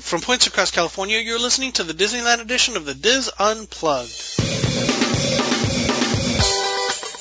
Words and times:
From 0.00 0.20
points 0.20 0.46
across 0.46 0.70
California, 0.70 1.18
you're 1.18 1.38
listening 1.38 1.72
to 1.72 1.82
the 1.82 1.94
Disneyland 1.94 2.40
edition 2.40 2.76
of 2.76 2.84
the 2.84 2.94
Dis 2.94 3.30
Unplugged. 3.38 4.12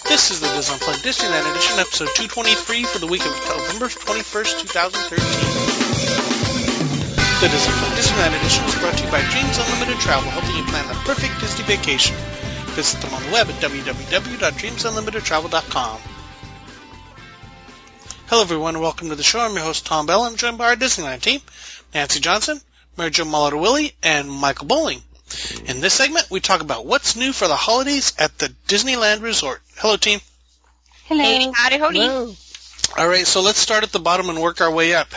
This 0.06 0.30
is 0.30 0.42
the 0.42 0.48
Dis 0.54 0.70
Unplugged 0.72 1.04
Disneyland 1.04 1.50
edition, 1.52 1.80
episode 1.80 2.10
223 2.16 2.84
for 2.84 3.00
the 3.00 3.08
week 3.08 3.26
of 3.26 3.32
November 3.48 3.88
21st, 3.88 4.60
2013. 4.62 5.18
The 7.42 7.48
Dis 7.48 7.68
Unplugged 7.68 7.96
Disneyland 7.96 8.38
edition 8.40 8.66
is 8.66 8.76
brought 8.76 8.98
to 8.98 9.06
you 9.06 9.12
by 9.12 9.22
Dreams 9.32 9.58
Unlimited 9.58 9.98
Travel, 10.00 10.30
helping 10.30 10.56
you 10.56 10.64
plan 10.66 10.88
the 10.88 10.94
perfect 11.08 11.40
Disney 11.40 11.64
vacation. 11.64 12.16
Visit 12.76 13.02
them 13.02 13.14
on 13.14 13.24
the 13.24 13.32
web 13.32 13.48
at 13.48 13.56
www.dreamsunlimitedtravel.com. 13.64 16.02
Hello 18.28 18.42
everyone 18.42 18.74
and 18.74 18.82
welcome 18.82 19.10
to 19.10 19.16
the 19.16 19.22
show. 19.22 19.40
I'm 19.40 19.54
your 19.54 19.62
host 19.64 19.86
Tom 19.86 20.08
Bell. 20.08 20.24
I'm 20.24 20.36
joined 20.36 20.58
by 20.58 20.70
our 20.70 20.76
Disneyland 20.76 21.22
team, 21.22 21.42
Nancy 21.94 22.20
Johnson, 22.20 22.60
Mary 22.98 23.12
Jo 23.12 23.26
Molitor 23.26 23.60
Willie, 23.60 23.94
and 24.04 24.30
Michael 24.30 24.68
Bowling. 24.68 25.02
In 25.66 25.82
this 25.82 25.94
segment, 25.94 26.30
we 26.30 26.40
talk 26.40 26.62
about 26.62 26.86
what's 26.86 27.16
new 27.16 27.34
for 27.34 27.48
the 27.48 27.56
holidays 27.56 28.14
at 28.18 28.38
the 28.38 28.48
Disneyland 28.68 29.22
Resort. 29.22 29.62
Hello 29.78 29.98
team. 29.98 30.20
Hello. 31.06 31.24
Hey, 31.24 31.52
howdy, 31.54 31.78
howdy. 31.78 32.38
All 32.98 33.08
right, 33.08 33.28
so 33.28 33.42
let's 33.42 33.60
start 33.60 33.84
at 33.84 33.92
the 33.92 34.00
bottom 34.00 34.30
and 34.30 34.42
work 34.42 34.62
our 34.62 34.72
way 34.72 34.94
up. 34.94 35.10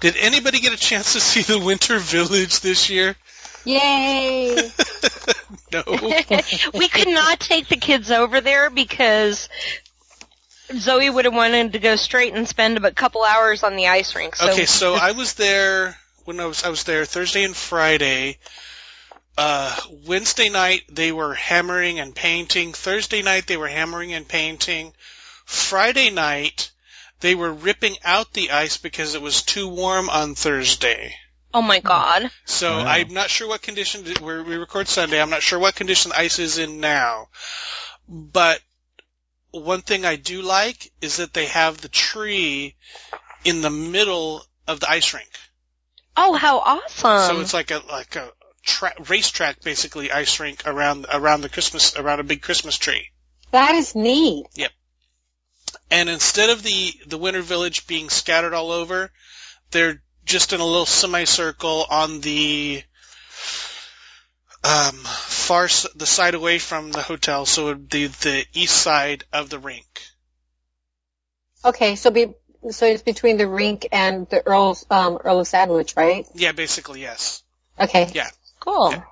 Did 0.00 0.16
anybody 0.16 0.60
get 0.60 0.72
a 0.72 0.76
chance 0.76 1.14
to 1.14 1.20
see 1.20 1.42
the 1.42 1.58
Winter 1.58 1.98
Village 1.98 2.60
this 2.60 2.90
year? 2.90 3.16
Yay! 3.64 4.54
no. 5.72 5.82
we 6.74 6.88
could 6.88 7.08
not 7.08 7.40
take 7.40 7.68
the 7.68 7.76
kids 7.76 8.10
over 8.10 8.40
there 8.40 8.68
because 8.70 9.48
Zoe 10.72 11.08
would 11.08 11.24
have 11.24 11.34
wanted 11.34 11.72
to 11.72 11.78
go 11.78 11.96
straight 11.96 12.34
and 12.34 12.46
spend 12.46 12.84
a 12.84 12.92
couple 12.92 13.22
hours 13.22 13.62
on 13.62 13.76
the 13.76 13.88
ice 13.88 14.14
rink. 14.14 14.36
So 14.36 14.50
Okay, 14.52 14.66
so 14.66 14.94
I 15.00 15.12
was 15.12 15.34
there 15.34 15.96
when 16.24 16.40
I 16.40 16.46
was 16.46 16.64
I 16.64 16.68
was 16.68 16.84
there 16.84 17.04
Thursday 17.04 17.44
and 17.44 17.56
Friday. 17.56 18.38
Uh, 19.36 19.76
Wednesday 20.06 20.48
night 20.48 20.82
they 20.88 21.10
were 21.10 21.34
hammering 21.34 21.98
and 21.98 22.14
painting. 22.14 22.72
Thursday 22.72 23.22
night 23.22 23.46
they 23.46 23.56
were 23.56 23.68
hammering 23.68 24.12
and 24.14 24.26
painting. 24.28 24.92
Friday 25.44 26.10
night 26.10 26.70
they 27.20 27.34
were 27.34 27.52
ripping 27.52 27.96
out 28.04 28.32
the 28.32 28.50
ice 28.50 28.76
because 28.76 29.14
it 29.14 29.22
was 29.22 29.42
too 29.42 29.68
warm 29.68 30.08
on 30.08 30.34
Thursday. 30.34 31.14
oh 31.52 31.62
my 31.62 31.80
god. 31.80 32.30
So 32.44 32.76
Wow. 32.78 32.86
I'm 32.86 33.12
not 33.12 33.30
sure 33.30 33.48
what 33.48 33.62
condition 33.62 34.04
we 34.04 34.42
we 34.42 34.56
record 34.56 34.88
Sunday. 34.88 35.20
I'm 35.20 35.30
not 35.30 35.42
sure 35.42 35.58
what 35.58 35.74
condition 35.74 36.10
the 36.10 36.18
ice 36.20 36.38
is 36.38 36.58
in 36.58 36.80
now. 36.80 37.28
But 38.08 38.60
one 39.50 39.82
thing 39.82 40.04
I 40.04 40.16
do 40.16 40.42
like 40.42 40.92
is 41.00 41.16
that 41.16 41.32
they 41.32 41.46
have 41.46 41.80
the 41.80 41.88
tree 41.88 42.74
in 43.44 43.62
the 43.62 43.70
middle 43.70 44.44
of 44.66 44.80
the 44.80 44.90
ice 44.90 45.14
rink. 45.14 45.30
Oh, 46.16 46.34
how 46.34 46.58
awesome. 46.58 47.36
so 47.36 47.40
it's 47.40 47.54
like 47.54 47.70
a 47.70 47.82
like 47.90 48.14
a 48.16 48.30
tra- 48.62 48.94
racetrack 49.08 49.62
basically 49.62 50.12
ice 50.12 50.38
rink 50.40 50.62
around 50.66 51.06
around 51.12 51.40
the 51.40 51.48
Christmas 51.48 51.96
around 51.96 52.20
a 52.20 52.24
big 52.24 52.40
Christmas 52.42 52.78
tree. 52.78 53.08
that 53.50 53.74
is 53.74 53.94
neat. 53.94 54.46
Yep. 54.54 54.70
And 55.90 56.08
instead 56.08 56.50
of 56.50 56.62
the 56.62 56.92
the 57.06 57.18
Winter 57.18 57.42
Village 57.42 57.86
being 57.86 58.08
scattered 58.10 58.54
all 58.54 58.70
over, 58.70 59.10
they're 59.70 60.02
just 60.24 60.52
in 60.52 60.60
a 60.60 60.64
little 60.66 60.86
semicircle 60.86 61.84
on 61.90 62.20
the 62.20 62.82
um, 64.62 64.94
far 65.04 65.64
s- 65.64 65.86
the 65.94 66.06
side 66.06 66.34
away 66.34 66.58
from 66.58 66.90
the 66.90 67.02
hotel, 67.02 67.44
so 67.44 67.64
it 67.64 67.68
would 67.74 67.88
be 67.88 68.06
the 68.06 68.46
east 68.54 68.74
side 68.76 69.24
of 69.32 69.50
the 69.50 69.58
rink. 69.58 70.00
Okay, 71.64 71.96
so 71.96 72.10
be 72.10 72.32
so 72.70 72.86
it's 72.86 73.02
between 73.02 73.36
the 73.36 73.46
rink 73.48 73.86
and 73.92 74.28
the 74.28 74.46
Earl's 74.46 74.86
um, 74.90 75.18
Earl 75.22 75.40
of 75.40 75.48
Sandwich, 75.48 75.94
right? 75.96 76.26
Yeah, 76.34 76.52
basically 76.52 77.00
yes. 77.00 77.42
Okay. 77.78 78.10
Yeah. 78.14 78.28
cool. 78.60 78.90
Yeah. 78.92 79.02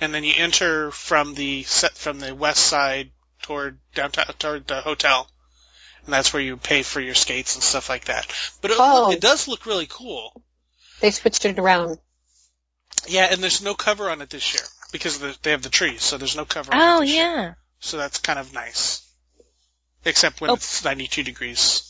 And 0.00 0.14
then 0.14 0.24
you 0.24 0.32
enter 0.36 0.90
from 0.90 1.34
the 1.34 1.62
set 1.64 1.92
from 1.92 2.20
the 2.20 2.34
west 2.34 2.60
side 2.64 3.10
toward 3.42 3.78
downtown 3.94 4.26
toward 4.38 4.66
the 4.66 4.80
hotel, 4.80 5.28
and 6.04 6.12
that's 6.14 6.32
where 6.32 6.42
you 6.42 6.56
pay 6.56 6.82
for 6.82 7.00
your 7.00 7.14
skates 7.14 7.54
and 7.56 7.62
stuff 7.64 7.88
like 7.88 8.04
that. 8.06 8.26
But 8.62 8.70
it, 8.72 8.76
Oh. 8.80 9.10
it 9.10 9.20
does 9.20 9.48
look 9.48 9.66
really 9.66 9.86
cool. 9.88 10.40
They 11.00 11.10
switched 11.10 11.44
it 11.44 11.58
around. 11.58 11.98
Yeah, 13.06 13.28
and 13.30 13.42
there's 13.42 13.62
no 13.62 13.74
cover 13.74 14.08
on 14.10 14.20
it 14.22 14.30
this 14.30 14.54
year 14.54 14.62
because 14.92 15.18
the, 15.18 15.36
they 15.42 15.50
have 15.52 15.62
the 15.62 15.68
trees, 15.68 16.02
so 16.02 16.16
there's 16.18 16.36
no 16.36 16.44
cover. 16.44 16.74
on 16.74 16.80
Oh 16.80 16.96
it 16.98 17.06
this 17.06 17.14
year. 17.14 17.24
yeah. 17.24 17.54
So 17.80 17.96
that's 17.96 18.18
kind 18.18 18.38
of 18.38 18.52
nice. 18.52 19.04
Except 20.04 20.40
when 20.40 20.50
Oh. 20.50 20.54
it's 20.54 20.84
92 20.84 21.22
degrees 21.24 21.87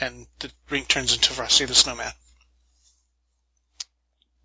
and 0.00 0.26
the 0.40 0.50
rink 0.70 0.88
turns 0.88 1.14
into 1.14 1.32
Frosty 1.32 1.64
the 1.64 1.74
Snowman. 1.74 2.12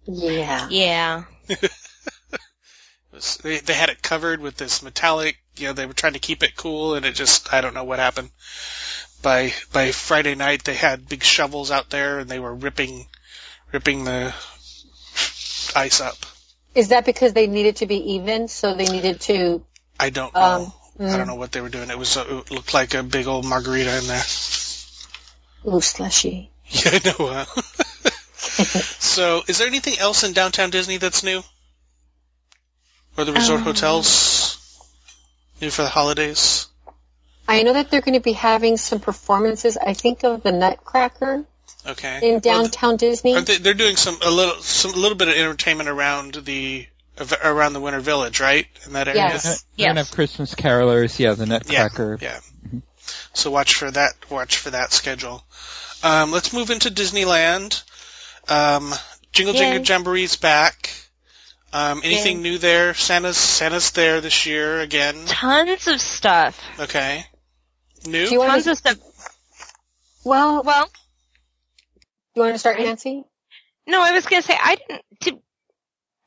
Yeah. 0.05 0.67
Yeah. 0.69 1.23
Was- 3.11 3.37
they, 3.37 3.59
they 3.59 3.73
had 3.73 3.89
it 3.89 4.01
covered 4.01 4.39
with 4.39 4.55
this 4.55 4.81
metallic, 4.81 5.37
you 5.57 5.67
know, 5.67 5.73
they 5.73 5.85
were 5.85 5.93
trying 5.93 6.13
to 6.13 6.19
keep 6.19 6.43
it 6.43 6.55
cool 6.55 6.95
and 6.95 7.05
it 7.05 7.13
just, 7.13 7.53
I 7.53 7.61
don't 7.61 7.73
know 7.73 7.83
what 7.83 7.99
happened. 7.99 8.29
By, 9.21 9.53
by 9.71 9.91
Friday 9.91 10.35
night 10.35 10.63
they 10.63 10.73
had 10.73 11.07
big 11.07 11.23
shovels 11.23 11.69
out 11.71 11.89
there 11.89 12.19
and 12.19 12.29
they 12.29 12.39
were 12.39 12.55
ripping, 12.55 13.07
ripping 13.71 14.05
the 14.05 14.33
ice 15.75 16.01
up. 16.01 16.17
Is 16.73 16.87
that 16.87 17.05
because 17.05 17.33
they 17.33 17.47
needed 17.47 17.77
to 17.77 17.85
be 17.85 18.13
even, 18.13 18.47
so 18.47 18.73
they 18.73 18.87
needed 18.87 19.19
to? 19.21 19.63
I 19.99 20.09
don't 20.09 20.33
know. 20.33 20.73
Um, 20.99 21.09
I 21.09 21.17
don't 21.17 21.27
know 21.27 21.35
what 21.35 21.51
they 21.51 21.61
were 21.61 21.69
doing. 21.69 21.89
It 21.89 21.97
was, 21.97 22.15
uh, 22.15 22.43
it 22.45 22.51
looked 22.51 22.73
like 22.73 22.93
a 22.93 23.03
big 23.03 23.27
old 23.27 23.45
margarita 23.45 23.97
in 23.97 24.07
there. 24.07 24.23
Ooh, 25.67 25.81
slushy. 25.81 26.49
Yeah, 26.69 26.91
I 26.93 26.99
know. 27.19 27.27
Uh, 27.27 27.45
so, 28.99 29.41
is 29.47 29.57
there 29.57 29.67
anything 29.67 29.97
else 29.99 30.23
in 30.23 30.31
downtown 30.31 30.69
Disney 30.69 30.97
that's 30.97 31.21
new? 31.23 31.43
Or 33.17 33.25
the 33.25 33.33
resort 33.33 33.59
Um, 33.59 33.65
hotels 33.65 34.57
new 35.59 35.69
for 35.69 35.81
the 35.81 35.89
holidays? 35.89 36.67
I 37.47 37.63
know 37.63 37.73
that 37.73 37.91
they're 37.91 37.99
going 38.01 38.13
to 38.13 38.21
be 38.21 38.31
having 38.31 38.77
some 38.77 39.01
performances. 39.01 39.77
I 39.77 39.93
think 39.93 40.23
of 40.23 40.43
the 40.43 40.53
Nutcracker 40.53 41.43
Okay. 41.85 42.19
in 42.23 42.31
Well, 42.35 42.39
downtown 42.39 42.95
Disney. 42.95 43.37
they, 43.41 43.57
they're 43.57 43.73
doing 43.73 43.97
some 43.97 44.17
a 44.23 44.31
little 44.31 44.61
some 44.61 44.91
a 44.93 44.97
little 44.97 45.17
bit 45.17 45.27
of 45.27 45.33
entertainment 45.35 45.89
around 45.89 46.35
the 46.35 46.87
around 47.43 47.73
the 47.73 47.81
Winter 47.81 47.99
Village, 47.99 48.39
right? 48.39 48.65
In 48.85 48.93
that 48.93 49.07
area. 49.09 49.19
Yes. 49.21 49.65
They're 49.77 49.87
gonna 49.87 49.99
have 50.01 50.11
Christmas 50.11 50.55
carolers, 50.55 51.19
yeah, 51.19 51.33
the 51.33 51.45
Nutcracker. 51.47 52.17
Yeah. 52.21 52.39
So 53.33 53.51
watch 53.51 53.75
for 53.75 53.89
that. 53.91 54.13
Watch 54.29 54.57
for 54.57 54.71
that 54.71 54.91
schedule. 54.91 55.43
Um, 56.03 56.31
let's 56.31 56.53
move 56.53 56.69
into 56.69 56.89
Disneyland. 56.89 57.81
Um, 58.49 58.93
Jingle 59.31 59.53
Jingle 59.53 59.83
Jamboree's 59.83 60.35
back. 60.35 60.89
Um, 61.73 62.01
anything 62.03 62.37
Yay. 62.37 62.43
new 62.43 62.57
there? 62.57 62.93
Santa's 62.93 63.37
Santa's 63.37 63.91
there 63.91 64.19
this 64.19 64.45
year 64.45 64.79
again. 64.81 65.15
Tons 65.27 65.87
of 65.87 66.01
stuff. 66.01 66.61
Okay. 66.79 67.25
New? 68.05 68.25
Do 68.27 68.33
you 68.33 68.41
Tons 68.45 68.65
to? 68.65 68.71
of 68.71 68.77
stuff. 68.77 68.97
Well, 70.25 70.63
Well, 70.63 70.89
you 72.35 72.41
want 72.41 72.55
to 72.55 72.59
start, 72.59 72.77
Nancy? 72.79 73.23
no, 73.87 74.01
I 74.01 74.11
was 74.11 74.25
gonna 74.25 74.41
say 74.41 74.57
I 74.59 74.75
didn't. 74.75 75.01
Did 75.21 75.39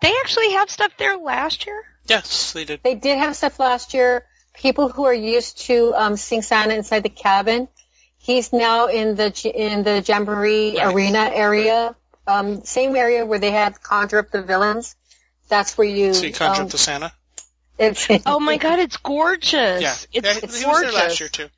they 0.01 0.13
actually 0.21 0.53
have 0.53 0.71
stuff 0.71 0.93
there 0.99 1.17
last 1.19 1.67
year? 1.67 1.83
yes, 2.07 2.53
they 2.53 2.65
did. 2.65 2.81
They 2.83 2.95
did 2.95 3.19
have 3.19 3.37
stuff 3.37 3.59
last 3.59 3.93
year. 3.95 4.25
People 4.55 4.89
who 4.89 5.05
are 5.05 5.15
used 5.15 5.59
to 5.67 5.93
um, 5.95 6.17
seeing 6.17 6.43
Santa 6.43 6.75
inside 6.75 7.03
the 7.03 7.09
cabin, 7.09 7.69
he's 8.19 8.53
now 8.53 8.87
in 8.87 9.17
the 9.17 9.31
in 9.55 9.83
the 9.83 10.03
Jamboree 10.07 10.73
Yes. 10.75 10.93
Arena 10.95 11.31
area, 11.33 11.95
um, 12.27 12.63
same 12.65 12.97
area 12.97 13.27
where 13.27 13.39
they 13.39 13.51
had 13.51 13.83
conjure 13.83 14.19
up 14.19 14.31
the 14.31 14.43
villains. 14.43 14.97
That's 15.49 15.77
where 15.77 15.87
you. 15.87 16.15
So 16.15 16.27
you 16.27 16.33
conjure 16.33 16.63
um, 16.63 16.67
up 16.67 16.73
the 16.73 16.79
Santa? 16.79 17.13
it's, 17.79 18.07
Oh 18.27 18.41
my 18.41 18.57
god, 18.57 18.79
it's 18.79 18.97
gorgeous. 18.97 19.83
Yeah. 19.83 19.93
It's, 19.93 20.09
yeah, 20.13 20.23
it's 20.43 20.61
he 20.61 20.67
was 20.67 20.81
there 20.81 20.93
last 20.93 21.21
year 21.21 21.29
too. 21.29 21.49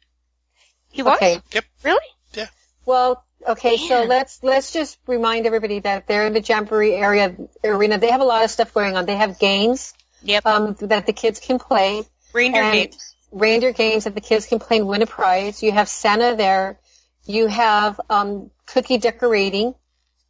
He 0.90 1.02
was? 1.02 1.16
Okay. 1.16 1.40
Yep. 1.52 1.64
Really? 1.84 2.06
Yeah. 2.34 2.46
Well, 2.86 3.22
okay, 3.46 3.76
so 3.76 4.04
let's 4.04 4.42
let's 4.42 4.72
just 4.72 4.98
remind 5.06 5.46
everybody 5.46 5.80
that 5.80 6.06
they're 6.06 6.26
in 6.26 6.32
the 6.32 6.40
Jamboree 6.40 6.94
area 6.94 7.36
arena. 7.62 7.98
They 7.98 8.10
have 8.10 8.22
a 8.22 8.24
lot 8.24 8.44
of 8.44 8.50
stuff 8.50 8.72
going 8.72 8.96
on. 8.96 9.04
They 9.06 9.16
have 9.16 9.38
games 9.38 9.92
Yep. 10.22 10.46
um, 10.46 10.76
that 10.80 11.06
the 11.06 11.12
kids 11.12 11.38
can 11.40 11.58
play. 11.58 12.04
Reindeer 12.36 12.62
and- 12.62 12.72
games. 12.72 13.14
reindeer 13.32 13.72
games 13.72 14.04
that 14.04 14.14
the 14.14 14.20
kids 14.20 14.46
can 14.46 14.58
play 14.58 14.76
and 14.78 14.86
win 14.86 15.02
a 15.02 15.06
prize. 15.06 15.62
You 15.62 15.72
have 15.72 15.88
Santa 15.88 16.36
there. 16.36 16.78
You 17.24 17.48
have 17.48 18.00
um, 18.08 18.50
cookie 18.66 18.98
decorating 18.98 19.74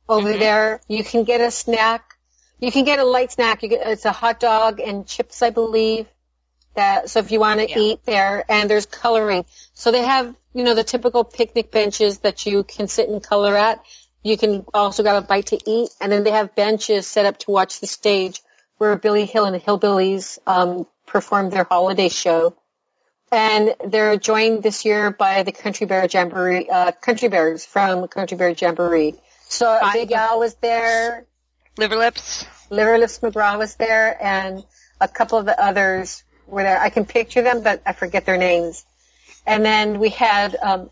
over 0.08 0.32
Mhm. 0.32 0.38
there. 0.38 0.80
You 0.88 1.04
can 1.04 1.24
get 1.24 1.40
a 1.40 1.50
snack. 1.50 2.14
You 2.58 2.72
can 2.72 2.84
get 2.84 2.98
a 2.98 3.04
light 3.04 3.32
snack. 3.32 3.62
You 3.62 3.68
get, 3.68 3.86
it's 3.86 4.04
a 4.06 4.12
hot 4.12 4.40
dog 4.40 4.80
and 4.80 5.06
chips, 5.06 5.42
I 5.42 5.50
believe. 5.50 6.06
That 6.74 7.08
so 7.10 7.20
if 7.20 7.30
you 7.32 7.40
want 7.40 7.60
to 7.60 7.68
Yeah. 7.68 7.78
eat 7.78 8.00
there, 8.04 8.44
and 8.50 8.68
there's 8.68 8.84
coloring. 8.86 9.44
So 9.74 9.90
they 9.90 10.02
have 10.02 10.34
you 10.52 10.62
know 10.64 10.74
the 10.74 10.84
typical 10.84 11.24
picnic 11.24 11.70
benches 11.70 12.18
that 12.18 12.44
you 12.46 12.64
can 12.64 12.86
sit 12.88 13.08
and 13.08 13.22
color 13.22 13.56
at. 13.56 13.82
You 14.22 14.36
can 14.36 14.64
also 14.74 15.02
grab 15.02 15.16
a 15.22 15.26
bite 15.26 15.46
to 15.46 15.58
eat, 15.70 15.88
and 16.00 16.10
then 16.12 16.22
they 16.24 16.32
have 16.32 16.54
benches 16.54 17.06
set 17.06 17.24
up 17.26 17.38
to 17.40 17.50
watch 17.50 17.80
the 17.80 17.86
stage 17.86 18.42
where 18.78 18.94
Billy 18.96 19.24
Hill 19.26 19.44
and 19.46 19.54
the 19.54 19.60
Hillbillies 19.60 20.38
um, 20.46 20.86
perform 21.06 21.50
their 21.50 21.64
holiday 21.64 22.08
show. 22.08 22.56
And 23.32 23.74
they're 23.84 24.16
joined 24.16 24.62
this 24.62 24.84
year 24.84 25.10
by 25.10 25.42
the 25.42 25.52
Country 25.52 25.86
Bear 25.86 26.06
Jamboree, 26.10 26.68
uh, 26.68 26.92
Country 26.92 27.28
Bears 27.28 27.64
from 27.64 28.06
Country 28.08 28.36
Bear 28.36 28.50
Jamboree. 28.50 29.14
So 29.48 29.78
Big 29.92 30.12
Al 30.12 30.38
was 30.38 30.54
there, 30.56 31.26
Liver 31.78 31.96
lips. 31.96 32.46
Liver 32.70 32.98
Lips 32.98 33.18
McGraw 33.18 33.58
was 33.58 33.74
there, 33.76 34.16
and 34.22 34.64
a 35.00 35.08
couple 35.08 35.38
of 35.38 35.44
the 35.44 35.62
others 35.62 36.24
were 36.46 36.62
there. 36.62 36.80
I 36.80 36.90
can 36.90 37.04
picture 37.04 37.42
them, 37.42 37.62
but 37.62 37.82
I 37.84 37.92
forget 37.92 38.24
their 38.24 38.38
names. 38.38 38.84
And 39.46 39.64
then 39.64 39.98
we 40.00 40.08
had 40.08 40.56
um, 40.60 40.90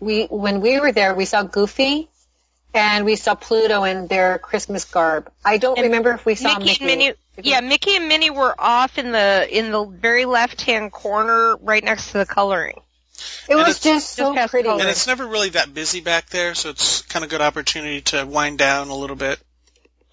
we 0.00 0.24
when 0.24 0.60
we 0.60 0.80
were 0.80 0.92
there, 0.92 1.14
we 1.14 1.24
saw 1.26 1.42
Goofy, 1.42 2.08
and 2.74 3.04
we 3.04 3.16
saw 3.16 3.34
Pluto 3.34 3.84
in 3.84 4.06
their 4.06 4.38
Christmas 4.38 4.84
garb. 4.84 5.30
I 5.44 5.58
don't 5.58 5.76
And 5.78 5.86
remember 5.86 6.12
if 6.12 6.24
we 6.24 6.34
saw 6.34 6.58
Mickey, 6.58 6.64
Mickey. 6.64 6.78
and 6.84 6.86
Minnie. 6.86 7.14
Yeah, 7.42 7.60
Mickey 7.60 7.96
and 7.96 8.08
Minnie 8.08 8.30
were 8.30 8.54
off 8.58 8.98
in 8.98 9.12
the 9.12 9.46
in 9.50 9.70
the 9.72 9.84
very 9.84 10.24
left 10.26 10.62
hand 10.62 10.92
corner, 10.92 11.56
right 11.56 11.82
next 11.82 12.12
to 12.12 12.18
the 12.18 12.26
coloring. 12.26 12.78
It 13.48 13.54
was 13.54 13.80
just 13.80 14.10
so 14.14 14.34
Just 14.34 14.50
pretty. 14.50 14.68
color. 14.68 14.80
And 14.80 14.88
it's 14.88 15.06
never 15.06 15.26
really 15.26 15.50
that 15.50 15.72
busy 15.74 16.00
back 16.00 16.30
there, 16.30 16.54
so 16.54 16.70
it's 16.70 17.02
kind 17.02 17.24
of 17.24 17.30
good 17.30 17.40
opportunity 17.42 18.00
to 18.02 18.24
wind 18.24 18.58
down 18.58 18.88
a 18.88 18.94
little 18.94 19.16
bit. 19.16 19.38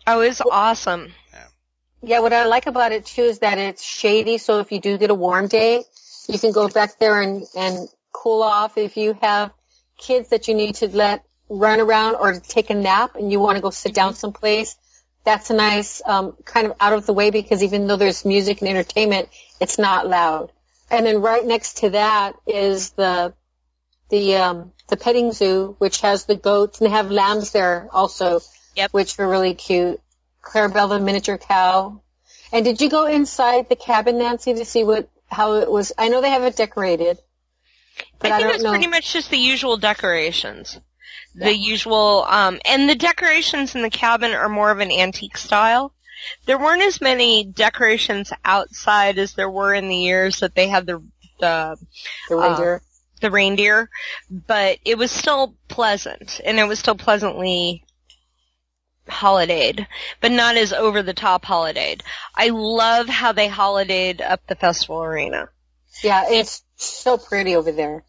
Oh, 0.06 0.22
it 0.22 0.28
was 0.30 0.42
awesome. 0.42 1.14
Yeah, 1.34 1.44
Yeah, 2.02 2.20
what 2.20 2.34
I 2.34 2.46
like 2.46 2.68
about 2.68 2.92
it 2.92 3.06
too 3.06 3.24
is 3.24 3.40
that 3.40 3.58
it's 3.58 3.84
shady. 3.84 4.38
So 4.38 4.60
if 4.60 4.72
you 4.72 4.80
do 4.80 4.98
get 4.98 5.10
a 5.10 5.14
warm 5.16 5.48
day, 5.48 5.84
you 6.28 6.40
can 6.40 6.52
go 6.52 6.68
back 6.70 6.98
there 7.00 7.22
and, 7.22 7.46
and 7.56 7.88
cool 8.14 8.42
off. 8.44 8.78
If 8.78 8.98
you 8.98 9.18
have 9.22 9.52
kids 9.98 10.30
that 10.30 10.48
you 10.48 10.56
need 10.56 10.76
to 10.76 10.88
let 10.88 11.24
run 11.50 11.80
around 11.80 12.16
or 12.16 12.40
take 12.40 12.70
a 12.70 12.74
nap 12.74 13.16
and 13.16 13.32
you 13.32 13.40
want 13.40 13.56
to 13.58 13.62
go 13.62 13.70
sit 13.70 13.94
down 13.94 14.14
someplace, 14.16 14.76
that's 15.24 15.50
a 15.50 15.54
nice, 15.54 16.02
um, 16.06 16.36
kind 16.46 16.68
of 16.68 16.74
out 16.80 16.94
of 16.94 17.06
the 17.06 17.14
way 17.14 17.32
because 17.32 17.64
even 17.64 17.88
though 17.88 17.98
there's 17.98 18.26
music 18.26 18.62
and 18.62 18.70
entertainment, 18.70 19.30
it's 19.60 19.78
not 19.78 20.08
loud. 20.08 20.52
And 20.90 21.06
then 21.06 21.22
right 21.22 21.46
next 21.46 21.80
to 21.80 21.90
that 21.92 22.36
is 22.46 22.92
the, 22.92 23.34
the, 24.10 24.36
um, 24.38 24.72
the 24.88 24.98
petting 24.98 25.34
zoo, 25.34 25.76
which 25.80 26.02
has 26.02 26.26
the 26.26 26.36
goats 26.36 26.80
and 26.80 26.88
they 26.90 26.96
have 26.96 27.12
lambs 27.12 27.52
there 27.52 27.90
also, 27.92 28.42
Yep. 28.76 28.94
which 28.94 29.20
are 29.20 29.28
really 29.28 29.54
cute. 29.54 30.00
Clarabelle 30.42 30.90
the 30.90 31.00
miniature 31.00 31.38
cow. 31.38 32.02
And 32.54 32.64
did 32.64 32.80
you 32.80 32.90
go 32.90 33.06
inside 33.06 33.68
the 33.70 33.76
cabin, 33.76 34.18
Nancy, 34.18 34.54
to 34.54 34.66
see 34.66 34.84
what 34.84 35.10
how 35.28 35.56
it 35.56 35.70
was? 35.70 35.92
I 35.98 36.08
know 36.08 36.22
they 36.22 36.30
have 36.30 36.44
it 36.44 36.56
decorated, 36.56 37.18
but 38.20 38.32
I 38.32 38.40
think 38.40 38.56
it's 38.56 38.64
pretty 38.64 38.88
much 38.88 39.12
just 39.12 39.30
the 39.30 39.38
usual 39.38 39.78
decorations. 39.78 40.80
The 41.36 41.54
usual, 41.54 42.26
um, 42.28 42.60
and 42.66 42.90
the 42.90 42.96
decorations 42.96 43.76
in 43.76 43.84
the 43.84 43.90
cabin 43.92 44.32
are 44.32 44.50
more 44.50 44.72
of 44.72 44.80
an 44.80 44.92
antique 44.92 45.38
style. 45.38 45.94
There 46.48 46.58
weren't 46.58 46.82
as 46.82 47.00
many 47.00 47.44
decorations 47.44 48.34
outside 48.44 49.20
as 49.20 49.34
there 49.34 49.50
were 49.50 49.74
in 49.74 49.88
the 49.88 49.96
years 49.96 50.40
that 50.40 50.56
they 50.56 50.68
had 50.68 50.88
the 50.88 51.04
the 51.40 51.78
the 52.28 52.36
reindeer. 52.36 52.82
the 53.22 53.30
reindeer, 53.32 53.90
but 54.32 54.80
it 54.84 54.98
was 54.98 55.12
still 55.12 55.56
pleasant, 55.68 56.42
and 56.44 56.58
it 56.60 56.68
was 56.68 56.80
still 56.80 56.96
pleasantly 56.96 57.86
holidayed, 59.08 59.86
but 60.22 60.32
not 60.32 60.56
as 60.58 60.74
over 60.74 61.04
the 61.04 61.14
top 61.14 61.46
holidayed. 61.46 62.02
I 62.36 62.50
love 62.50 63.08
how 63.08 63.32
they 63.32 63.48
holidayed 63.48 64.22
up 64.22 64.42
the 64.48 64.56
festival 64.56 65.04
arena. 65.04 65.50
yeah, 66.04 66.26
it's 66.30 66.64
so 66.78 67.18
pretty 67.20 67.56
over 67.56 67.72
there. 67.72 68.04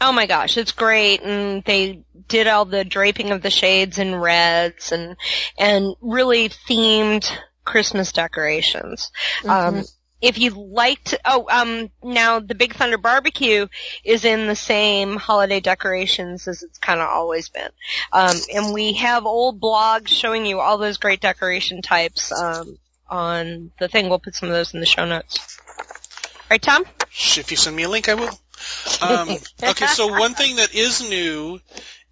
Oh 0.00 0.12
my 0.12 0.26
gosh, 0.26 0.56
it's 0.56 0.72
great, 0.72 1.22
and 1.22 1.62
they 1.64 2.02
did 2.28 2.46
all 2.46 2.64
the 2.64 2.84
draping 2.84 3.30
of 3.30 3.42
the 3.42 3.50
shades 3.50 3.98
in 3.98 4.14
reds 4.14 4.92
and 4.92 5.16
and 5.58 5.94
really 6.00 6.48
themed 6.48 7.30
Christmas 7.64 8.12
decorations. 8.12 9.10
Um, 9.46 9.84
if 10.20 10.38
you 10.38 10.50
liked, 10.50 11.14
oh, 11.26 11.46
um, 11.50 11.90
now 12.02 12.40
the 12.40 12.54
Big 12.54 12.74
Thunder 12.74 12.96
Barbecue 12.96 13.66
is 14.04 14.24
in 14.24 14.46
the 14.46 14.56
same 14.56 15.16
holiday 15.16 15.60
decorations 15.60 16.48
as 16.48 16.62
it's 16.62 16.78
kind 16.78 17.00
of 17.00 17.08
always 17.08 17.50
been, 17.50 17.68
um, 18.12 18.36
and 18.54 18.72
we 18.72 18.94
have 18.94 19.26
old 19.26 19.60
blogs 19.60 20.08
showing 20.08 20.46
you 20.46 20.60
all 20.60 20.78
those 20.78 20.96
great 20.96 21.20
decoration 21.20 21.82
types 21.82 22.32
um, 22.32 22.78
on 23.08 23.70
the 23.78 23.88
thing. 23.88 24.08
We'll 24.08 24.18
put 24.18 24.34
some 24.34 24.48
of 24.48 24.54
those 24.54 24.72
in 24.72 24.80
the 24.80 24.86
show 24.86 25.04
notes. 25.04 25.58
Right, 26.50 26.62
Tom? 26.62 26.84
If 27.36 27.50
you 27.50 27.56
send 27.56 27.76
me 27.76 27.82
a 27.82 27.88
link, 27.88 28.08
I 28.08 28.14
will. 28.14 28.38
Um, 29.02 29.28
okay, 29.62 29.86
so 29.86 30.06
one 30.06 30.34
thing 30.34 30.56
that 30.56 30.74
is 30.74 31.06
new 31.08 31.60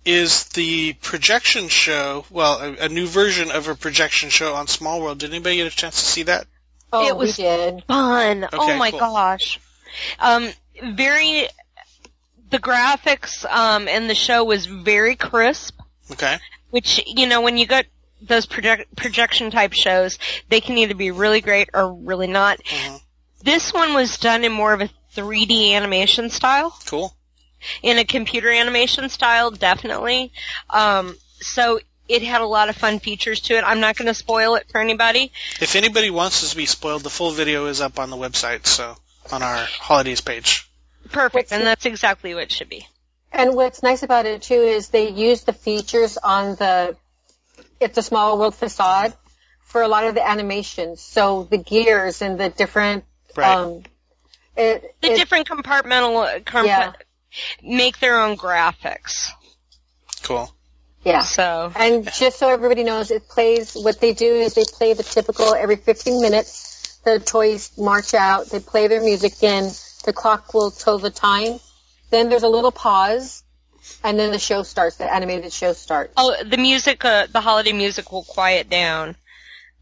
is 0.05 0.45
the 0.51 0.95
projection 0.95 1.69
show. 1.69 2.25
Well, 2.31 2.59
a, 2.61 2.87
a 2.87 2.89
new 2.89 3.07
version 3.07 3.51
of 3.51 3.69
a 3.69 3.75
projection 3.75 4.31
show 4.31 4.55
on 4.55 4.67
Small 4.67 5.01
World. 5.01 5.19
Did 5.19 5.31
anybody 5.31 5.57
get 5.57 5.73
a 5.73 5.77
chance 5.77 5.97
to 6.03 6.09
see 6.09 6.23
that? 6.25 6.47
Oh, 6.93 7.07
It 7.09 7.17
was- 7.17 7.39
we 7.39 7.45
did. 7.45 7.85
fun. 7.87 8.49
oh 8.53 8.77
my 8.77 8.91
cool. 8.91 9.01
gosh. 9.01 9.61
Um, 10.19 10.51
very, 10.95 11.49
the 12.51 12.59
graphics, 12.59 13.45
um, 13.51 13.89
and 13.89 14.09
the 14.11 14.15
show 14.15 14.45
was 14.45 14.67
very 14.67 15.17
crisp, 15.17 15.79
Okay. 16.11 16.37
which, 16.71 17.03
you 17.07 17.27
know, 17.27 17.41
when 17.41 17.57
you 17.57 17.67
get 17.67 17.87
those 18.21 18.47
project, 18.47 18.95
projection 18.97 19.51
type 19.51 19.73
shows, 19.73 20.19
they 20.49 20.61
can 20.61 20.79
either 20.79 20.95
be 20.95 21.11
really 21.11 21.41
great 21.41 21.69
or 21.75 21.93
really 21.93 22.27
not. 22.27 22.59
Mhm. 22.63 23.01
This 23.43 23.73
one 23.73 23.95
was 23.95 24.19
done 24.19 24.45
in 24.45 24.53
more 24.53 24.73
of 24.73 24.81
a 24.81 24.91
3D 25.15 25.73
animation 25.75 26.31
style. 26.31 26.77
Cool. 26.87 27.15
In 27.82 27.99
a 27.99 28.05
computer 28.05 28.50
animation 28.50 29.09
style, 29.09 29.50
definitely. 29.50 30.32
Um, 30.70 31.17
so 31.41 31.81
it 32.09 32.23
had 32.23 32.41
a 32.41 32.47
lot 32.47 32.69
of 32.69 32.76
fun 32.76 32.99
features 32.99 33.41
to 33.41 33.55
it. 33.55 33.64
I'm 33.64 33.81
not 33.81 33.97
going 33.97 34.06
to 34.06 34.14
spoil 34.14 34.56
it 34.56 34.67
for 34.70 34.81
anybody. 34.81 35.32
If 35.61 35.76
anybody 35.76 36.11
wants 36.11 36.50
to 36.50 36.56
be 36.56 36.67
spoiled, 36.67 37.03
the 37.03 37.11
full 37.11 37.31
video 37.31 37.67
is 37.67 37.81
up 37.81 37.99
on 37.99 38.11
the 38.11 38.17
website, 38.17 38.67
so 38.67 38.97
on 39.31 39.43
our 39.43 39.64
holidays 39.64 40.20
page. 40.20 40.69
Perfect, 41.11 41.35
What's 41.35 41.53
and 41.53 41.62
that's 41.67 41.87
exactly 41.87 42.35
what 42.35 42.44
it 42.44 42.53
should 42.53 42.69
be. 42.69 42.87
And 43.32 43.55
what's 43.55 43.82
nice 43.82 44.03
about 44.03 44.26
it 44.26 44.43
too 44.43 44.55
is 44.55 44.88
they 44.88 45.08
use 45.08 45.44
the 45.44 45.53
features 45.53 46.19
on 46.19 46.55
the 46.56 46.97
It's 47.81 47.97
a 47.99 48.03
Small 48.03 48.38
World 48.38 48.55
facade 48.55 49.15
for 49.62 49.82
a 49.82 49.88
lot 49.88 50.05
of 50.05 50.15
the 50.15 50.26
animations. 50.26 51.00
So 51.00 51.44
the 51.50 51.56
gears 51.56 52.20
and 52.23 52.38
the 52.38 52.50
different 52.50 53.05
Right. 53.35 53.56
um 53.56 53.82
it, 54.56 54.94
the 55.00 55.12
it- 55.12 55.17
different 55.17 55.49
compartmental 55.49 56.44
comp- 56.44 56.67
Yeah. 56.67 56.93
Make 57.62 57.99
their 57.99 58.20
own 58.20 58.37
graphics. 58.37 59.31
Cool. 60.23 60.52
yeah. 61.05 61.23
So 61.23 61.73
And 61.75 62.11
just 62.12 62.38
so 62.38 62.49
everybody 62.49 62.84
knows, 62.84 63.11
it 63.11 63.29
plays, 63.29 63.75
what 63.75 64.00
they 64.00 64.12
do 64.12 64.26
is 64.26 64.55
they 64.55 64.64
play 64.64 64.94
the 64.94 65.02
typical 65.02 65.55
every 65.55 65.76
15 65.76 66.20
minutes, 66.20 67.00
the 67.05 67.19
toys 67.19 67.73
march 67.76 68.14
out, 68.14 68.46
they 68.50 68.61
play 68.61 68.88
their 68.88 69.02
music 69.02 69.43
in, 69.43 69.70
the 70.05 70.12
clock 70.12 70.55
will 70.55 70.70
tell 70.70 70.99
the 70.99 71.11
time, 71.11 71.58
then 72.11 72.29
there's 72.29 72.44
a 72.44 72.49
little 72.49 72.73
pause, 72.73 73.43
and 74.05 74.19
then 74.19 74.31
the 74.31 74.38
show 74.38 74.62
starts, 74.62 74.96
the 74.96 75.12
animated 75.12 75.52
show 75.52 75.73
starts. 75.73 76.12
oh, 76.17 76.37
the 76.44 76.56
music, 76.56 77.05
uh, 77.05 77.26
the 77.26 77.40
holiday 77.40 77.73
music 77.73 78.12
will 78.12 78.23
quiet 78.23 78.70
down, 78.70 79.17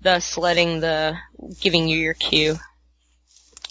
thus 0.00 0.38
letting 0.38 0.81
the 0.81 1.16
giving 1.61 1.88
you 1.88 1.99
your 1.99 2.14
cue. 2.14 2.57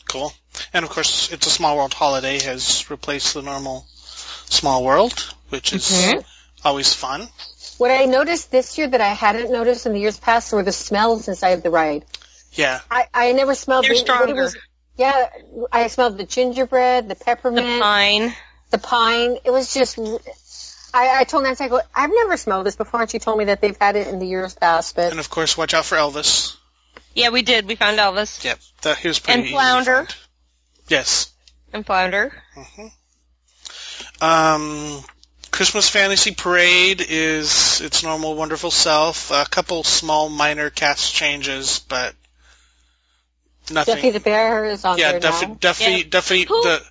Cool. 0.07 0.31
And 0.73 0.83
of 0.85 0.91
course, 0.91 1.31
it's 1.31 1.47
a 1.47 1.49
Small 1.49 1.75
World 1.77 1.93
holiday 1.93 2.39
has 2.39 2.89
replaced 2.89 3.33
the 3.33 3.41
normal 3.41 3.85
Small 4.49 4.83
World, 4.83 5.13
which 5.49 5.73
is 5.73 5.83
Mhm. 5.89 6.23
always 6.65 6.93
fun. 6.93 7.29
What 7.77 7.91
I 7.91 8.05
noticed 8.05 8.51
this 8.51 8.77
year 8.77 8.87
that 8.87 9.01
I 9.01 9.13
hadn't 9.13 9.51
noticed 9.51 9.85
in 9.85 9.93
the 9.93 9.99
years 9.99 10.17
past 10.17 10.51
were 10.51 10.63
the 10.63 10.71
smells 10.71 11.27
inside 11.27 11.63
the 11.63 11.69
ride. 11.69 12.03
Yeah. 12.53 12.79
I, 12.91 13.07
I 13.13 13.31
never 13.33 13.55
smelled 13.55 13.85
They're 13.85 13.93
the, 13.93 13.99
what 14.01 14.09
it 14.09 14.13
stronger. 14.23 14.41
was- 14.43 14.57
yeah, 14.97 15.29
I 15.71 15.87
smelled 15.87 16.17
the 16.17 16.25
gingerbread, 16.25 17.07
the 17.07 17.15
peppermint, 17.15 17.65
The 17.65 17.79
peppermint, 17.79 17.81
pine. 17.81 18.35
the 18.71 18.77
pine. 18.79 19.37
It 19.45 19.51
was 19.51 19.73
just. 19.73 19.97
I, 20.93 21.19
I 21.21 21.23
told 21.23 21.43
Nancy, 21.43 21.63
I 21.63 21.67
go, 21.69 21.79
I've 21.95 22.09
never 22.13 22.35
smelled 22.35 22.65
this 22.65 22.75
before, 22.75 23.01
and 23.01 23.09
she 23.09 23.19
told 23.19 23.37
me 23.37 23.45
that 23.45 23.61
they've 23.61 23.77
had 23.79 23.95
it 23.95 24.07
in 24.07 24.19
the 24.19 24.25
years 24.27 24.55
past. 24.55 24.95
But 24.95 25.11
And 25.11 25.19
of 25.19 25.29
course, 25.29 25.55
watch 25.57 25.73
out 25.73 25.85
for 25.85 25.95
Elvis. 25.97 26.55
Yeah, 27.13 27.29
we 27.29 27.43
did. 27.43 27.65
We 27.67 27.75
found 27.75 27.97
Elvis 27.99 28.43
Yep. 28.43 28.59
That 28.81 28.97
he 28.97 29.07
was 29.07 29.19
pretty 29.19 29.41
And 29.41 29.49
Flounder. 29.51 30.05
find. 30.05 30.15
Yes. 30.89 31.31
and 31.71 31.85
Flounder. 31.85 32.33
Mhm. 32.55 32.91
Um, 34.21 35.03
Christmas 35.51 35.89
Fantasy 35.89 36.31
Parade 36.31 37.01
is 37.07 37.81
its 37.81 38.03
normal 38.03 38.35
wonderful 38.35 38.71
self. 38.71 39.31
A 39.31 39.45
couple 39.49 39.83
small 39.83 40.29
minor 40.29 40.69
cast 40.69 41.13
changes, 41.13 41.79
but 41.87 42.13
nothing. 43.71 43.95
Duffy 43.95 44.09
the 44.11 44.19
bear 44.19 44.65
is 44.65 44.83
on 44.85 44.97
yeah, 44.97 45.11
there 45.11 45.19
Duffy, 45.19 45.45
now. 45.47 45.53
Duffy, 45.59 45.83
Yeah. 45.83 46.03
Duffy, 46.09 46.43
Who- 46.45 46.63
the 46.63 46.83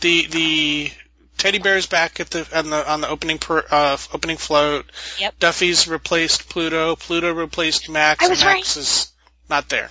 the 0.00 0.26
the 0.26 0.92
teddy 1.38 1.58
bear's 1.58 1.86
back 1.86 2.20
at 2.20 2.30
the 2.30 2.46
on 2.56 2.70
the 2.70 2.90
on 2.90 3.00
the 3.00 3.08
opening 3.08 3.38
per, 3.38 3.64
uh, 3.70 3.96
opening 4.12 4.36
float. 4.36 4.90
Yep. 5.18 5.38
Duffy's 5.38 5.88
replaced 5.88 6.48
Pluto. 6.48 6.96
Pluto 6.96 7.32
replaced 7.32 7.88
Max. 7.88 8.22
I 8.22 8.26
and 8.26 8.30
was 8.32 8.44
Max 8.44 8.76
is 8.76 9.12
not 9.48 9.68
there. 9.68 9.90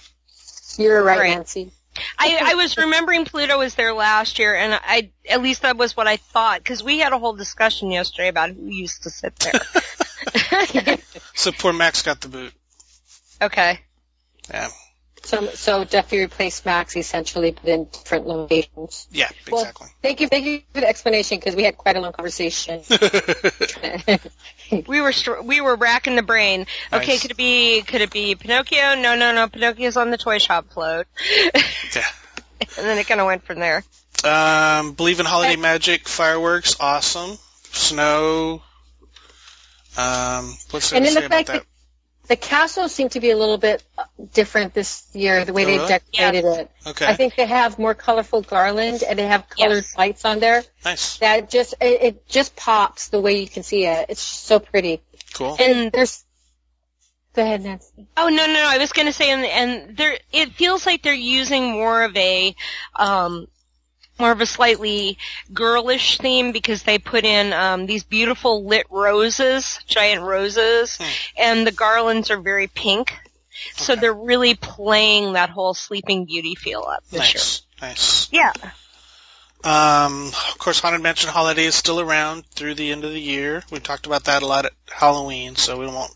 You're 0.77 1.03
right, 1.03 1.19
Right. 1.19 1.29
Nancy. 1.37 1.71
I, 2.17 2.39
I 2.41 2.55
was 2.55 2.77
remembering 2.77 3.25
Pluto 3.25 3.57
was 3.57 3.75
there 3.75 3.93
last 3.93 4.39
year, 4.39 4.55
and 4.55 4.73
I 4.73 5.11
at 5.29 5.41
least 5.41 5.63
that 5.63 5.77
was 5.77 5.95
what 5.95 6.07
I 6.07 6.17
thought 6.17 6.59
because 6.59 6.83
we 6.83 6.99
had 6.99 7.11
a 7.13 7.19
whole 7.19 7.33
discussion 7.33 7.91
yesterday 7.91 8.29
about 8.29 8.51
who 8.51 8.67
used 8.67 9.03
to 9.03 9.09
sit 9.09 9.35
there. 9.37 9.53
So 11.33 11.51
poor 11.51 11.73
Max 11.73 12.03
got 12.03 12.21
the 12.21 12.27
boot. 12.27 12.53
okay. 13.41 13.79
Yeah. 14.49 14.69
So, 15.23 15.47
so 15.49 15.83
Duffy 15.83 16.19
replaced 16.19 16.65
Max 16.65 16.95
essentially, 16.95 17.51
but 17.51 17.65
in 17.65 17.85
different 17.85 18.27
locations. 18.27 19.07
Yeah, 19.11 19.29
Well, 19.51 19.61
exactly. 19.61 19.87
Thank 20.01 20.19
you, 20.19 20.27
thank 20.27 20.45
you 20.45 20.61
for 20.73 20.81
the 20.81 20.87
explanation 20.87 21.37
because 21.37 21.55
we 21.55 21.63
had 21.63 21.77
quite 21.77 21.95
a 21.95 22.01
long 22.01 22.11
conversation. 22.11 22.81
We 24.87 25.01
were 25.01 25.11
str- 25.11 25.41
we 25.43 25.59
were 25.59 25.75
racking 25.75 26.15
the 26.15 26.21
brain. 26.21 26.65
Okay, 26.93 27.17
could 27.17 27.31
it 27.31 27.37
be 27.37 27.81
could 27.81 27.99
it 28.01 28.09
be 28.09 28.35
Pinocchio? 28.35 28.95
No, 28.95 29.15
no, 29.15 29.33
no. 29.33 29.49
Pinocchio's 29.49 29.97
on 29.97 30.11
the 30.11 30.17
toy 30.17 30.37
shop 30.37 30.71
float. 30.71 31.07
yeah. 31.53 32.05
and 32.77 32.85
then 32.87 32.97
it 32.97 33.05
kind 33.05 33.19
of 33.19 33.27
went 33.27 33.43
from 33.43 33.59
there. 33.59 33.83
Um, 34.23 34.93
believe 34.93 35.19
in 35.19 35.25
holiday 35.25 35.57
magic, 35.57 36.07
fireworks, 36.07 36.77
awesome. 36.79 37.37
Snow. 37.63 38.61
Um, 39.97 40.55
what's 40.69 40.89
there 40.89 40.97
And 40.97 41.05
to 41.05 41.11
it 41.11 41.13
say 41.13 41.15
looked 41.15 41.25
about 41.25 41.35
like 41.35 41.47
that? 41.47 41.65
The 42.27 42.35
castle 42.35 42.87
seemed 42.87 43.11
to 43.11 43.19
be 43.19 43.31
a 43.31 43.37
little 43.37 43.57
bit 43.57 43.83
different 44.33 44.73
this 44.73 45.07
year, 45.13 45.43
the 45.45 45.53
way 45.53 45.63
Oh, 45.63 45.65
they 45.67 45.77
really? 45.77 45.87
decorated 45.87 46.45
it. 46.45 46.71
Okay, 46.87 47.05
I 47.05 47.15
think 47.15 47.35
they 47.35 47.45
have 47.45 47.77
more 47.79 47.93
colorful 47.93 48.41
garland 48.41 49.03
and 49.03 49.19
they 49.19 49.27
have 49.27 49.49
colored 49.49 49.75
Yes. 49.83 49.97
lights 49.97 50.25
on 50.25 50.39
there. 50.39 50.63
nice, 50.85 51.17
That 51.17 51.49
just 51.49 51.73
it, 51.81 52.01
it 52.01 52.27
just 52.27 52.55
pops 52.55 53.09
the 53.09 53.19
way 53.19 53.39
you 53.41 53.47
can 53.47 53.63
see 53.63 53.85
it. 53.85 54.05
It's 54.09 54.21
so 54.21 54.59
pretty. 54.59 55.01
cool. 55.33 55.57
And 55.59 55.91
there's 55.91 56.23
Go 57.33 57.43
ahead, 57.43 57.61
Nancy. 57.61 58.07
Oh 58.17 58.27
no, 58.27 58.45
no, 58.45 58.53
no! 58.53 58.65
I 58.67 58.77
was 58.77 58.91
going 58.91 59.05
to 59.05 59.13
say, 59.13 59.29
and, 59.31 59.45
and 59.45 59.95
there, 59.97 60.17
it 60.33 60.51
feels 60.51 60.85
like 60.85 61.01
they're 61.01 61.13
using 61.13 61.71
more 61.71 62.03
of 62.03 62.15
a, 62.17 62.53
um, 62.97 63.47
more 64.21 64.31
of 64.31 64.39
a 64.39 64.45
slightly 64.45 65.17
girlish 65.53 66.17
theme 66.19 66.53
because 66.53 66.83
they 66.83 66.97
put 66.97 67.25
in 67.25 67.51
um, 67.51 67.85
these 67.87 68.03
beautiful 68.05 68.63
lit 68.65 68.85
roses, 68.89 69.79
giant 69.87 70.21
roses, 70.21 70.95
Hmm. 70.97 71.09
and 71.37 71.67
the 71.67 71.71
garlands 71.71 72.31
are 72.31 72.39
very 72.39 72.67
pink. 72.67 73.13
So 73.75 73.93
Okay. 73.93 74.01
they're 74.01 74.13
really 74.13 74.55
playing 74.55 75.33
that 75.33 75.49
whole 75.49 75.73
Sleeping 75.73 76.25
Beauty 76.25 76.55
feel 76.55 76.83
up 76.87 77.03
this 77.11 77.33
year. 77.33 77.41
Nice, 77.41 77.61
nice. 77.81 78.27
Yeah. 78.31 78.53
Um, 79.63 80.27
of 80.27 80.57
course, 80.57 80.79
Haunted 80.79 81.01
Mansion 81.01 81.29
Holiday 81.29 81.65
is 81.65 81.75
still 81.75 81.99
around 81.99 82.45
through 82.51 82.75
the 82.75 82.91
end 82.91 83.03
of 83.03 83.11
the 83.11 83.19
year. 83.21 83.63
We 83.69 83.79
talked 83.79 84.05
about 84.07 84.23
that 84.23 84.41
a 84.41 84.47
lot 84.47 84.65
at 84.65 84.71
Halloween, 84.89 85.55
so 85.55 85.77
we 85.77 85.85
won't 85.85 86.11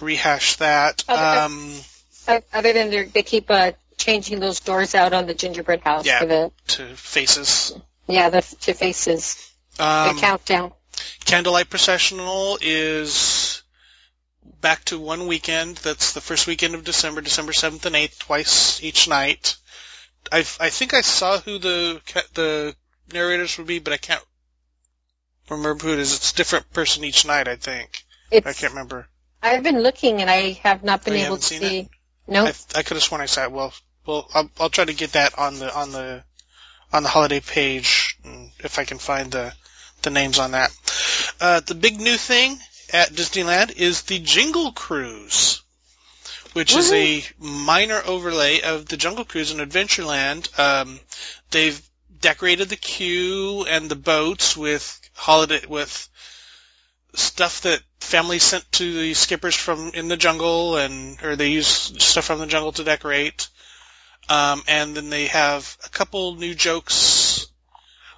rehash 0.00 0.56
that. 0.56 1.02
Okay. 1.08 1.18
Um, 1.20 1.80
Uh, 2.28 2.40
Other 2.52 2.74
than 2.74 2.90
they're- 2.90 3.06
they 3.12 3.22
keep 3.22 3.50
uh, 3.50 3.72
changing 3.98 4.40
those 4.40 4.60
doors 4.60 4.94
out 4.94 5.12
on 5.12 5.26
the 5.26 5.34
gingerbread 5.34 5.80
house 5.82 6.06
Yeah. 6.06 6.20
for 6.20 6.26
the 6.26 6.52
to 6.68 6.96
faces. 6.96 7.74
yeah 8.06 8.30
the 8.30 8.40
two 8.60 8.72
faces 8.74 9.52
Um, 9.78 10.14
the 10.16 10.20
countdown. 10.20 10.72
Candlelight 11.24 11.68
Processional 11.70 12.58
is 12.60 13.62
back 14.60 14.84
to 14.86 14.98
one 14.98 15.26
weekend. 15.28 15.76
That's 15.76 16.12
the 16.12 16.20
first 16.20 16.46
weekend 16.46 16.74
of 16.74 16.82
December, 16.84 17.20
December 17.20 17.52
7th 17.52 17.84
and 17.86 17.94
8th, 17.94 18.18
twice 18.18 18.82
each 18.82 19.06
night. 19.08 19.56
I 20.32 20.38
I 20.38 20.70
think 20.70 20.94
I 20.94 21.02
saw 21.02 21.38
who 21.38 21.58
the 21.58 22.00
the 22.34 22.74
narrators 23.12 23.56
would 23.58 23.66
be, 23.68 23.78
but 23.78 23.92
I 23.92 23.96
can't 23.98 24.22
remember 25.48 25.84
who 25.84 25.92
it 25.92 25.98
is. 26.00 26.14
It's 26.16 26.32
a 26.32 26.36
different 26.36 26.70
person 26.72 27.04
each 27.04 27.24
night, 27.26 27.46
I 27.48 27.56
think. 27.56 28.02
It's 28.30 28.46
I 28.46 28.52
can't 28.52 28.72
remember. 28.72 29.06
I've 29.42 29.62
been 29.62 29.80
looking 29.82 30.20
and 30.20 30.28
I 30.28 30.52
have 30.64 30.82
not 30.82 31.04
been 31.04 31.14
Oh, 31.14 31.26
able 31.26 31.36
to 31.36 31.42
see. 31.42 31.88
No, 32.26 32.44
I, 32.46 32.52
I 32.74 32.82
could 32.82 32.96
have 32.96 33.02
sworn 33.02 33.20
I 33.22 33.26
saw 33.26 33.44
it. 33.44 33.52
Well, 33.52 33.72
well, 34.08 34.26
I'll, 34.32 34.50
I'll 34.58 34.70
try 34.70 34.86
to 34.86 34.94
get 34.94 35.12
that 35.12 35.38
on 35.38 35.58
the 35.58 35.72
on 35.72 35.92
the 35.92 36.24
on 36.94 37.02
the 37.02 37.10
holiday 37.10 37.40
page 37.40 38.16
mm, 38.24 38.50
if 38.64 38.78
I 38.78 38.84
can 38.86 38.96
find 38.96 39.30
the 39.30 39.52
the 40.00 40.08
names 40.08 40.38
on 40.38 40.52
that. 40.52 40.70
Uh, 41.38 41.60
the 41.60 41.74
big 41.74 42.00
new 42.00 42.16
thing 42.16 42.58
at 42.90 43.10
Disneyland 43.10 43.76
is 43.76 44.02
the 44.02 44.18
Jingle 44.18 44.72
Cruise, 44.72 45.62
which 46.54 46.74
is 46.74 46.90
a 46.90 47.22
minor 47.38 48.00
overlay 48.02 48.62
of 48.62 48.86
the 48.86 48.96
Jungle 48.96 49.26
Cruise 49.26 49.52
in 49.52 49.58
Adventureland. 49.58 50.58
Um, 50.58 50.98
they've 51.50 51.78
decorated 52.18 52.70
the 52.70 52.76
queue 52.76 53.66
and 53.68 53.90
the 53.90 53.96
boats 53.96 54.56
with 54.56 55.00
holiday 55.14 55.66
with 55.68 56.08
stuff 57.14 57.60
that 57.62 57.82
families 58.00 58.42
sent 58.42 58.72
to 58.72 58.90
the 58.90 59.12
skippers 59.12 59.54
from 59.54 59.90
in 59.92 60.08
the 60.08 60.16
jungle 60.16 60.78
and 60.78 61.22
or 61.22 61.36
they 61.36 61.48
use 61.48 61.66
stuff 61.66 62.24
from 62.24 62.38
the 62.38 62.46
jungle 62.46 62.72
to 62.72 62.84
decorate 62.84 63.48
um, 64.28 64.62
and 64.68 64.94
then 64.96 65.10
they 65.10 65.26
have 65.26 65.76
a 65.84 65.88
couple 65.88 66.34
new 66.36 66.54
jokes 66.54 67.46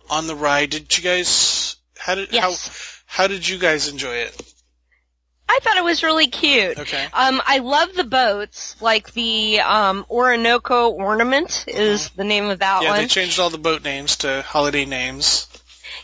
on 0.08 0.26
the 0.26 0.34
ride 0.34 0.70
did 0.70 0.96
you 0.96 1.02
guys 1.04 1.76
how 1.98 2.14
did 2.14 2.32
Yes. 2.32 2.68
how 3.06 3.22
how 3.22 3.26
did 3.26 3.46
you 3.46 3.58
guys 3.58 3.88
enjoy 3.88 4.14
it 4.16 4.40
I 5.52 5.58
thought 5.62 5.76
it 5.78 5.82
was 5.84 6.04
really 6.04 6.28
cute. 6.28 6.78
okay 6.78 7.08
Um, 7.12 7.42
I 7.44 7.58
love 7.58 7.92
the 7.94 8.04
boats, 8.04 8.76
like 8.80 9.12
the 9.14 9.58
um, 9.60 10.06
Orinoco 10.08 10.90
Ornament 10.90 11.64
is 11.66 12.10
the 12.10 12.22
name 12.24 12.44
of 12.46 12.60
that 12.60 12.76
Mm-hmm. 12.76 12.84
yeah 12.84 12.96
they 13.00 13.06
changed 13.06 13.40
all 13.40 13.50
the 13.50 13.58
boat 13.58 13.82
names 13.82 14.16
to 14.18 14.42
holiday 14.42 14.84
names 14.84 15.48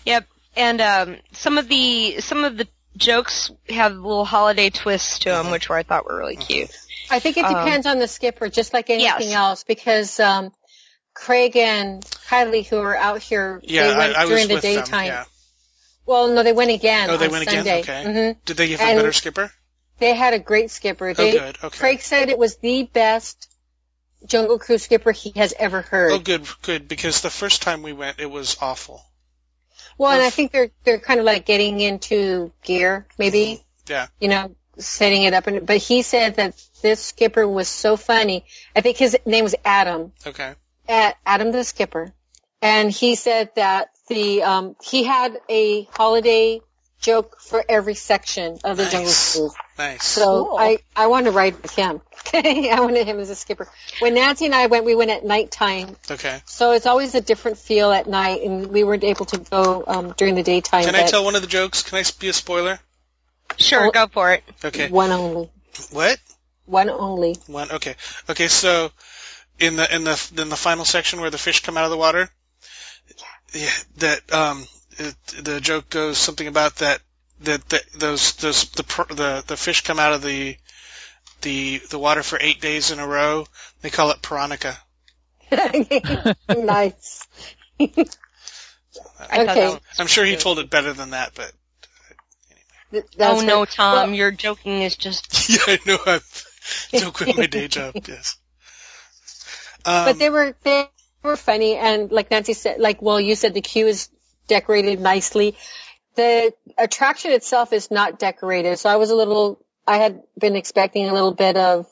Yep. 0.04 0.26
And 0.56 0.80
um, 0.80 1.16
some 1.32 1.58
of 1.58 1.68
the 1.68 2.20
some 2.20 2.42
of 2.44 2.56
the 2.56 2.66
jokes 2.96 3.50
have 3.68 3.92
little 3.94 4.24
holiday 4.24 4.70
twists 4.70 5.20
to 5.20 5.28
Mm-hmm. 5.28 5.42
them, 5.44 5.52
which 5.52 5.70
I 5.70 5.82
thought 5.82 6.06
were 6.06 6.16
really 6.16 6.36
cute. 6.36 6.70
I 7.10 7.18
think 7.20 7.36
it 7.36 7.44
um, 7.44 7.54
depends 7.54 7.86
on 7.86 7.98
the 7.98 8.08
skipper, 8.08 8.48
just 8.48 8.72
like 8.72 8.90
anything 8.90 9.28
Yes. 9.28 9.34
else, 9.34 9.64
because 9.64 10.18
um, 10.20 10.52
Craig 11.14 11.56
and 11.56 12.02
Kylie, 12.28 12.66
who 12.66 12.78
are 12.78 12.96
out 12.96 13.22
here, 13.22 13.60
yeah 13.64 13.92
they 13.92 13.98
went 13.98 14.16
I, 14.16 14.22
I 14.22 14.24
was 14.24 14.30
during 14.30 14.48
the 14.48 14.54
with 14.54 14.62
daytime. 14.62 14.90
them 14.90 15.06
yeah 15.06 15.24
Well, 16.04 16.28
no, 16.28 16.42
they 16.42 16.52
went 16.52 16.70
again. 16.70 17.10
oh 17.10 17.16
they 17.16 17.26
on 17.26 17.32
went 17.32 17.44
Sunday. 17.44 17.80
again 17.80 18.06
okay 18.10 18.32
hmm 18.34 18.38
did 18.44 18.56
they 18.56 18.68
give 18.68 18.80
And- 18.80 18.92
a 18.92 18.96
better 18.96 19.12
skipper 19.12 19.50
They 19.98 20.14
had 20.14 20.34
a 20.34 20.38
great 20.38 20.70
skipper. 20.70 21.10
oh 21.10 21.12
They, 21.14 21.32
good 21.32 21.58
okay 21.62 21.78
Craig 21.78 22.00
said 22.00 22.28
it 22.28 22.38
was 22.38 22.56
the 22.56 22.82
best 22.84 23.48
Jungle 24.26 24.58
Cruise 24.58 24.82
skipper 24.82 25.12
he 25.12 25.32
has 25.36 25.54
ever 25.58 25.82
heard. 25.82 26.12
oh 26.12 26.18
good 26.18 26.46
good 26.62 26.88
because 26.88 27.20
the 27.20 27.30
first 27.30 27.62
time 27.62 27.82
we 27.82 27.92
went 27.92 28.18
it 28.18 28.30
was 28.30 28.56
awful 28.60 29.00
Well, 29.98 30.12
and 30.12 30.22
I 30.22 30.30
think 30.30 30.52
they're 30.52 30.70
they're 30.84 30.98
kind 30.98 31.20
of 31.20 31.26
like 31.26 31.46
getting 31.46 31.80
into 31.80 32.52
gear, 32.64 33.06
maybe. 33.18 33.62
yeah 33.88 34.08
You 34.20 34.28
know, 34.28 34.54
setting 34.78 35.22
it 35.22 35.34
up. 35.34 35.46
And 35.46 35.66
but 35.66 35.78
he 35.78 36.02
said 36.02 36.36
that 36.36 36.54
this 36.82 37.02
skipper 37.02 37.46
was 37.46 37.68
so 37.68 37.96
funny. 37.96 38.44
I 38.74 38.80
think 38.80 38.96
his 38.96 39.16
name 39.26 39.44
was 39.44 39.54
Adam. 39.64 40.12
okay 40.26 40.54
Adam 41.26 41.52
the 41.52 41.64
skipper, 41.64 42.12
and 42.62 42.90
he 42.90 43.14
said 43.14 43.50
that 43.56 43.90
the 44.08 44.42
um, 44.42 44.76
he 44.82 45.04
had 45.04 45.36
a 45.48 45.82
holiday 45.92 46.60
joke 47.00 47.40
for 47.40 47.62
every 47.68 47.94
section 47.94 48.58
of 48.64 48.76
the 48.76 48.84
Nice. 48.84 48.92
Jungle 48.92 49.50
Cruise. 49.50 49.54
nice 49.78 50.04
So 50.04 50.46
Cool. 50.46 50.58
I 50.58 50.78
I 50.94 51.08
want 51.08 51.26
to 51.26 51.32
ride 51.32 51.60
with 51.60 51.74
him. 51.74 52.00
Okay. 52.20 52.70
I 52.72 52.80
wanted 52.80 53.06
him 53.06 53.20
as 53.20 53.30
a 53.30 53.34
skipper. 53.34 53.68
When 53.98 54.14
Nancy 54.14 54.46
and 54.46 54.54
I 54.54 54.66
went, 54.66 54.84
we 54.84 54.94
went 54.94 55.10
at 55.10 55.24
nighttime. 55.24 55.96
okay 56.10 56.40
So 56.46 56.72
it's 56.72 56.86
always 56.86 57.14
a 57.14 57.20
different 57.20 57.58
feel 57.58 57.92
at 57.92 58.08
night, 58.08 58.42
and 58.42 58.68
we 58.68 58.84
weren't 58.84 59.04
able 59.04 59.26
to 59.26 59.38
go 59.38 59.84
um, 59.86 60.14
during 60.16 60.34
the 60.34 60.42
daytime. 60.42 60.84
Can 60.84 60.94
I 60.94 61.06
tell 61.06 61.24
one 61.24 61.36
of 61.36 61.42
the 61.42 61.48
jokes? 61.48 61.82
Can 61.82 61.98
I 61.98 62.04
be 62.18 62.28
a 62.28 62.32
spoiler? 62.32 62.80
Sure, 63.58 63.86
Oh. 63.86 63.90
go 63.90 64.06
for 64.08 64.32
it. 64.32 64.44
Okay. 64.64 64.88
One 64.88 65.10
only. 65.10 65.50
What? 65.90 66.18
One 66.66 66.90
only. 66.90 67.36
One. 67.46 67.70
Okay. 67.70 67.94
Okay. 68.28 68.48
So, 68.48 68.90
in 69.58 69.76
the 69.76 69.94
in 69.94 70.04
the 70.04 70.32
in 70.36 70.48
the 70.48 70.56
final 70.56 70.84
section 70.84 71.20
where 71.20 71.30
the 71.30 71.38
fish 71.38 71.60
come 71.60 71.76
out 71.76 71.84
of 71.84 71.90
the 71.90 71.96
water, 71.96 72.28
yeah, 73.52 73.70
that 73.98 74.32
um, 74.32 74.66
it, 74.98 75.14
the 75.42 75.60
joke 75.60 75.88
goes 75.88 76.18
something 76.18 76.46
about 76.46 76.76
that 76.76 77.00
that, 77.40 77.68
that 77.68 77.82
those 77.94 78.34
those 78.34 78.68
the 78.70 78.82
the 79.14 79.44
the 79.46 79.56
fish 79.56 79.82
come 79.82 79.98
out 79.98 80.12
of 80.12 80.22
the 80.22 80.56
the 81.42 81.78
the 81.90 81.98
water 81.98 82.22
for 82.22 82.38
eight 82.40 82.60
days 82.60 82.90
in 82.90 82.98
a 82.98 83.06
row. 83.06 83.46
They 83.82 83.90
call 83.90 84.10
it 84.10 84.22
piranha. 84.22 84.76
nice. 86.48 87.26
I 87.80 89.42
okay. 89.42 89.78
I'm 89.98 90.06
sure 90.06 90.24
he 90.24 90.36
told 90.36 90.58
it 90.58 90.70
better 90.70 90.92
than 90.92 91.10
that, 91.10 91.32
but 91.34 91.52
Th- 92.92 93.04
Oh 93.18 93.40
no, 93.40 93.60
right. 93.60 93.70
Tom, 93.70 93.94
Well, 94.10 94.14
your 94.14 94.30
joking 94.30 94.82
is 94.82 94.96
just 94.96 95.48
yeah, 95.50 95.58
I 95.66 95.78
know. 95.86 95.98
I'm 96.06 96.20
still 96.66 97.10
quit 97.12 97.36
my 97.36 97.46
day 97.46 97.68
job. 97.68 97.94
Yes. 98.06 98.36
Um, 99.84 100.04
but 100.04 100.18
they 100.18 100.30
were 100.30 100.54
they 100.62 100.88
were 101.22 101.36
funny, 101.36 101.76
and 101.76 102.10
like 102.10 102.30
Nancy 102.30 102.52
said, 102.52 102.80
like 102.80 103.02
well, 103.02 103.20
you 103.20 103.34
said 103.34 103.54
the 103.54 103.60
queue 103.60 103.86
is 103.86 104.08
decorated 104.48 105.00
nicely. 105.00 105.56
The 106.14 106.54
attraction 106.78 107.32
itself 107.32 107.72
is 107.72 107.90
not 107.90 108.18
decorated, 108.18 108.78
so 108.78 108.88
I 108.88 108.96
was 108.96 109.10
a 109.10 109.14
little. 109.14 109.60
I 109.86 109.98
had 109.98 110.22
been 110.38 110.56
expecting 110.56 111.08
a 111.08 111.12
little 111.12 111.32
bit 111.32 111.56
of 111.56 111.86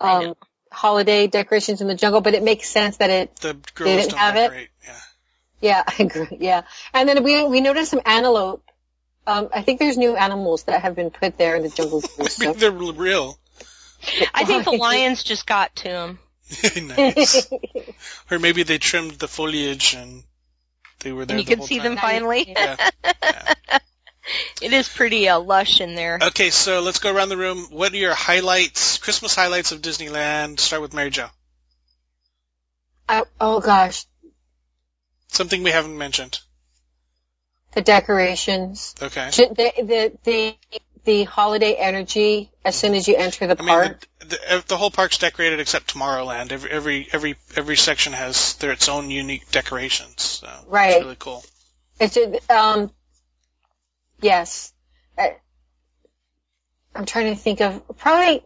um, 0.00 0.34
holiday 0.70 1.26
decorations 1.26 1.80
in 1.80 1.88
the 1.88 1.94
jungle, 1.94 2.20
but 2.20 2.34
it 2.34 2.42
makes 2.42 2.68
sense 2.68 2.98
that 2.98 3.10
it 3.10 3.36
the 3.36 3.54
They 3.54 3.60
girls 3.74 3.96
didn't 3.96 4.10
don't 4.10 4.18
have 4.18 4.36
it? 4.36 4.68
Yeah. 4.84 4.96
Yeah, 5.60 5.82
I 5.88 5.94
agree. 6.02 6.38
Yeah, 6.40 6.62
and 6.92 7.08
then 7.08 7.22
we 7.22 7.44
we 7.44 7.60
noticed 7.60 7.90
some 7.90 8.02
antelope. 8.04 8.62
Um, 9.28 9.50
I 9.52 9.60
think 9.60 9.78
there's 9.78 9.98
new 9.98 10.16
animals 10.16 10.62
that 10.64 10.80
have 10.80 10.96
been 10.96 11.10
put 11.10 11.36
there 11.36 11.54
in 11.54 11.62
the 11.62 11.68
jungle. 11.68 12.02
Maybe 12.18 12.30
so. 12.30 12.52
they're 12.54 12.70
real. 12.72 13.38
I 14.32 14.44
think 14.44 14.64
the 14.64 14.70
lions 14.80 15.22
just 15.22 15.46
got 15.46 15.76
to 15.76 15.88
him. 15.88 16.18
nice. 16.82 17.46
Or 18.30 18.38
maybe 18.38 18.62
they 18.62 18.78
trimmed 18.78 19.12
the 19.12 19.28
foliage 19.28 19.94
and 19.94 20.22
they 21.00 21.12
were 21.12 21.26
there 21.26 21.36
And 21.36 21.40
you 21.40 21.44
the 21.44 21.50
could 21.50 21.58
whole 21.58 21.66
see 21.66 21.78
time. 21.78 21.84
them 21.84 21.96
finally. 21.98 22.48
Yeah. 22.48 22.76
yeah. 23.04 23.54
it 24.62 24.72
is 24.72 24.88
pretty 24.88 25.28
uh, 25.28 25.40
lush 25.40 25.82
in 25.82 25.94
there. 25.94 26.18
Okay, 26.22 26.48
so 26.48 26.80
let's 26.80 27.00
go 27.00 27.14
around 27.14 27.28
the 27.28 27.36
room. 27.36 27.66
What 27.68 27.92
are 27.92 27.96
your 27.96 28.14
highlights, 28.14 28.96
Christmas 28.96 29.34
highlights 29.34 29.72
of 29.72 29.82
Disneyland? 29.82 30.58
Start 30.58 30.80
with 30.80 30.94
Mary 30.94 31.10
Jo. 31.10 31.26
I, 33.06 33.24
oh 33.38 33.60
gosh, 33.60 34.06
Something 35.28 35.62
we 35.62 35.70
haven't 35.70 35.98
mentioned. 35.98 36.40
The 37.72 37.80
decorations, 37.82 38.94
Okay. 39.00 39.30
The 39.30 39.72
the 39.82 40.18
the 40.24 40.54
the 41.04 41.24
holiday 41.24 41.74
energy 41.74 42.50
as 42.64 42.76
soon 42.76 42.94
as 42.94 43.08
you 43.08 43.16
enter 43.16 43.46
the 43.46 43.56
I 43.58 43.62
mean, 43.62 43.68
park. 43.68 44.08
the, 44.20 44.26
the, 44.26 44.64
the 44.68 44.76
whole 44.76 44.90
park's 44.90 45.18
decorated 45.18 45.60
except 45.60 45.94
Tomorrowland. 45.94 46.52
Every 46.52 46.70
every 46.70 47.08
every 47.12 47.36
every 47.56 47.76
section 47.76 48.12
has 48.12 48.54
their 48.56 48.72
its 48.72 48.88
own 48.88 49.10
unique 49.10 49.50
decorations. 49.50 50.22
So 50.22 50.48
Right. 50.66 50.96
It's 50.96 51.04
really 51.04 51.16
cool. 51.18 51.44
It's 52.00 52.14
just, 52.14 52.50
um, 52.50 52.90
yes. 54.20 54.72
I, 55.16 55.36
I'm 56.94 57.06
trying 57.06 57.34
to 57.34 57.40
think 57.40 57.60
of 57.60 57.82
probably 57.96 58.44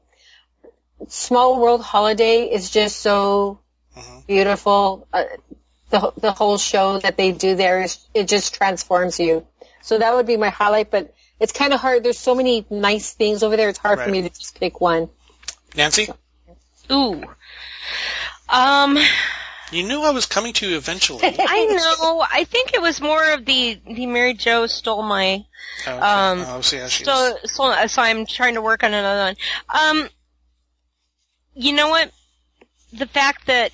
Small 1.09 1.61
World 1.61 1.83
Holiday 1.83 2.45
is 2.45 2.71
just 2.71 2.97
so 3.00 3.59
Mhm. 3.97 4.26
beautiful. 4.26 5.07
Uh, 5.12 5.25
the 5.92 6.12
the 6.16 6.32
whole 6.32 6.58
show 6.58 6.99
that 6.99 7.16
they 7.16 7.30
do 7.30 7.54
there 7.54 7.82
is 7.82 7.99
it 8.14 8.26
just 8.26 8.54
transforms 8.54 9.20
you. 9.20 9.46
So 9.82 9.99
that 9.99 10.14
would 10.14 10.26
be 10.26 10.37
my 10.37 10.49
highlight, 10.49 10.90
but 10.90 11.14
it's 11.38 11.52
kind 11.52 11.72
of 11.72 11.80
hard. 11.80 12.02
There's 12.02 12.18
so 12.18 12.34
many 12.34 12.66
nice 12.70 13.12
things 13.12 13.42
over 13.44 13.56
there. 13.56 13.68
It's 13.68 13.78
hard 13.78 13.99
Right. 13.99 14.04
for 14.06 14.11
me 14.11 14.22
to 14.22 14.28
just 14.28 14.58
pick 14.58 14.80
one. 14.80 15.08
Nancy, 15.76 16.08
Ooh. 16.90 17.22
Um, 18.49 18.99
you 19.70 19.82
knew 19.84 20.02
I 20.02 20.11
was 20.11 20.26
coming 20.26 20.52
to 20.54 20.68
you 20.68 20.76
eventually. 20.76 21.20
I 21.25 21.66
know. 21.66 22.25
I 22.30 22.44
think 22.44 22.75
it 22.75 22.82
was 22.82 23.00
more 23.00 23.32
of 23.32 23.44
the 23.44 23.80
the 23.87 24.06
Mary 24.06 24.34
Jo 24.34 24.66
stole 24.66 25.02
my 25.02 25.44
Okay. 25.87 25.90
Um, 25.99 26.44
oh, 26.46 26.61
see 26.61 26.76
how 26.76 26.87
she's. 26.88 27.06
so 27.06 27.37
so 27.44 27.87
so 27.87 28.02
I'm 28.02 28.26
trying 28.26 28.54
to 28.54 28.62
work 28.62 28.84
on 28.84 28.92
another 28.94 29.32
one. 29.32 29.37
Um, 30.02 30.08
you 31.54 31.72
know 31.72 31.88
what? 31.88 32.11
The 32.92 33.06
fact 33.06 33.46
that 33.46 33.72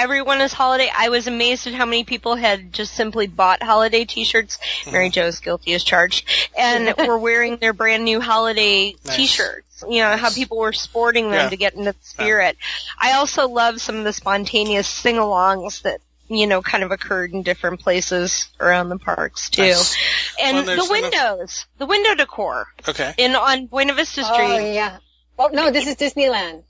everyone 0.00 0.40
is 0.40 0.52
holiday, 0.52 0.90
I 0.96 1.10
was 1.10 1.26
amazed 1.26 1.66
at 1.66 1.74
how 1.74 1.84
many 1.84 2.04
people 2.04 2.34
had 2.34 2.72
just 2.72 2.94
simply 2.94 3.26
bought 3.26 3.62
holiday 3.62 4.04
T-shirts. 4.06 4.58
Mary 4.90 5.06
mm-hmm. 5.06 5.12
Jo's 5.12 5.40
guilty 5.40 5.74
as 5.74 5.84
charged, 5.84 6.26
and 6.58 6.94
were 6.96 7.18
wearing 7.18 7.58
their 7.58 7.74
brand 7.74 8.04
new 8.04 8.20
holiday 8.20 8.94
Nice. 9.04 9.16
T-shirts. 9.16 9.84
You 9.88 10.00
know 10.00 10.16
how 10.16 10.30
people 10.30 10.58
were 10.58 10.72
sporting 10.72 11.30
them 11.30 11.44
Yeah. 11.44 11.48
to 11.50 11.56
get 11.56 11.74
into 11.74 11.92
the 11.92 11.98
spirit. 12.02 12.56
I 13.00 13.12
also 13.12 13.48
love 13.48 13.80
some 13.80 13.96
of 13.96 14.04
the 14.04 14.12
spontaneous 14.12 14.88
sing-alongs 14.88 15.82
that. 15.82 16.00
You 16.32 16.46
know, 16.46 16.62
kind 16.62 16.84
of 16.84 16.92
occurred 16.92 17.32
in 17.32 17.42
different 17.42 17.80
places 17.80 18.46
around 18.60 18.88
the 18.88 19.00
parks 19.00 19.50
too, 19.50 19.62
Nice. 19.62 19.96
and 20.40 20.58
Well, 20.58 20.62
the 20.64 20.66
there's 20.76 20.88
enough- 20.88 21.02
windows, 21.02 21.66
the 21.78 21.86
window 21.86 22.14
decor 22.14 22.68
Okay. 22.86 23.12
in 23.18 23.34
on 23.34 23.66
Buena 23.66 23.94
Vista 23.94 24.20
oh, 24.24 24.32
Street. 24.32 24.46
Oh 24.52 24.72
yeah. 24.72 24.98
Oh 25.40 25.48
no, 25.52 25.72
this 25.72 25.88
is 25.88 25.96
Disneyland. 25.96 26.62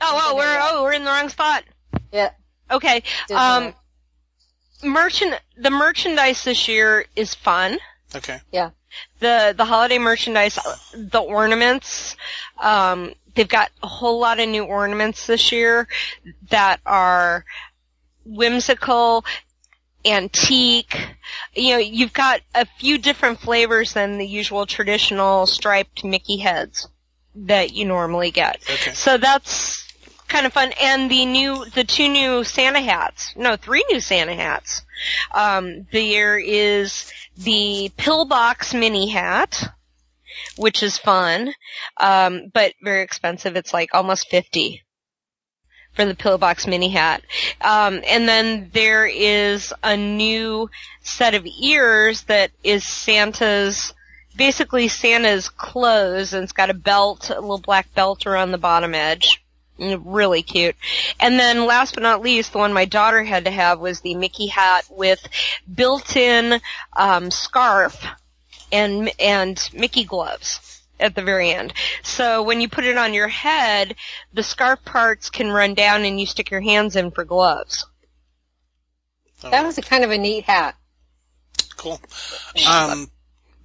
Oh, 0.00 0.18
oh, 0.30 0.36
we're 0.36 0.58
oh 0.62 0.82
we're 0.84 0.94
in 0.94 1.04
the 1.04 1.10
wrong 1.10 1.28
spot. 1.28 1.62
Yeah. 2.10 2.30
Okay. 2.70 3.02
Um, 3.34 3.74
merchant 4.82 5.38
the 5.56 5.70
merchandise 5.70 6.44
this 6.44 6.68
year 6.68 7.06
is 7.16 7.34
fun. 7.34 7.78
Okay. 8.14 8.40
Yeah. 8.50 8.70
The 9.20 9.54
the 9.56 9.64
holiday 9.64 9.98
merchandise, 9.98 10.58
uh, 10.58 10.76
the 10.94 11.20
ornaments. 11.20 12.16
Um, 12.60 13.14
they've 13.34 13.48
got 13.48 13.70
a 13.82 13.86
whole 13.86 14.20
lot 14.20 14.40
of 14.40 14.48
new 14.48 14.64
ornaments 14.64 15.26
this 15.26 15.52
year 15.52 15.88
that 16.50 16.80
are 16.84 17.44
whimsical, 18.24 19.24
antique. 20.04 20.96
You 21.54 21.72
know, 21.72 21.78
you've 21.78 22.12
got 22.12 22.40
a 22.54 22.66
few 22.78 22.98
different 22.98 23.40
flavors 23.40 23.94
than 23.94 24.18
the 24.18 24.26
usual 24.26 24.66
traditional 24.66 25.46
striped 25.46 26.04
Mickey 26.04 26.38
heads 26.38 26.88
that 27.34 27.72
you 27.72 27.86
normally 27.86 28.30
get. 28.30 28.62
Okay. 28.62 28.92
So 28.92 29.16
that's 29.16 29.81
kind 30.32 30.46
of 30.46 30.52
fun. 30.52 30.72
And 30.80 31.10
the 31.10 31.26
new, 31.26 31.64
the 31.66 31.84
two 31.84 32.08
new 32.08 32.42
Santa 32.42 32.80
hats. 32.80 33.34
No, 33.36 33.56
three 33.56 33.84
new 33.90 34.00
Santa 34.00 34.34
hats. 34.34 34.82
Um, 35.32 35.86
there 35.92 36.38
is 36.38 37.12
the 37.36 37.92
Pillbox 37.96 38.72
mini 38.72 39.10
hat, 39.10 39.62
which 40.56 40.82
is 40.82 40.96
fun, 40.96 41.52
um, 41.98 42.50
but 42.52 42.72
very 42.82 43.02
expensive. 43.02 43.56
It's 43.56 43.74
like 43.74 43.90
almost 43.94 44.30
50 44.30 44.82
for 45.92 46.06
the 46.06 46.14
Pillbox 46.14 46.66
mini 46.66 46.88
hat. 46.88 47.22
Um, 47.60 48.00
and 48.08 48.26
then 48.26 48.70
there 48.72 49.06
is 49.06 49.74
a 49.82 49.96
new 49.98 50.70
set 51.02 51.34
of 51.34 51.46
ears 51.46 52.22
that 52.22 52.50
is 52.64 52.84
Santa's, 52.84 53.92
basically 54.34 54.88
Santa's 54.88 55.50
clothes, 55.50 56.32
and 56.32 56.42
it's 56.42 56.52
got 56.52 56.70
a 56.70 56.74
belt, 56.74 57.28
a 57.28 57.38
little 57.38 57.58
black 57.58 57.92
belt 57.94 58.26
around 58.26 58.52
the 58.52 58.58
bottom 58.58 58.94
edge. 58.94 59.41
Mm, 59.78 60.02
Really 60.04 60.42
cute. 60.42 60.76
And 61.18 61.38
then 61.38 61.66
last 61.66 61.94
but 61.94 62.02
not 62.02 62.22
least, 62.22 62.52
the 62.52 62.58
one 62.58 62.72
my 62.72 62.84
daughter 62.84 63.22
had 63.22 63.46
to 63.46 63.50
have 63.50 63.80
was 63.80 64.00
the 64.00 64.14
Mickey 64.14 64.46
hat 64.46 64.84
with 64.90 65.26
built-in 65.72 66.60
um, 66.96 67.30
scarf 67.30 68.04
and 68.70 69.10
and 69.18 69.68
Mickey 69.72 70.04
gloves 70.04 70.82
at 70.98 71.14
the 71.14 71.22
very 71.22 71.50
end. 71.50 71.72
So 72.02 72.42
when 72.42 72.60
you 72.60 72.68
put 72.68 72.84
it 72.84 72.96
on 72.96 73.14
your 73.14 73.28
head, 73.28 73.96
the 74.32 74.42
scarf 74.42 74.84
parts 74.84 75.30
can 75.30 75.50
run 75.50 75.74
down 75.74 76.04
and 76.04 76.18
you 76.20 76.26
stick 76.26 76.50
your 76.50 76.60
hands 76.60 76.96
in 76.96 77.10
for 77.10 77.24
gloves. 77.24 77.86
That 79.42 79.64
was 79.64 79.76
a 79.78 79.82
kind 79.82 80.04
of 80.04 80.10
a 80.10 80.18
neat 80.18 80.44
hat. 80.44 80.76
Cool. 81.76 82.00
Um, 82.68 83.10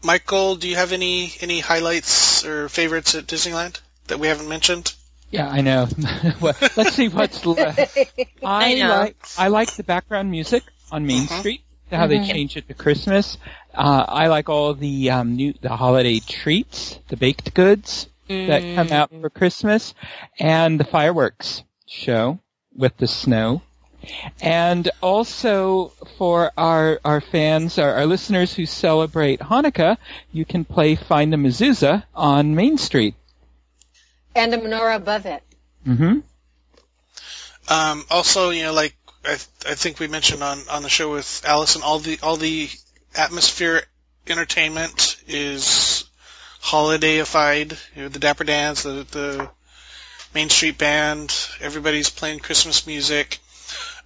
Michael, 0.03 0.55
do 0.55 0.67
you 0.67 0.75
have 0.75 0.91
any 0.91 1.31
any 1.41 1.59
highlights 1.59 2.45
or 2.45 2.67
favorites 2.67 3.13
at 3.13 3.27
Disneyland 3.27 3.79
that 4.07 4.19
we 4.19 4.27
haven't 4.27 4.49
mentioned? 4.49 4.93
Yeah, 5.29 5.49
I 5.49 5.61
know. 5.61 5.87
well, 6.41 6.55
let's 6.77 6.93
see 6.93 7.09
what's 7.09 7.45
left. 7.45 7.97
I, 8.43 8.75
know. 8.75 8.89
like 8.89 9.17
I 9.37 9.49
like 9.49 9.73
the 9.75 9.83
background 9.83 10.31
music 10.31 10.63
on 10.91 11.05
Main 11.05 11.23
Mhm. 11.23 11.39
Street. 11.39 11.61
How 11.91 12.07
they 12.07 12.25
change 12.25 12.57
it 12.57 12.67
to 12.67 12.73
Christmas. 12.73 13.37
Uh, 13.73 14.03
I 14.07 14.27
like 14.27 14.49
all 14.49 14.73
the 14.73 15.09
um, 15.11 15.35
new 15.37 15.53
the 15.61 15.69
holiday 15.69 16.19
treats, 16.19 16.99
the 17.07 17.15
baked 17.15 17.53
goods 17.53 18.09
that 18.27 18.75
come 18.75 18.91
out 18.91 19.09
for 19.21 19.29
Christmas, 19.29 19.93
and 20.37 20.77
the 20.77 20.83
fireworks 20.83 21.63
show 21.85 22.39
with 22.75 22.97
the 22.97 23.07
snow. 23.07 23.61
And 24.41 24.89
also 25.01 25.93
for 26.17 26.51
our 26.57 26.99
our 27.05 27.21
fans, 27.21 27.77
our, 27.79 27.93
our 27.93 28.05
listeners 28.05 28.53
who 28.53 28.65
celebrate 28.65 29.39
Hanukkah, 29.39 29.95
you 30.33 30.43
can 30.43 30.65
play 30.65 30.95
Find 30.95 31.33
a 31.33 31.37
Mezuzah 31.37 32.03
on 32.13 32.53
Main 32.53 32.77
Street. 32.77 33.15
And 34.37 34.53
a 34.53 34.57
menorah 34.57 34.95
above 34.97 35.25
it. 35.25 35.43
hmm 35.85 36.19
Um, 37.69 38.05
also, 38.09 38.49
you 38.49 38.63
know, 38.63 38.73
like 38.73 38.95
I, 39.25 39.33
I 39.33 39.75
think 39.75 39.99
we 39.99 40.07
mentioned 40.07 40.43
on, 40.43 40.59
on 40.69 40.83
the 40.83 40.89
show 40.89 41.11
with 41.11 41.43
Allison, 41.45 41.81
all 41.83 41.99
the 41.99 42.19
all 42.23 42.37
the 42.37 42.69
atmosphere 43.15 43.83
entertainment 44.27 45.17
is 45.27 46.05
holidayified. 46.61 47.77
You 47.95 48.03
know, 48.03 48.09
the 48.09 48.19
Dapper 48.19 48.43
Dans, 48.43 48.81
the 48.83 49.05
the 49.11 49.49
Main 50.33 50.49
Street 50.49 50.77
Band, 50.77 51.33
everybody's 51.61 52.09
playing 52.09 52.39
Christmas 52.39 52.87
music. 52.87 53.39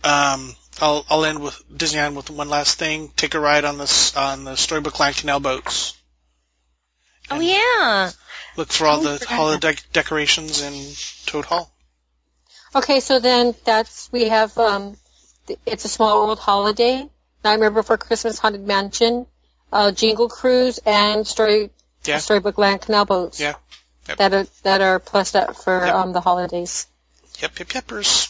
Um, 0.03 0.55
I'll 0.81 1.05
I'll 1.09 1.25
end 1.25 1.41
with 1.41 1.61
Disneyland 1.71 2.15
with 2.15 2.29
one 2.29 2.49
last 2.49 2.79
thing. 2.79 3.09
Take 3.15 3.35
a 3.35 3.39
ride 3.39 3.65
on 3.65 3.77
this 3.77 4.15
on 4.15 4.43
the 4.45 4.55
Storybook 4.55 4.99
Land 4.99 5.17
canal 5.17 5.39
boats. 5.39 5.93
Oh 7.29 7.39
yeah. 7.39 8.11
Look 8.57 8.71
for 8.71 8.85
all 8.87 8.99
Oh, 9.07 9.17
the 9.17 9.25
holiday 9.25 9.75
decorations 9.93 10.61
in 10.61 10.73
Toad 11.25 11.45
Hall. 11.45 11.71
Okay, 12.75 12.99
so 12.99 13.19
then 13.19 13.53
that's 13.65 14.09
we 14.11 14.29
have 14.29 14.57
um, 14.57 14.97
it's 15.65 15.85
a 15.85 15.89
small 15.89 16.25
world 16.25 16.39
holiday. 16.39 17.07
Nightmare 17.43 17.71
Before 17.71 17.97
Christmas, 17.97 18.37
Haunted 18.39 18.65
Mansion, 18.67 19.25
uh, 19.73 19.91
Jingle 19.91 20.29
Cruise, 20.29 20.79
and 20.85 21.25
Story 21.27 21.69
Yeah. 22.05 22.19
Storybook 22.19 22.57
Land 22.57 22.81
Canal 22.81 23.05
boats. 23.05 23.39
Yeah. 23.39 23.55
Yep. 24.07 24.17
That 24.17 24.33
are 24.33 24.47
that 24.63 24.81
are 24.81 24.99
plussed 24.99 25.35
up 25.35 25.55
for 25.55 25.85
Yep. 25.85 25.95
um, 25.95 26.13
the 26.13 26.21
holidays. 26.21 26.87
Yep, 27.39 27.59
yep, 27.59 27.67
yepers. 27.69 28.27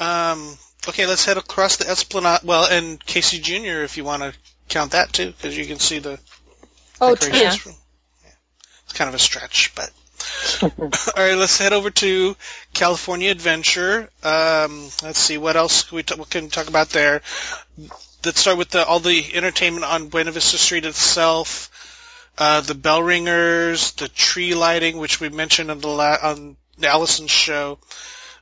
Um, 0.00 0.56
okay, 0.88 1.06
let's 1.06 1.24
head 1.24 1.36
across 1.36 1.76
the 1.76 1.88
Esplanade. 1.88 2.40
Well, 2.44 2.64
and 2.64 3.04
Casey 3.04 3.38
Jr. 3.38 3.82
if 3.82 3.96
you 3.96 4.04
want 4.04 4.22
to 4.22 4.34
count 4.68 4.92
that 4.92 5.12
too, 5.12 5.32
because 5.32 5.56
you 5.56 5.66
can 5.66 5.78
see 5.78 5.98
the 5.98 6.18
Oh, 7.00 7.14
decorations. 7.14 7.32
true. 7.32 7.40
Yeah. 7.42 7.50
From, 7.56 7.72
yeah. 7.72 7.78
It's 8.86 8.94
kind 8.94 9.08
of 9.08 9.14
a 9.14 9.18
stretch, 9.18 9.74
but. 9.74 9.90
All 10.62 10.90
right, 11.16 11.34
let's 11.34 11.58
head 11.58 11.72
over 11.72 11.90
to 11.90 12.36
California 12.72 13.30
Adventure. 13.30 14.08
Um, 14.22 14.88
let's 15.02 15.18
see 15.18 15.38
what 15.38 15.56
else 15.56 15.84
can 15.84 15.96
we, 15.96 16.02
t- 16.02 16.24
can 16.30 16.48
talk 16.48 16.68
about 16.68 16.88
there. 16.90 17.22
Let's 18.24 18.40
start 18.40 18.58
with 18.58 18.70
the, 18.70 18.84
all 18.84 18.98
the 18.98 19.34
entertainment 19.34 19.84
on 19.84 20.08
Buena 20.08 20.32
Vista 20.32 20.58
Street 20.58 20.84
itself. 20.84 21.70
Uh, 22.38 22.60
the 22.60 22.74
bell 22.74 23.02
ringers, 23.02 23.92
the 23.92 24.08
tree 24.08 24.54
lighting, 24.54 24.98
which 24.98 25.20
we 25.20 25.28
mentioned 25.28 25.70
on 25.70 25.80
the 25.80 25.88
la- 25.88 26.18
on 26.22 26.56
Allison's 26.82 27.30
show. 27.30 27.78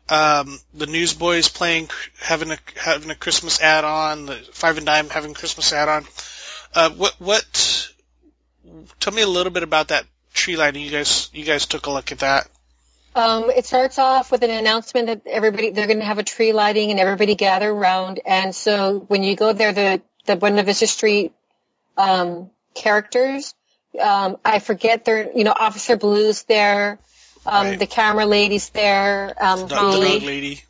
Um, 0.08 0.58
the 0.74 0.86
Newsboys 0.86 1.48
playing, 1.48 1.88
having 2.20 2.50
a 2.50 2.58
having 2.76 3.10
a 3.10 3.14
Christmas 3.14 3.60
ad 3.60 3.84
on. 3.84 4.26
The 4.26 4.36
Five 4.52 4.76
and 4.76 4.86
Dime 4.86 5.08
having 5.08 5.32
Christmas 5.32 5.72
ad 5.72 5.88
on. 5.88 6.04
Uh, 6.74 6.90
what 6.90 7.14
what 7.20 7.90
tell 9.00 9.12
me 9.12 9.22
a 9.22 9.28
little 9.28 9.52
bit 9.52 9.62
about 9.62 9.88
that 9.88 10.06
tree 10.34 10.56
lighting. 10.56 10.82
You 10.82 10.90
guys, 10.90 11.30
you 11.32 11.44
guys 11.44 11.64
took 11.66 11.86
a 11.86 11.90
look 11.90 12.12
at 12.12 12.18
that. 12.18 12.46
Um, 13.16 13.48
it 13.50 13.64
starts 13.64 13.98
off 13.98 14.32
with 14.32 14.42
an 14.42 14.50
announcement 14.50 15.06
that 15.06 15.22
everybody 15.26 15.70
they're 15.70 15.86
going 15.86 16.00
to 16.00 16.04
have 16.04 16.18
a 16.18 16.24
tree 16.24 16.52
lighting 16.52 16.90
and 16.90 16.98
everybody 16.98 17.36
gather 17.36 17.70
around. 17.70 18.20
And 18.26 18.52
so 18.54 18.98
when 19.08 19.22
you 19.22 19.36
go 19.36 19.52
there, 19.52 19.72
the 19.72 20.02
the 20.26 20.34
Buena 20.36 20.62
Vista 20.64 20.86
Street 20.88 21.32
um, 21.96 22.50
characters, 22.74 23.54
um, 24.00 24.36
I 24.44 24.58
forget 24.58 25.04
their 25.04 25.30
you 25.32 25.44
know 25.44 25.54
Officer 25.56 25.96
Blue's 25.96 26.42
there, 26.44 26.98
um, 27.46 27.66
Right. 27.68 27.78
the 27.78 27.86
camera 27.86 28.26
lady's 28.26 28.70
there, 28.70 29.34
um, 29.40 29.60
The, 29.60 29.66
the 29.66 29.74
Molly. 29.76 30.08
dog 30.18 30.22
lady. 30.24 30.62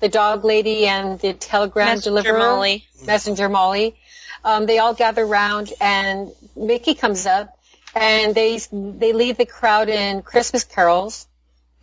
the 0.00 0.08
dog 0.10 0.44
lady 0.44 0.86
and 0.86 1.18
the 1.18 1.32
telegram 1.32 1.86
Messenger 1.96 2.10
deliverer, 2.10 2.38
Molly. 2.38 2.84
Messenger 3.06 3.48
Molly. 3.48 3.96
Um, 4.44 4.66
they 4.66 4.78
all 4.78 4.92
gather 4.94 5.22
around, 5.24 5.72
and 5.80 6.30
Mickey 6.56 6.94
comes 6.94 7.24
up, 7.26 7.56
and 7.94 8.34
they 8.34 8.58
they 8.72 9.12
lead 9.12 9.36
the 9.36 9.46
crowd 9.46 9.88
in 9.88 10.22
Christmas 10.22 10.64
carols, 10.64 11.26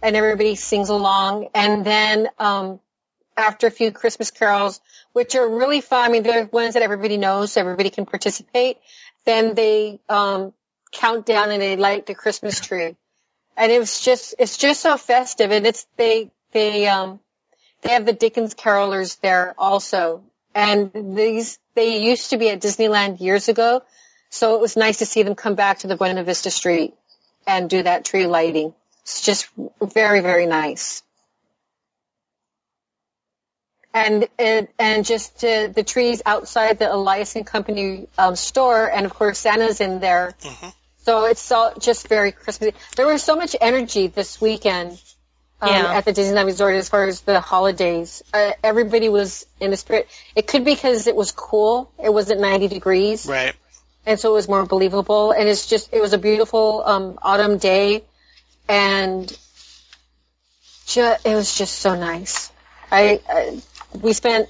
and 0.01 0.15
everybody 0.15 0.55
sings 0.55 0.89
along. 0.89 1.49
And 1.53 1.85
then 1.85 2.29
um, 2.39 2.79
after 3.35 3.67
a 3.67 3.71
few 3.71 3.91
Christmas 3.91 4.31
carols, 4.31 4.79
which 5.13 5.35
are 5.35 5.47
really 5.47 5.81
fun, 5.81 6.05
I 6.05 6.11
mean 6.11 6.23
they're 6.23 6.45
ones 6.45 6.73
that 6.75 6.83
everybody 6.83 7.17
knows, 7.17 7.51
so 7.51 7.61
everybody 7.61 7.89
can 7.89 8.05
participate. 8.05 8.77
Then 9.25 9.55
they 9.55 9.99
um, 10.07 10.53
count 10.91 11.25
down 11.25 11.51
and 11.51 11.61
they 11.61 11.75
light 11.75 12.05
the 12.05 12.15
Christmas 12.15 12.59
tree, 12.59 12.95
and 13.55 13.71
it 13.71 13.79
was 13.79 14.01
just 14.01 14.35
it's 14.39 14.57
just 14.57 14.81
so 14.81 14.97
festive, 14.97 15.51
and 15.51 15.67
it's 15.67 15.85
they 15.97 16.31
they 16.51 16.87
um, 16.87 17.19
they 17.81 17.89
have 17.89 18.05
the 18.05 18.13
Dickens 18.13 18.55
carolers 18.55 19.19
there 19.19 19.53
also. 19.57 20.23
And 20.55 21.15
these, 21.15 21.59
they 21.75 22.01
used 22.03 22.31
to 22.31 22.37
be 22.37 22.49
at 22.49 22.61
Disneyland 22.61 23.21
years 23.21 23.47
ago. 23.47 23.83
So 24.29 24.55
it 24.55 24.61
was 24.61 24.75
nice 24.77 24.97
to 24.97 25.05
see 25.05 25.23
them 25.23 25.35
come 25.35 25.55
back 25.55 25.79
to 25.79 25.87
the 25.87 25.95
Buena 25.95 26.23
Vista 26.23 26.51
Street 26.51 26.93
and 27.45 27.69
do 27.69 27.83
that 27.83 28.05
tree 28.05 28.27
lighting. 28.27 28.73
It's 29.03 29.21
just 29.21 29.47
very, 29.81 30.19
very 30.19 30.45
nice. 30.45 31.01
And, 33.93 34.27
and, 34.37 34.67
and 34.77 35.05
just 35.05 35.43
uh, 35.43 35.67
the 35.67 35.83
trees 35.83 36.21
outside 36.25 36.77
the 36.77 36.93
Elias 36.93 37.35
and 37.35 37.47
Company 37.47 38.07
um, 38.17 38.35
store. 38.35 38.91
And 38.91 39.05
of 39.05 39.13
course, 39.13 39.39
Santa's 39.39 39.81
in 39.81 39.99
there. 39.99 40.35
Mhm. 40.41 40.73
So 40.99 41.25
it's 41.25 41.51
all 41.51 41.73
just 41.79 42.07
very 42.09 42.31
Christmassy. 42.33 42.75
There 42.97 43.07
was 43.07 43.23
so 43.23 43.35
much 43.37 43.55
energy 43.59 44.07
this 44.07 44.41
weekend 44.41 45.01
um, 45.61 45.69
Yeah. 45.69 45.93
at 45.93 46.05
the 46.05 46.11
Disneyland 46.13 46.45
Resort 46.45 46.75
as 46.75 46.89
far 46.89 47.05
as 47.05 47.21
the 47.21 47.39
holidays. 47.39 48.21
Uh, 48.33 48.51
everybody 48.61 49.07
was 49.09 49.45
in 49.61 49.71
the 49.71 49.77
spirit. 49.77 50.09
It 50.35 50.47
could 50.47 50.65
be 50.65 50.75
because 50.75 51.07
it 51.07 51.15
was 51.15 51.31
cool. 51.31 51.89
It 51.97 52.13
wasn't 52.13 52.41
90 52.41 52.67
degrees, 52.67 53.25
Right. 53.25 53.55
And 54.07 54.19
so 54.19 54.31
it 54.31 54.33
was 54.33 54.47
more 54.47 54.65
believable. 54.65 55.31
And 55.31 55.47
it's 55.47 55.67
just, 55.67 55.93
it 55.93 56.01
was 56.01 56.13
a 56.13 56.17
beautiful 56.17 56.81
um, 56.83 57.19
autumn 57.21 57.57
day, 57.57 58.03
and 58.67 59.27
ju- 60.87 61.15
it 61.25 61.35
was 61.35 61.55
just 61.55 61.77
so 61.77 61.95
nice. 61.95 62.51
I, 62.89 63.21
I 63.29 63.61
we 64.01 64.13
spent 64.13 64.49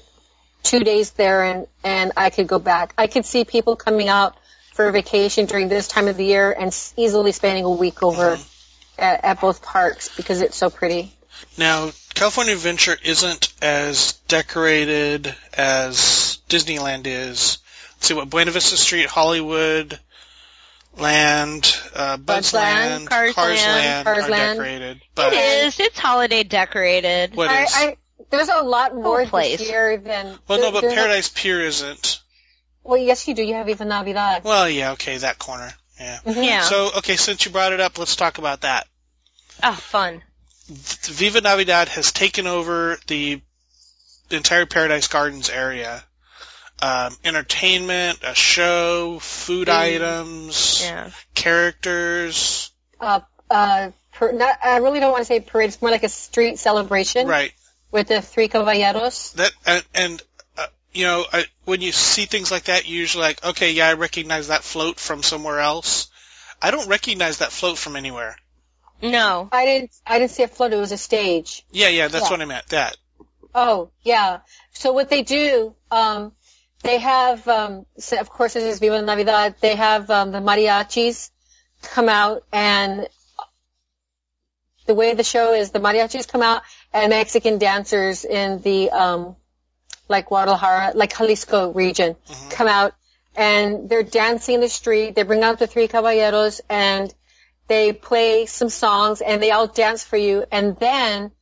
two 0.62 0.80
days 0.80 1.10
there, 1.10 1.42
and 1.42 1.66
and 1.82 2.12
I 2.16 2.30
could 2.30 2.46
go 2.46 2.58
back. 2.60 2.94
I 2.96 3.08
could 3.08 3.26
see 3.26 3.44
people 3.44 3.74
coming 3.76 4.08
out 4.08 4.36
for 4.74 4.90
vacation 4.92 5.46
during 5.46 5.68
this 5.68 5.88
time 5.88 6.06
of 6.06 6.16
the 6.16 6.24
year 6.24 6.52
and 6.52 6.68
easily 6.96 7.32
spending 7.32 7.64
a 7.64 7.70
week 7.70 8.00
over 8.02 8.38
at, 8.96 9.24
at 9.24 9.40
both 9.40 9.60
parks 9.60 10.14
because 10.16 10.40
it's 10.40 10.56
so 10.56 10.70
pretty. 10.70 11.12
Now, 11.56 11.90
California 12.14 12.54
Adventure 12.54 12.96
isn't 13.04 13.52
as 13.60 14.12
decorated 14.28 15.34
as 15.52 16.38
Disneyland 16.48 17.06
is. 17.06 17.58
Let's 17.98 18.06
see 18.06 18.14
what 18.14 18.30
Buena 18.30 18.52
Vista 18.52 18.76
Street, 18.76 19.06
Hollywood, 19.06 19.98
Land, 20.96 21.76
uh, 21.96 22.16
Bugs 22.16 22.52
Bugs 22.52 22.54
Land, 22.54 22.90
Land, 22.90 23.08
Cars 23.08 23.36
Land, 23.36 24.06
are 24.06 24.14
Cars 24.14 24.28
Land. 24.28 24.58
decorated. 24.58 25.00
But 25.16 25.32
It 25.32 25.64
is. 25.66 25.80
It's 25.80 25.98
holiday 25.98 26.44
decorated. 26.44 27.34
what 27.34 27.50
I, 27.50 27.64
is? 27.64 27.72
I, 27.74 27.96
there's 28.30 28.48
a 28.50 28.62
lot 28.62 28.94
more 28.94 29.26
place. 29.26 29.58
this 29.58 29.68
year 29.68 29.96
than. 29.96 30.38
well, 30.46 30.60
no, 30.60 30.70
but 30.70 30.82
there's 30.82 30.92
a- 30.92 30.96
Paradise 30.96 31.28
Pier 31.28 31.60
isn't. 31.62 32.20
well, 32.84 32.98
yes, 32.98 33.26
you 33.26 33.34
do. 33.34 33.42
You 33.42 33.54
have 33.54 33.66
Viva 33.66 33.84
Navidad. 33.84 34.44
Well, 34.44 34.68
yeah, 34.68 34.92
okay, 34.92 35.16
that 35.16 35.40
corner. 35.40 35.72
Yeah. 35.98 36.20
Mhm. 36.24 36.44
Yeah. 36.44 36.62
So, 36.62 36.90
okay, 36.98 37.16
since 37.16 37.44
you 37.44 37.50
brought 37.50 37.72
it 37.72 37.80
up, 37.80 37.98
let's 37.98 38.14
talk 38.14 38.38
about 38.38 38.60
that. 38.60 38.86
oh, 39.64 39.72
fun. 39.72 40.22
Viva 40.68 41.40
Navidad 41.40 41.88
has 41.88 42.12
taken 42.12 42.46
over 42.46 42.96
the 43.08 43.40
entire 44.30 44.66
Paradise 44.66 45.08
Gardens 45.08 45.50
area. 45.50 46.04
Um, 46.80 47.16
entertainment, 47.24 48.20
a 48.22 48.34
show, 48.34 49.18
food 49.18 49.66
Mm. 49.68 49.72
items, 49.72 50.82
Yeah. 50.82 51.10
characters. 51.34 52.70
Uh, 53.00 53.20
uh, 53.50 53.90
per, 54.12 54.32
not, 54.32 54.58
I 54.62 54.76
really 54.78 55.00
don't 55.00 55.10
want 55.10 55.22
to 55.22 55.24
say 55.26 55.40
parade. 55.40 55.68
It's 55.68 55.82
more 55.82 55.90
like 55.90 56.04
a 56.04 56.08
street 56.08 56.58
celebration 56.58 57.26
Right. 57.26 57.52
with 57.90 58.08
the 58.08 58.22
three 58.22 58.48
caballeros. 58.48 59.32
That 59.32 59.52
and, 59.66 59.84
and 59.94 60.22
uh, 60.56 60.66
you 60.92 61.04
know, 61.04 61.24
I, 61.32 61.46
when 61.64 61.80
you 61.80 61.92
see 61.92 62.26
things 62.26 62.50
like 62.50 62.64
that, 62.64 62.86
you're 62.88 62.98
usually 63.00 63.22
like, 63.22 63.44
okay, 63.44 63.72
yeah, 63.72 63.88
I 63.88 63.94
recognize 63.94 64.48
that 64.48 64.62
float 64.62 65.00
from 65.00 65.22
somewhere 65.22 65.58
else. 65.60 66.08
I 66.62 66.70
don't 66.70 66.88
recognize 66.88 67.38
that 67.38 67.52
float 67.52 67.78
from 67.78 67.96
anywhere. 67.96 68.36
No. 69.02 69.48
I 69.52 69.64
didn't. 69.64 69.90
I 70.06 70.18
didn't 70.18 70.32
see 70.32 70.42
a 70.42 70.48
float. 70.48 70.72
It 70.72 70.76
was 70.76 70.92
a 70.92 70.98
stage. 70.98 71.64
Yeah, 71.70 71.88
yeah, 71.88 72.08
that's 72.08 72.26
Yeah. 72.26 72.30
what 72.30 72.40
I 72.40 72.44
meant. 72.44 72.66
That. 72.68 72.96
Oh, 73.54 73.90
yeah. 74.02 74.40
So 74.72 74.92
what 74.92 75.08
they 75.08 75.22
do, 75.22 75.74
um, 75.90 76.32
they 76.82 76.98
have, 76.98 77.46
um, 77.48 77.86
so 77.98 78.18
of 78.18 78.30
course, 78.30 78.54
this 78.54 78.64
is 78.64 78.78
Viva 78.78 79.02
Navidad. 79.02 79.56
They 79.60 79.74
have 79.74 80.10
um, 80.10 80.30
the 80.32 80.38
mariachis 80.38 81.30
come 81.82 82.08
out, 82.08 82.44
and 82.52 83.08
the 84.86 84.94
way 84.94 85.14
the 85.14 85.24
show 85.24 85.52
is, 85.54 85.70
the 85.70 85.80
mariachis 85.80 86.26
come 86.28 86.42
out, 86.42 86.62
and 86.92 87.10
Mexican 87.10 87.58
dancers 87.58 88.24
in 88.24 88.60
the 88.62 88.90
um, 88.90 89.36
like 90.08 90.26
Guadalajara, 90.26 90.92
like 90.94 91.16
Jalisco 91.16 91.72
region, 91.72 92.16
Mhm. 92.28 92.50
come 92.50 92.68
out, 92.68 92.94
and 93.36 93.88
they're 93.88 94.02
dancing 94.02 94.54
in 94.56 94.60
the 94.60 94.68
street. 94.68 95.14
They 95.14 95.22
bring 95.24 95.42
out 95.42 95.58
the 95.58 95.66
three 95.66 95.88
caballeros, 95.88 96.60
and 96.68 97.12
they 97.66 97.92
play 97.92 98.46
some 98.46 98.70
songs, 98.70 99.20
and 99.20 99.42
they 99.42 99.50
all 99.50 99.66
dance 99.66 100.02
for 100.04 100.16
you, 100.16 100.44
and 100.50 100.76
then 100.78 101.32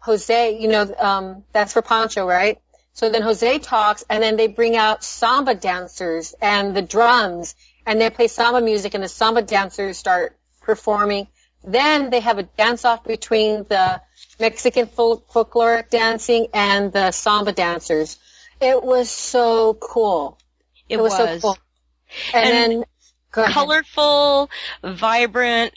Jose, 0.00 0.58
you 0.58 0.68
know, 0.68 0.92
um, 0.98 1.44
that's 1.52 1.74
for 1.74 1.82
Pancho, 1.82 2.26
right? 2.26 2.58
So 3.00 3.08
then 3.08 3.22
Jose 3.22 3.60
talks, 3.60 4.04
and 4.10 4.22
then 4.22 4.36
they 4.36 4.46
bring 4.46 4.76
out 4.76 5.02
samba 5.02 5.54
dancers 5.54 6.34
and 6.38 6.76
the 6.76 6.82
drums, 6.82 7.54
and 7.86 7.98
they 7.98 8.10
play 8.10 8.28
samba 8.28 8.60
music, 8.60 8.92
and 8.92 9.02
the 9.02 9.08
samba 9.08 9.40
dancers 9.40 9.96
start 9.96 10.36
performing. 10.60 11.26
Then 11.64 12.10
they 12.10 12.20
have 12.20 12.36
a 12.36 12.42
dance 12.42 12.84
off 12.84 13.02
between 13.04 13.64
the 13.70 14.02
Mexican 14.38 14.86
folk- 14.86 15.32
folkloric 15.32 15.88
dancing 15.88 16.48
and 16.52 16.92
the 16.92 17.10
samba 17.10 17.52
dancers. 17.52 18.18
It 18.60 18.82
was 18.82 19.10
so 19.10 19.72
cool. 19.72 20.36
It, 20.86 21.00
was, 21.00 21.16
so 21.16 21.40
cool. 21.40 21.58
And, 22.34 22.52
And 22.52 22.82
then 22.82 22.84
colorful, 23.30 24.50
vibrant, 24.84 25.72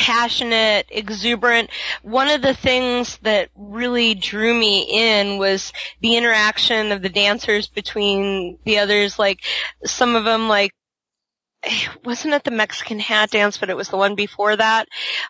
passionate, 0.00 0.86
exuberant. 0.88 1.68
One 2.02 2.28
of 2.28 2.40
the 2.40 2.54
things 2.54 3.18
that 3.18 3.50
really 3.54 4.14
drew 4.14 4.54
me 4.54 4.86
in 4.90 5.36
was 5.36 5.74
the 6.00 6.16
interaction 6.16 6.90
of 6.90 7.02
the 7.02 7.10
dancers 7.10 7.68
between 7.68 8.58
the 8.64 8.78
others. 8.78 9.18
Like 9.18 9.40
some 9.84 10.16
of 10.16 10.24
them, 10.24 10.48
like 10.48 10.72
wasn't 12.02 12.32
it 12.32 12.44
the 12.44 12.50
Mexican 12.50 12.98
hat 12.98 13.30
dance, 13.30 13.58
but 13.58 13.68
it 13.68 13.76
was 13.76 13.90
the 13.90 13.98
one 13.98 14.14
before 14.14 14.56
that. 14.56 14.88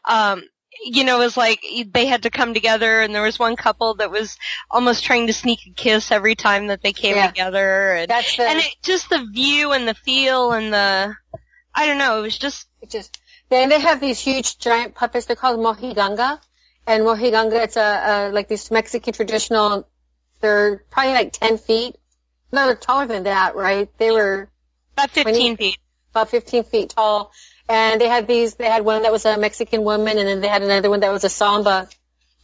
Um, 0.09 0.45
you 0.85 1.03
know, 1.03 1.21
it 1.21 1.25
was 1.25 1.37
like 1.37 1.61
they 1.93 2.07
had 2.07 2.23
to 2.23 2.31
come 2.31 2.55
together, 2.55 3.01
and 3.03 3.13
there 3.13 3.23
was 3.25 3.41
one 3.41 3.57
couple 3.57 3.95
that 3.95 4.13
was 4.13 4.37
almost 4.71 5.03
trying 5.03 5.27
to 5.27 5.33
sneak 5.33 5.59
a 5.67 5.71
kiss 5.75 6.13
every 6.13 6.37
time 6.37 6.69
that 6.69 6.81
they 6.81 6.93
came 6.93 7.17
Yeah. 7.17 7.27
together, 7.27 7.95
and 7.95 8.09
That's 8.09 8.37
the 8.37 8.45
and 8.45 8.61
it, 8.61 8.77
just 8.85 9.11
the 9.11 9.27
view 9.33 9.73
and 9.73 9.89
the 9.89 9.95
feel 9.95 10.53
and 10.53 10.73
the 10.73 11.17
I 11.75 11.87
don't 11.87 11.99
know, 11.99 12.19
it 12.21 12.23
was 12.23 12.39
just 12.39 12.69
It 12.81 12.91
just 12.91 13.19
then 13.51 13.69
they 13.69 13.81
have 13.81 14.01
these 14.01 14.19
huge 14.19 14.59
giant 14.59 14.95
puppets. 14.95 15.27
They're 15.27 15.37
called 15.37 15.59
mojiganga, 15.61 16.41
and 16.87 17.05
mojiganga 17.05 17.65
it's 17.65 17.77
a, 17.77 18.29
a 18.31 18.33
like 18.33 18.49
these 18.49 18.71
Mexican 18.71 19.13
traditional. 19.13 19.87
They're 20.41 20.83
probably 20.91 21.13
like 21.13 21.33
ten 21.33 21.59
feet. 21.59 21.97
No, 22.53 22.67
they're 22.67 22.75
taller 22.77 23.07
than 23.07 23.25
that, 23.25 23.55
right? 23.55 23.89
They 23.99 24.11
were 24.11 24.49
about 24.95 25.11
15 25.11 25.25
Twenty- 25.35 25.57
feet. 25.57 25.79
about 26.13 26.31
15 26.31 26.65
feet 26.65 26.91
tall. 26.91 27.31
And 27.69 28.01
they 28.01 28.09
had 28.09 28.27
these, 28.27 28.55
they 28.57 28.65
had 28.69 28.85
one 28.85 29.03
that 29.03 29.13
was 29.13 29.25
a 29.25 29.39
Mexican 29.39 29.85
woman 29.85 30.19
and 30.19 30.27
then 30.27 30.41
they 30.41 30.49
had 30.49 30.63
another 30.63 30.91
one 30.91 30.99
that 31.01 31.13
was 31.13 31.23
a 31.23 31.29
samba 31.29 31.89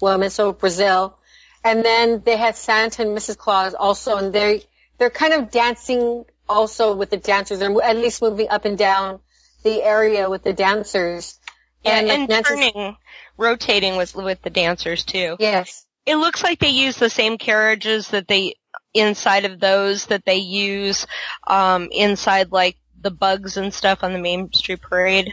woman, 0.01 0.31
so 0.31 0.53
Brazil. 0.53 1.19
And 1.65 1.85
then 1.85 2.23
they 2.25 2.37
had 2.37 2.55
Santa 2.55 3.03
and 3.03 3.19
Mrs. 3.19 3.37
Claus 3.37 3.75
also 3.75 4.19
and 4.19 4.33
they, 4.33 4.63
they're 4.99 5.11
kind 5.11 5.33
of 5.33 5.51
dancing 5.51 6.25
also 6.49 6.95
with 6.95 7.11
the 7.11 7.17
dancers. 7.17 7.59
They're 7.59 7.83
at 7.83 7.97
least 7.97 8.23
moving 8.23 8.49
up 8.49 8.65
and 8.67 8.79
down 8.79 9.19
the 9.67 9.83
area 9.83 10.31
with 10.31 10.45
the 10.45 10.53
dancers. 10.53 11.39
Yeah, 11.85 11.99
And, 11.99 12.11
and, 12.11 12.31
like, 12.31 12.45
turning, 12.45 12.97
rotating 13.37 13.97
with 13.97 14.15
with 14.15 14.41
the 14.43 14.51
dancers 14.51 15.05
too. 15.05 15.37
Yes. 15.39 15.85
It 16.07 16.17
looks 16.17 16.43
like 16.43 16.61
they 16.61 16.71
use 16.71 16.97
the 16.97 17.11
same 17.11 17.37
carriages 17.37 18.09
that 18.09 18.29
they 18.29 18.55
inside 18.95 19.45
of 19.45 19.59
those 19.61 20.07
that 20.07 20.25
they 20.25 20.37
use 20.37 21.07
um 21.47 21.89
inside 21.91 22.51
like 22.53 22.77
the 22.99 23.11
bugs 23.11 23.57
and 23.57 23.75
stuff 23.75 24.03
on 24.03 24.13
the 24.13 24.19
Main 24.19 24.53
Street 24.53 24.81
Parade. 24.81 25.33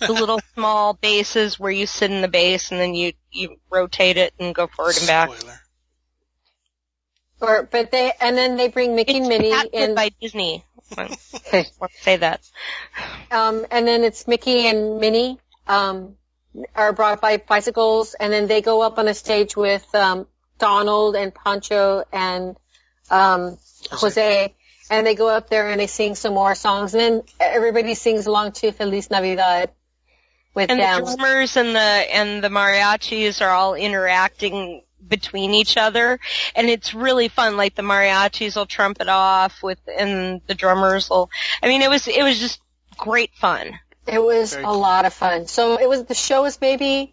The 0.00 0.12
little 0.12 0.40
small 0.54 0.94
bases 0.94 1.58
where 1.58 1.70
you 1.70 1.86
sit 1.86 2.10
in 2.10 2.22
the 2.22 2.28
base 2.28 2.72
and 2.72 2.80
then 2.80 2.94
you 2.94 3.12
you 3.30 3.56
rotate 3.70 4.16
it 4.16 4.34
and 4.40 4.54
go 4.54 4.66
forward 4.66 4.96
and 4.98 5.06
back. 5.06 5.30
Or, 7.38 7.68
but 7.70 7.90
they, 7.90 8.12
and 8.18 8.34
then 8.34 8.56
they 8.56 8.68
bring 8.68 8.96
Mickey 8.96 9.18
and 9.18 9.28
Minnie 9.28 9.50
patented 9.50 9.90
in, 9.90 9.94
by 9.94 10.10
Disney. 10.20 10.64
I 10.96 11.66
want 11.80 11.92
to 11.92 12.02
say 12.02 12.16
that. 12.18 12.40
um, 13.30 13.66
and 13.70 13.86
then 13.86 14.04
it's 14.04 14.26
Mickey 14.28 14.66
and 14.66 14.98
Minnie, 15.00 15.38
um, 15.66 16.16
are 16.74 16.92
brought 16.92 17.20
by 17.20 17.36
bicycles, 17.38 18.14
and 18.14 18.32
then 18.32 18.46
they 18.46 18.62
go 18.62 18.82
up 18.82 18.98
on 18.98 19.08
a 19.08 19.14
stage 19.14 19.56
with, 19.56 19.86
um, 19.94 20.26
Donald 20.58 21.16
and 21.16 21.34
Pancho 21.34 22.04
and, 22.12 22.56
um, 23.10 23.58
Jose, 23.90 24.54
and 24.90 25.06
they 25.06 25.14
go 25.14 25.28
up 25.28 25.50
there 25.50 25.68
and 25.68 25.80
they 25.80 25.86
sing 25.86 26.14
some 26.14 26.32
more 26.34 26.54
songs, 26.54 26.94
and 26.94 27.00
then 27.00 27.22
everybody 27.40 27.94
sings 27.94 28.26
along 28.26 28.52
to 28.52 28.72
Feliz 28.72 29.10
Navidad 29.10 29.70
with 30.54 30.70
And 30.70 30.80
them. 30.80 31.04
the 31.04 31.16
drummers 31.16 31.56
and 31.56 31.74
the 31.74 31.80
and 31.80 32.42
the 32.42 32.48
mariachis 32.48 33.42
are 33.42 33.50
all 33.50 33.74
interacting 33.74 34.82
between 35.06 35.54
each 35.54 35.76
other, 35.76 36.18
and 36.54 36.68
it's 36.68 36.94
really 36.94 37.28
fun. 37.28 37.56
Like 37.56 37.74
the 37.74 37.82
mariachis 37.82 38.56
will 38.56 38.66
trumpet 38.66 39.08
off 39.08 39.62
with, 39.62 39.78
and 39.98 40.40
the 40.46 40.54
drummers 40.54 41.08
will. 41.10 41.30
I 41.62 41.68
mean, 41.68 41.82
it 41.82 41.90
was 41.90 42.06
it 42.08 42.22
was 42.22 42.38
just 42.38 42.60
great 42.96 43.34
fun. 43.34 43.78
It 44.06 44.22
was 44.22 44.52
Very 44.52 44.62
a 44.64 44.66
cool. 44.66 44.78
lot 44.78 45.04
of 45.04 45.12
fun. 45.12 45.46
So 45.46 45.78
it 45.80 45.88
was, 45.88 46.04
the 46.04 46.14
show 46.14 46.42
was 46.42 46.60
maybe 46.60 47.12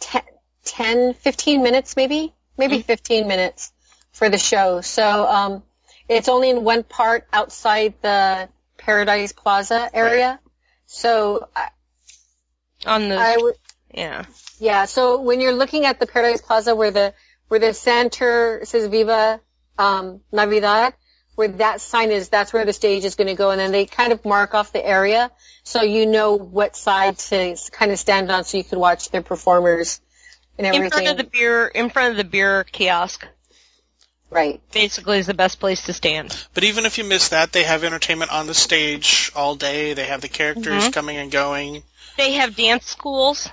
10, 0.00 0.22
10 0.64 1.14
15 1.14 1.62
minutes 1.62 1.94
maybe, 1.96 2.32
maybe 2.56 2.80
15 2.80 3.28
minutes 3.28 3.70
for 4.12 4.28
the 4.30 4.38
show. 4.38 4.80
So, 4.80 5.26
um, 5.26 5.62
it's 6.08 6.28
only 6.28 6.50
in 6.50 6.64
one 6.64 6.84
part 6.84 7.26
outside 7.32 7.94
the 8.02 8.48
Paradise 8.78 9.32
Plaza 9.32 9.90
area. 9.92 10.40
So 10.86 11.48
I, 11.54 11.68
On 12.86 13.08
the 13.08 13.16
I 13.16 13.36
would, 13.36 13.54
yeah. 13.92 14.24
yeah, 14.58 14.84
so 14.86 15.20
when 15.20 15.40
you're 15.40 15.52
looking 15.52 15.84
at 15.84 16.00
the 16.00 16.06
Paradise 16.06 16.40
Plaza 16.40 16.74
where 16.74 16.90
the, 16.90 17.14
where 17.48 17.60
the 17.60 17.74
center 17.74 18.60
says 18.64 18.86
Viva, 18.88 19.40
um, 19.78 20.20
Navidad, 20.32 20.94
where 21.34 21.48
that 21.48 21.80
sign 21.80 22.10
is, 22.10 22.28
that's 22.28 22.52
where 22.52 22.64
the 22.64 22.72
stage 22.72 23.04
is 23.04 23.14
going 23.14 23.28
to 23.28 23.34
go. 23.34 23.50
And 23.50 23.60
then 23.60 23.72
they 23.72 23.86
kind 23.86 24.12
of 24.12 24.24
mark 24.24 24.54
off 24.54 24.72
the 24.72 24.84
area 24.84 25.30
so 25.64 25.82
you 25.82 26.06
know 26.06 26.34
what 26.34 26.76
side 26.76 27.18
to 27.18 27.56
kind 27.70 27.92
of 27.92 27.98
stand 27.98 28.30
on 28.30 28.44
so 28.44 28.58
you 28.58 28.64
can 28.64 28.78
watch 28.78 29.10
their 29.10 29.22
performers 29.22 30.00
and 30.58 30.66
everything. 30.66 30.84
In 30.84 30.90
front 30.90 31.08
of 31.08 31.16
the 31.16 31.30
beer, 31.30 31.66
in 31.66 31.90
front 31.90 32.10
of 32.12 32.16
the 32.16 32.24
beer 32.24 32.64
kiosk, 32.64 33.26
right. 34.30 34.60
basically 34.72 35.18
is 35.18 35.26
the 35.26 35.34
best 35.34 35.60
place 35.60 35.84
to 35.86 35.92
stand. 35.92 36.36
But 36.54 36.64
even 36.64 36.84
if 36.84 36.98
you 36.98 37.04
miss 37.04 37.30
that, 37.30 37.52
they 37.52 37.62
have 37.62 37.84
entertainment 37.84 38.32
on 38.32 38.46
the 38.46 38.54
stage 38.54 39.32
all 39.34 39.54
day. 39.54 39.94
They 39.94 40.06
have 40.06 40.20
the 40.20 40.28
characters 40.28 40.84
Mhm. 40.84 40.92
coming 40.92 41.16
and 41.16 41.30
going. 41.30 41.82
They 42.16 42.32
have 42.32 42.56
dance 42.56 42.86
schools. 42.86 43.48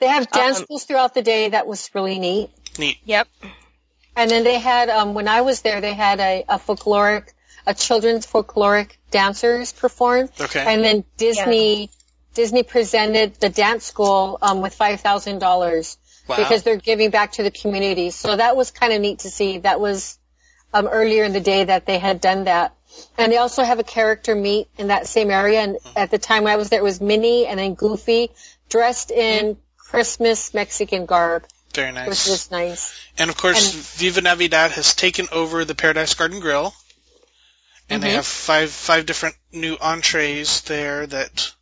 They 0.00 0.08
have 0.08 0.30
dance 0.30 0.58
Um, 0.58 0.64
schools 0.64 0.84
throughout 0.84 1.14
the 1.14 1.22
day. 1.22 1.50
That 1.50 1.66
was 1.66 1.90
really 1.94 2.18
neat. 2.18 2.50
Neat. 2.78 2.98
Yep. 3.04 3.28
And 4.16 4.30
then 4.30 4.44
they 4.44 4.58
had, 4.58 4.88
um, 4.88 5.14
when 5.14 5.28
I 5.28 5.42
was 5.42 5.62
there, 5.62 5.80
they 5.80 5.94
had 5.94 6.20
a, 6.20 6.44
a 6.48 6.58
folkloric, 6.58 7.28
a 7.66 7.74
children's 7.74 8.26
folkloric 8.26 8.96
dancers 9.10 9.72
perform. 9.72 10.28
Okay. 10.40 10.64
And 10.66 10.82
then 10.82 11.04
Disney, 11.16 11.90
Disney 12.34 12.62
presented 12.62 13.34
the 13.36 13.50
dance 13.50 13.84
school, 13.84 14.38
um, 14.42 14.62
with 14.62 14.76
$5,000 14.76 15.96
wow. 16.28 16.36
because 16.36 16.62
they're 16.62 16.76
giving 16.76 17.10
back 17.10 17.32
to 17.32 17.42
the 17.42 17.50
community. 17.50 18.10
So 18.10 18.34
that 18.34 18.56
was 18.56 18.70
kind 18.70 18.92
of 18.92 19.00
neat 19.00 19.20
to 19.20 19.30
see. 19.30 19.58
That 19.58 19.80
was, 19.80 20.18
um, 20.72 20.86
earlier 20.86 21.24
in 21.24 21.32
the 21.32 21.40
day 21.40 21.64
that 21.64 21.86
they 21.86 21.98
had 21.98 22.20
done 22.20 22.44
that. 22.44 22.74
And 23.18 23.30
they 23.30 23.36
also 23.36 23.62
have 23.62 23.78
a 23.78 23.84
character 23.84 24.34
meet 24.34 24.68
in 24.78 24.88
that 24.88 25.06
same 25.06 25.30
area. 25.30 25.60
And 25.60 25.78
at 25.94 26.10
the 26.10 26.18
time 26.18 26.46
I 26.46 26.56
was 26.56 26.70
there, 26.70 26.80
it 26.80 26.84
was 26.84 27.00
Minnie 27.00 27.46
and 27.46 27.58
then 27.58 27.74
Goofy 27.74 28.30
dressed 28.68 29.10
in 29.10 29.56
Christmas 29.90 30.54
Mexican 30.54 31.06
garb, 31.06 31.46
Very 31.74 31.92
which 31.92 32.06
nice. 32.06 32.28
was 32.28 32.50
nice. 32.50 32.94
And 33.18 33.28
of 33.30 33.36
course, 33.36 33.74
and- 33.74 33.82
Viva 33.82 34.20
Navidad 34.20 34.72
has 34.72 34.94
taken 34.94 35.28
over 35.32 35.64
the 35.64 35.74
Paradise 35.74 36.14
Garden 36.14 36.40
Grill, 36.40 36.74
and 37.88 38.02
they 38.02 38.10
Mhm. 38.10 38.14
have 38.14 38.26
five 38.26 38.70
five 38.70 39.06
different 39.06 39.36
new 39.52 39.76
entrees 39.80 40.60
there 40.62 41.06
that 41.06 41.52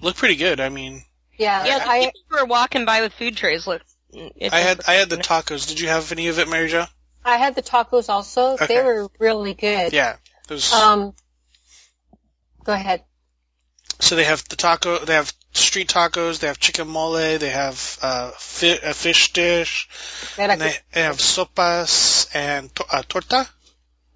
look 0.00 0.16
pretty 0.16 0.36
good. 0.36 0.60
I 0.60 0.68
mean, 0.68 1.04
Yeah, 1.36 1.64
Yeah, 1.64 1.84
I, 1.88 2.04
people 2.04 2.20
who 2.28 2.36
are 2.36 2.44
walking 2.46 2.84
by 2.84 3.00
with 3.00 3.12
food 3.14 3.36
trays 3.36 3.66
look. 3.66 3.82
I 4.52 4.60
had 4.60 4.82
I 4.86 4.94
had 4.94 5.10
the 5.10 5.16
tacos. 5.16 5.66
Did 5.66 5.80
you 5.80 5.88
have 5.88 6.12
any 6.12 6.28
of 6.28 6.38
it, 6.38 6.46
Mary 6.46 6.68
Jo? 6.68 6.86
I 7.24 7.38
had 7.38 7.56
the 7.56 7.62
tacos 7.62 8.08
also. 8.08 8.50
Okay. 8.52 8.66
They 8.66 8.82
were 8.82 9.08
really 9.18 9.54
good. 9.54 9.92
Yeah. 9.92 10.16
Those, 10.46 10.72
Um, 10.72 11.16
go 12.62 12.72
ahead. 12.72 13.02
so 14.00 14.14
they 14.14 14.24
have 14.24 14.44
the 14.48 14.54
taco. 14.56 15.04
They 15.04 15.14
have 15.14 15.32
street 15.54 15.88
tacos. 15.88 16.40
They 16.40 16.46
have 16.48 16.58
chicken 16.58 16.88
mole. 16.88 17.38
They 17.38 17.50
have 17.50 17.98
uh, 18.02 18.30
fi- 18.36 18.78
a 18.82 18.92
fish 18.94 19.32
dish. 19.32 19.88
And 20.38 20.60
they, 20.60 20.74
they 20.92 21.02
have 21.02 21.16
sopas 21.16 22.28
and 22.34 22.74
to- 22.76 22.86
uh, 22.90 23.02
torta. 23.08 23.48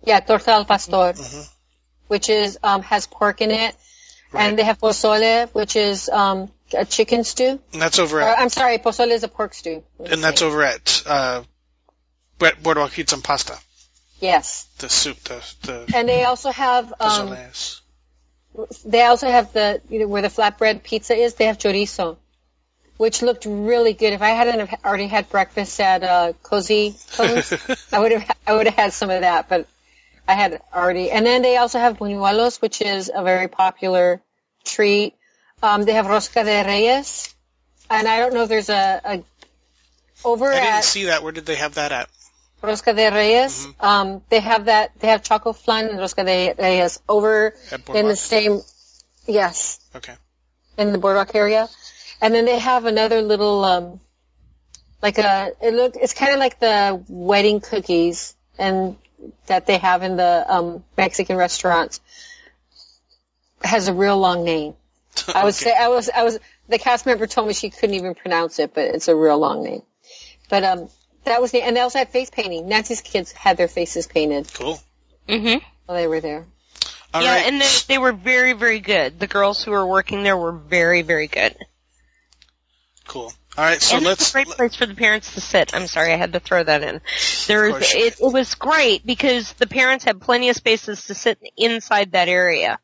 yeah, 0.04 0.20
torta 0.20 0.50
al 0.52 0.64
pastor, 0.64 1.14
Mhm. 1.14 1.48
which 2.08 2.28
is 2.28 2.58
um 2.62 2.82
has 2.82 3.06
pork 3.06 3.40
in 3.40 3.50
it, 3.50 3.74
Right. 4.32 4.44
and 4.46 4.58
they 4.58 4.64
have 4.64 4.78
pozole, 4.78 5.48
which 5.54 5.76
is 5.76 6.08
um 6.08 6.50
a 6.74 6.84
chicken 6.84 7.24
stew. 7.24 7.58
And 7.72 7.80
that's 7.82 7.98
over 7.98 8.18
Or, 8.20 8.22
at 8.28 8.38
I'm 8.38 8.50
sorry, 8.50 8.78
pozole 8.78 9.10
is 9.10 9.22
a 9.24 9.28
pork 9.28 9.54
stew. 9.54 9.82
and 9.98 10.22
that's 10.22 10.42
over 10.42 10.62
at 10.62 11.02
uh, 11.06 11.42
Board- 12.38 12.62
Boardwalk 12.62 12.92
Pizza 12.92 13.14
and 13.16 13.24
Pasta. 13.24 13.58
Yes, 14.20 14.66
The 14.78 14.88
soup, 14.88 15.18
the 15.24 15.42
the 15.62 15.92
and 15.94 16.08
they 16.08 16.24
also 16.24 16.50
have 16.50 16.92
um 17.00 17.28
pozoles. 17.28 17.80
They 18.84 19.02
also 19.02 19.28
have 19.28 19.52
the 19.52 19.80
you 19.88 20.00
know 20.00 20.08
where 20.08 20.22
the 20.22 20.28
flatbread 20.28 20.82
pizza 20.82 21.14
is. 21.14 21.34
They 21.34 21.46
have 21.46 21.58
chorizo, 21.58 22.16
which 22.96 23.22
looked 23.22 23.46
really 23.46 23.92
good. 23.92 24.12
If 24.12 24.22
I 24.22 24.30
hadn't 24.30 24.66
have 24.66 24.84
already 24.84 25.06
had 25.06 25.28
breakfast 25.28 25.80
at 25.80 26.02
uh, 26.02 26.32
Cozy 26.42 26.94
Cones, 27.12 27.52
I 27.92 27.98
would 27.98 28.12
have 28.12 28.36
I 28.46 28.54
would 28.54 28.66
have 28.66 28.74
had 28.74 28.92
some 28.92 29.10
of 29.10 29.20
that, 29.20 29.48
but 29.48 29.66
I 30.26 30.34
had 30.34 30.60
already. 30.74 31.10
And 31.10 31.24
then 31.24 31.42
they 31.42 31.56
also 31.56 31.78
have 31.78 31.98
buñuelos, 31.98 32.60
which 32.60 32.82
is 32.82 33.10
a 33.14 33.22
very 33.22 33.48
popular 33.48 34.20
treat. 34.64 35.14
Um, 35.62 35.84
they 35.84 35.92
have 35.92 36.06
rosca 36.06 36.44
de 36.44 36.64
reyes, 36.64 37.34
and 37.90 38.06
I 38.06 38.20
don't 38.20 38.34
know 38.34 38.42
if 38.42 38.48
there's 38.48 38.68
a, 38.68 39.00
a 39.04 39.22
over 40.24 40.50
I 40.52 40.54
didn't 40.54 40.66
at 40.66 40.84
see 40.84 41.04
that. 41.06 41.22
Where 41.22 41.32
did 41.32 41.46
they 41.46 41.56
have 41.56 41.74
that 41.74 41.92
at? 41.92 42.08
Rosca 42.62 42.94
de 42.94 43.10
reyes. 43.10 43.66
Mm-hmm. 43.66 43.84
Um, 43.84 44.22
they 44.28 44.40
have 44.40 44.66
that. 44.66 44.98
They 45.00 45.08
have 45.08 45.22
choco 45.22 45.52
flan 45.52 45.88
and 45.88 45.98
rosca 45.98 46.24
de 46.24 46.54
reyes 46.58 47.00
over 47.08 47.54
in 47.94 48.08
the 48.08 48.16
same. 48.16 48.60
Yes, 49.26 49.78
Okay. 49.94 50.14
in 50.78 50.92
the 50.92 50.98
boardwalk 50.98 51.34
area, 51.34 51.68
and 52.22 52.34
then 52.34 52.46
they 52.46 52.58
have 52.58 52.86
another 52.86 53.20
little 53.20 53.62
um, 53.62 54.00
like 55.02 55.18
a 55.18 55.52
it 55.60 55.74
look 55.74 55.96
it's 55.96 56.14
kind 56.14 56.32
of 56.32 56.38
like 56.38 56.58
the 56.58 57.04
wedding 57.08 57.60
cookies 57.60 58.34
and 58.58 58.96
that 59.46 59.66
they 59.66 59.76
have 59.76 60.02
in 60.02 60.16
the 60.16 60.44
um, 60.48 60.84
Mexican 60.96 61.36
restaurants. 61.36 62.00
Has 63.62 63.88
a 63.88 63.92
real 63.92 64.16
long 64.16 64.44
name. 64.44 64.74
I 65.34 65.44
would 65.44 65.54
say 65.54 65.74
I 65.76 65.88
was 65.88 66.08
I 66.08 66.22
was 66.22 66.38
the 66.68 66.78
cast 66.78 67.06
member 67.06 67.26
told 67.26 67.48
me 67.48 67.54
she 67.54 67.70
couldn't 67.70 67.96
even 67.96 68.14
pronounce 68.14 68.58
it, 68.60 68.72
but 68.72 68.84
it's 68.84 69.08
a 69.08 69.16
real 69.16 69.38
long 69.38 69.62
name. 69.64 69.82
But 70.48 70.64
um, 70.64 70.88
that 71.28 71.40
was 71.40 71.50
the 71.50 71.62
and 71.62 71.76
they 71.76 71.80
also 71.80 71.98
had 71.98 72.08
face 72.10 72.30
painting. 72.30 72.68
Nancy's 72.68 73.00
kids 73.00 73.32
had 73.32 73.56
their 73.56 73.68
faces 73.68 74.06
painted 74.06 74.52
Cool. 74.52 74.80
Mhm. 75.28 75.62
while 75.86 75.96
they 75.98 76.06
were 76.06 76.20
there. 76.20 76.46
All 77.14 77.22
yeah, 77.22 77.36
right. 77.36 77.46
and 77.46 77.60
they, 77.60 77.66
they 77.88 77.98
were 77.98 78.12
very, 78.12 78.52
very 78.52 78.80
good. 78.80 79.18
The 79.18 79.26
girls 79.26 79.62
who 79.64 79.70
were 79.70 79.86
working 79.86 80.22
there 80.22 80.36
were 80.36 80.52
very, 80.52 81.02
very 81.02 81.26
good. 81.26 81.56
cool. 83.06 83.32
All 83.56 83.64
right. 83.64 83.80
So 83.80 83.96
and 83.96 84.04
let's. 84.06 84.20
it's 84.20 84.30
a 84.30 84.32
great 84.34 84.46
place 84.48 84.74
for 84.76 84.86
the 84.86 84.94
parents 84.94 85.34
to 85.34 85.40
sit. 85.40 85.74
I'm 85.74 85.86
sorry, 85.86 86.12
I 86.12 86.16
had 86.16 86.34
to 86.34 86.40
throw 86.40 86.62
that 86.62 86.82
in. 86.82 87.00
There 87.46 87.70
course 87.70 87.94
it, 87.94 88.20
it 88.20 88.32
was 88.32 88.54
great 88.54 89.04
because 89.06 89.52
the 89.54 89.66
parents 89.66 90.04
had 90.04 90.20
plenty 90.20 90.48
of 90.48 90.56
spaces 90.56 91.06
to 91.06 91.14
sit 91.14 91.38
inside 91.56 92.12
that 92.12 92.28
area. 92.28 92.78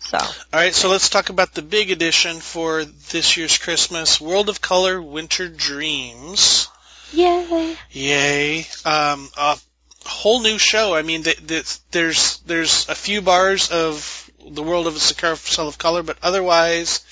So, 0.00 0.16
All 0.18 0.24
right. 0.52 0.74
So 0.74 0.88
let's 0.88 1.08
talk 1.08 1.28
about 1.28 1.54
the 1.54 1.62
big 1.62 1.90
edition 1.90 2.36
for 2.40 2.84
this 2.84 3.36
year's 3.36 3.58
Christmas: 3.58 4.20
World 4.20 4.48
of 4.48 4.60
Color 4.60 5.00
Winter 5.02 5.48
Dreams. 5.48 6.68
Yay! 7.12 7.76
Yay! 7.90 8.66
Um, 8.84 9.28
a 9.36 9.58
whole 10.06 10.40
new 10.40 10.58
show. 10.58 10.94
I 10.94 11.02
mean, 11.02 11.22
th- 11.24 11.46
th- 11.46 11.78
there's 11.90 12.38
there's 12.46 12.88
a 12.88 12.94
few 12.94 13.20
bars 13.22 13.70
of 13.70 14.30
the 14.46 14.62
world 14.62 14.86
of 14.86 14.96
a 14.96 15.00
cell 15.00 15.68
of 15.68 15.78
Color, 15.78 16.02
but 16.02 16.18
otherwise, 16.22 17.04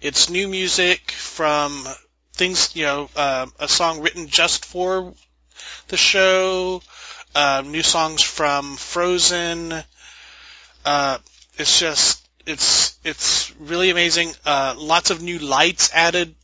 it's 0.00 0.30
new 0.30 0.48
music 0.48 1.10
from 1.10 1.86
things. 2.32 2.74
You 2.76 2.84
know, 2.84 3.10
um 3.16 3.52
a 3.58 3.68
song 3.68 4.00
written 4.00 4.28
just 4.28 4.64
for 4.64 5.14
the 5.88 5.96
show. 5.96 6.82
Uh, 7.34 7.62
new 7.64 7.82
songs 7.82 8.22
from 8.22 8.76
Frozen. 8.76 9.72
Uh, 10.84 11.18
it's 11.56 11.78
just 11.78 12.26
it's 12.46 12.98
it's 13.04 13.54
really 13.58 13.90
amazing. 13.90 14.32
Uh, 14.44 14.74
lots 14.78 15.10
of 15.10 15.20
new 15.22 15.38
lights 15.38 15.90
added 15.92 16.34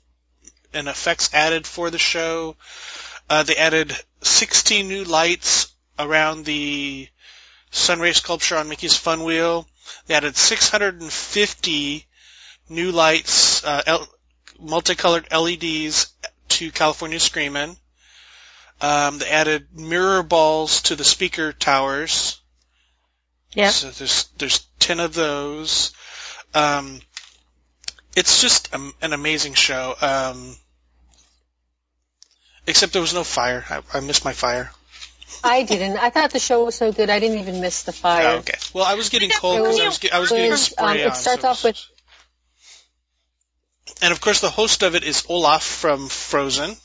and 0.75 0.89
effects 0.89 1.33
added 1.33 1.67
for 1.67 1.91
the 1.91 1.99
show. 1.99 2.57
Uh, 3.29 3.43
they 3.43 3.57
added 3.57 3.97
16 4.23 4.87
new 4.89 5.05
lights 5.05 5.73
around 5.99 6.45
the 6.45 7.09
sunray 7.71 8.13
sculpture 8.13 8.57
on 8.57 8.69
Mickey's 8.69 8.97
Fun 8.97 9.25
Wheel. 9.25 9.67
They 10.07 10.15
added 10.15 10.37
650 10.37 12.07
new 12.69 12.93
lights, 12.93 13.65
uh, 13.65 13.83
L- 13.87 14.09
multicolored 14.59 15.29
LEDs 15.33 16.13
to 16.49 16.71
California 16.71 17.19
Screamin'. 17.21 17.77
Um, 18.81 19.19
they 19.19 19.29
added 19.29 19.69
mirror 19.73 20.23
balls 20.23 20.83
to 20.83 20.97
the 20.97 21.05
speaker 21.05 21.53
towers. 21.53 22.41
Yeah. 23.53 23.71
So 23.71 23.91
there's 23.91 24.25
there's 24.37 24.67
ten 24.79 25.01
of 25.01 25.15
those. 25.15 25.93
Um, 26.55 27.01
it's 28.17 28.41
just 28.41 28.75
a, 28.75 28.93
an 29.01 29.13
amazing 29.13 29.55
show. 29.55 29.95
Um, 30.01 30.57
except 32.67 32.93
there 32.93 33.03
was 33.03 33.15
no 33.15 33.25
fire. 33.25 33.65
I, 33.69 33.81
I 33.93 34.01
missed 34.01 34.25
my 34.25 34.33
fire. 34.33 34.71
I 35.43 35.63
didn't. 35.63 35.97
I 35.99 36.11
thought 36.11 36.31
the 36.31 36.39
show 36.39 36.65
was 36.65 36.75
so 36.75 36.93
good. 36.93 37.11
I 37.11 37.19
didn't 37.21 37.39
even 37.39 37.61
miss 37.61 37.83
the 37.83 37.93
fire. 37.93 38.29
Oh, 38.29 38.39
okay. 38.39 38.57
Well, 38.73 38.85
I 38.85 38.95
was 38.95 39.09
getting 39.09 39.31
cold 39.31 39.59
because 39.59 39.81
I 39.81 39.87
was 39.87 39.99
get, 39.99 40.15
I 40.15 40.19
was 40.21 40.31
getting 40.31 40.57
spray 40.57 40.87
um, 40.87 40.97
it 40.97 41.07
on, 41.09 41.15
starts 41.15 41.43
so 41.43 41.49
off 41.49 41.65
with- 41.65 41.87
And 44.01 44.13
of 44.13 44.21
course, 44.21 44.41
the 44.41 44.51
host 44.51 44.83
of 44.83 44.95
it 44.95 45.05
is 45.05 45.27
Olaf 45.29 45.63
from 45.63 46.09
Frozen. 46.09 46.77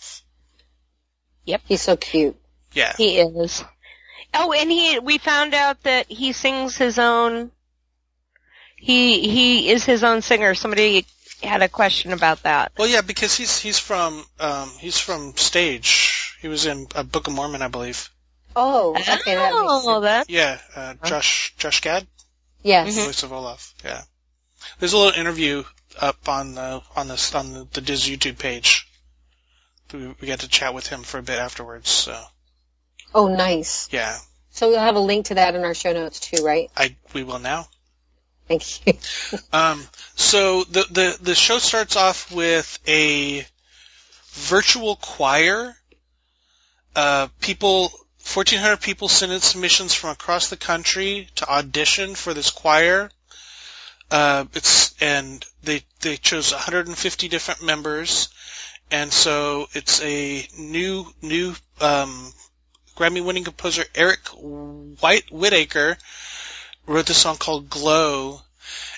Yep, 1.46 1.62
he's 1.66 1.82
so 1.82 1.96
cute. 1.96 2.36
Yeah. 2.74 2.94
He 2.98 3.18
is. 3.20 3.64
Oh, 4.34 4.52
and 4.54 4.70
he 4.70 5.00
we 5.00 5.18
found 5.18 5.54
out 5.54 5.82
that 5.84 6.12
he 6.12 6.34
sings 6.34 6.78
his 6.78 7.00
own. 7.00 7.52
He 8.76 9.28
he 9.30 9.70
is 9.70 9.84
his 9.84 10.04
own 10.04 10.22
singer. 10.22 10.54
Somebody 10.54 11.06
had 11.48 11.62
a 11.62 11.70
question 11.70 12.12
about 12.14 12.44
that. 12.44 12.72
Well, 12.78 12.88
yeah, 12.88 13.02
because 13.02 13.36
he's 13.36 13.60
he's 13.60 13.80
from 13.80 14.24
um, 14.40 14.70
he's 14.80 15.00
from 15.00 15.36
stage. 15.38 16.38
He 16.42 16.48
was 16.48 16.66
in 16.66 16.88
a 16.96 17.04
Book 17.04 17.28
of 17.28 17.34
Mormon, 17.34 17.62
I 17.62 17.68
believe. 17.68 18.10
Oh, 18.56 18.92
okay, 18.96 19.06
that 19.06 19.18
makes 19.18 19.26
oh, 19.36 19.94
sense. 19.94 20.04
that 20.04 20.30
Yeah, 20.30 20.58
uh, 20.76 20.94
Josh 21.06 21.54
Josh 21.58 21.82
Gad, 21.82 22.06
Yes. 22.64 22.98
Mhm. 22.98 23.06
voice 23.06 23.24
of 23.24 23.32
Olaf. 23.34 23.74
Yeah. 23.84 24.02
There's 24.80 24.94
a 24.94 24.98
little 24.98 25.20
interview 25.20 25.64
up 26.00 26.28
on 26.28 26.56
the 26.56 26.82
on 26.96 27.08
the 27.08 27.32
on 27.36 27.54
the, 27.54 27.68
the 27.74 27.82
Dis 27.82 28.08
YouTube 28.08 28.38
page. 28.40 28.88
We, 29.94 30.08
we 30.22 30.28
got 30.28 30.42
to 30.42 30.48
chat 30.48 30.74
with 30.74 30.88
him 30.88 31.04
for 31.04 31.18
a 31.18 31.24
bit 31.24 31.40
afterwards. 31.40 31.90
So 31.90 32.20
Oh, 33.14 33.28
nice. 33.28 33.88
yeah, 33.92 34.18
So 34.52 34.70
we'll 34.70 34.80
have 34.80 34.96
a 34.96 35.00
link 35.00 35.28
to 35.28 35.36
that 35.36 35.56
in 35.56 35.64
our 35.64 35.74
show 35.74 35.94
notes 35.94 36.20
too, 36.20 36.44
right? 36.44 36.70
I 36.78 36.96
we 37.14 37.24
will 37.24 37.40
now. 37.40 37.68
Thank 38.50 38.88
you. 38.88 38.94
Um, 39.54 39.88
so 40.16 40.64
the, 40.64 40.86
the, 40.90 41.18
the 41.22 41.36
show 41.36 41.60
starts 41.60 41.96
off 41.96 42.32
with 42.32 42.80
a 42.88 43.46
virtual 44.32 44.96
choir. 44.96 45.76
Uh, 46.96 47.28
people, 47.42 47.84
1,400 47.84 48.82
people 48.82 49.08
sent 49.08 49.32
in 49.32 49.40
submissions 49.40 49.94
from 49.94 50.10
across 50.10 50.50
the 50.50 50.58
country 50.58 51.30
to 51.36 51.50
audition 51.50 52.16
for 52.16 52.34
this 52.34 52.50
choir. 52.50 53.12
Uh, 54.12 54.46
it's, 54.54 54.96
and 55.02 55.46
they, 55.64 55.84
they 56.02 56.18
chose 56.18 56.52
150 56.52 57.28
different 57.28 57.64
members. 57.64 58.30
And 58.92 59.14
so 59.14 59.68
it's 59.74 60.02
a 60.02 60.48
new, 60.58 61.06
new, 61.22 61.54
um, 61.80 62.34
Grammy 62.96 63.24
winning 63.24 63.46
composer 63.46 63.86
Eric 63.96 64.28
White 64.28 65.32
Whitacre 65.32 65.98
wrote 66.90 67.06
this 67.06 67.18
song 67.18 67.38
called 67.38 67.70
Glow. 67.70 68.42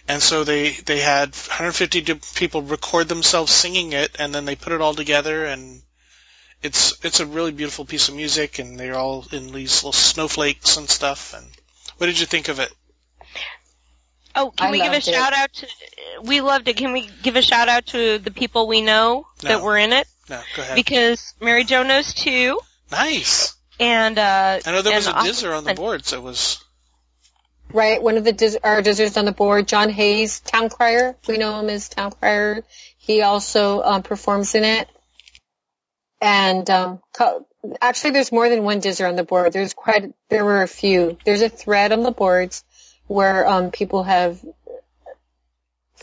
And 0.07 0.21
so 0.21 0.43
they, 0.43 0.71
they 0.71 0.99
had 0.99 1.29
150 1.29 2.15
people 2.35 2.63
record 2.63 3.07
themselves 3.07 3.51
singing 3.51 3.93
it 3.93 4.15
and 4.19 4.33
then 4.33 4.45
they 4.45 4.55
put 4.55 4.73
it 4.73 4.81
all 4.81 4.93
together 4.95 5.45
and 5.45 5.81
it's, 6.63 7.03
it's 7.05 7.19
a 7.19 7.25
really 7.25 7.51
beautiful 7.51 7.85
piece 7.85 8.09
of 8.09 8.15
music 8.15 8.59
and 8.59 8.79
they're 8.79 8.95
all 8.97 9.25
in 9.31 9.51
these 9.51 9.83
little 9.83 9.93
snowflakes 9.93 10.77
and 10.77 10.89
stuff. 10.89 11.33
And 11.35 11.45
what 11.97 12.07
did 12.07 12.19
you 12.19 12.25
think 12.25 12.49
of 12.49 12.59
it? 12.59 12.71
Oh, 14.35 14.51
can 14.51 14.67
I 14.67 14.71
we 14.71 14.77
give 14.81 14.93
a 14.93 14.97
it. 14.97 15.03
shout 15.03 15.33
out 15.33 15.51
to? 15.53 15.67
We 16.23 16.41
loved 16.41 16.67
it. 16.67 16.77
Can 16.77 16.93
we 16.93 17.09
give 17.21 17.35
a 17.35 17.41
shout 17.41 17.67
out 17.67 17.85
to 17.87 18.17
the 18.17 18.31
people 18.31 18.67
we 18.67 18.81
know 18.81 19.27
that 19.41 19.61
were 19.61 19.77
in 19.77 19.91
it? 19.91 20.07
No, 20.29 20.41
go 20.55 20.61
ahead. 20.61 20.75
Because 20.75 21.33
Mary 21.41 21.65
Jo 21.65 21.83
knows 21.83 22.13
too, 22.13 22.57
nice. 22.91 23.55
and 23.79 24.17
uh, 24.17 24.59
I 24.65 24.71
know 24.71 24.81
there 24.81 24.95
was 24.95 25.07
a 25.07 25.17
and 25.17 25.25
dizzer 25.27 25.53
on 25.53 25.65
the 25.65 25.71
Austin- 25.71 25.83
board, 25.83 26.05
so 26.05 26.17
it 26.17 26.23
was, 26.23 26.63
Right, 27.73 28.01
one 28.01 28.17
of 28.17 28.23
the 28.23 28.33
diz- 28.33 28.57
our 28.63 28.81
dizzers 28.81 29.17
on 29.17 29.25
the 29.25 29.31
board, 29.31 29.67
John 29.67 29.89
Hayes, 29.89 30.39
town 30.39 30.69
crier. 30.69 31.15
We 31.27 31.37
know 31.37 31.59
him 31.59 31.69
as 31.69 31.89
town 31.89 32.11
crier. 32.11 32.63
He 32.97 33.21
also 33.21 33.81
um, 33.81 34.03
performs 34.03 34.55
in 34.55 34.63
it. 34.63 34.89
And 36.19 36.69
um, 36.69 36.99
co- 37.13 37.47
actually, 37.81 38.11
there's 38.11 38.31
more 38.31 38.47
than 38.49 38.63
one 38.63 38.79
dizzer 38.79 39.07
on 39.07 39.15
the 39.15 39.23
board. 39.23 39.53
There's 39.53 39.73
quite, 39.73 40.13
there 40.29 40.45
were 40.45 40.61
a 40.61 40.67
few. 40.67 41.17
There's 41.25 41.41
a 41.41 41.49
thread 41.49 41.91
on 41.91 42.03
the 42.03 42.11
boards 42.11 42.63
where 43.07 43.47
um, 43.47 43.71
people 43.71 44.03
have 44.03 44.39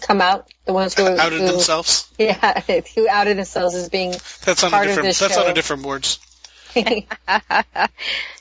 come 0.01 0.21
out. 0.21 0.49
The 0.65 0.73
ones 0.73 0.95
who 0.95 1.07
outed 1.07 1.41
who, 1.41 1.47
themselves. 1.47 2.13
Yeah, 2.19 2.61
who 2.95 3.09
outed 3.09 3.39
themselves 3.39 3.75
as 3.75 3.89
being 3.89 4.11
That's 4.45 4.65
on 4.65 4.69
a 4.69 4.71
part 4.71 4.87
of 4.87 4.91
different, 4.91 5.09
this 5.09 5.19
that's 5.21 5.37
on 5.37 5.49
a 5.49 5.55
different 5.55 5.83
boards. 5.83 6.19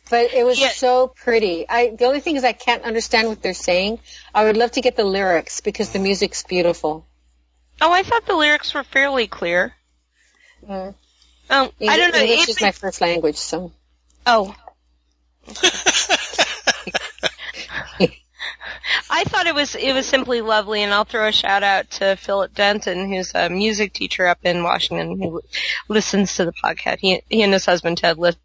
But 0.09 0.33
it 0.33 0.45
was 0.45 0.57
Yeah. 0.57 0.69
so 0.69 1.07
pretty. 1.09 1.67
I 1.67 1.89
the 1.89 2.05
only 2.05 2.21
thing 2.21 2.37
is 2.37 2.43
I 2.45 2.53
can't 2.53 2.83
understand 2.83 3.27
what 3.27 3.41
they're 3.41 3.53
saying. 3.53 3.99
I 4.33 4.45
would 4.45 4.55
love 4.55 4.71
to 4.71 4.81
get 4.81 4.95
the 4.95 5.03
lyrics 5.03 5.59
because 5.61 5.89
the 5.89 5.99
music's 5.99 6.43
beautiful. 6.43 7.05
oh, 7.81 7.91
I 7.91 8.03
thought 8.03 8.25
the 8.25 8.35
lyrics 8.35 8.73
were 8.73 8.83
fairly 8.83 9.27
clear. 9.27 9.73
Mm. 10.67 10.95
Oh, 11.49 11.71
I 11.81 11.97
don't 11.97 12.13
know. 12.13 12.19
English 12.19 12.49
is 12.49 12.61
my 12.61 12.71
first 12.71 13.01
language, 13.01 13.35
so 13.37 13.71
oh, 14.25 14.55
I 19.09 19.23
thought 19.23 19.47
it 19.47 19.55
was 19.55 19.75
it 19.75 19.93
was 19.93 20.05
simply 20.05 20.41
lovely, 20.41 20.83
and 20.83 20.93
I'll 20.93 21.05
throw 21.05 21.27
a 21.27 21.31
shout 21.31 21.63
out 21.63 21.89
to 21.91 22.15
Philip 22.17 22.53
Denton, 22.53 23.11
who's 23.11 23.33
a 23.33 23.49
music 23.49 23.93
teacher 23.93 24.27
up 24.27 24.39
in 24.43 24.63
Washington, 24.63 25.21
who 25.21 25.41
listens 25.87 26.35
to 26.35 26.45
the 26.45 26.53
podcast. 26.53 26.99
He, 26.99 27.21
he 27.29 27.41
and 27.41 27.53
his 27.53 27.65
husband 27.65 27.97
Ted 27.97 28.17
listen. 28.17 28.41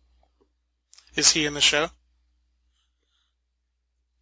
Is 1.15 1.31
he 1.31 1.47
in 1.47 1.55
the 1.55 1.61
show? 1.61 1.89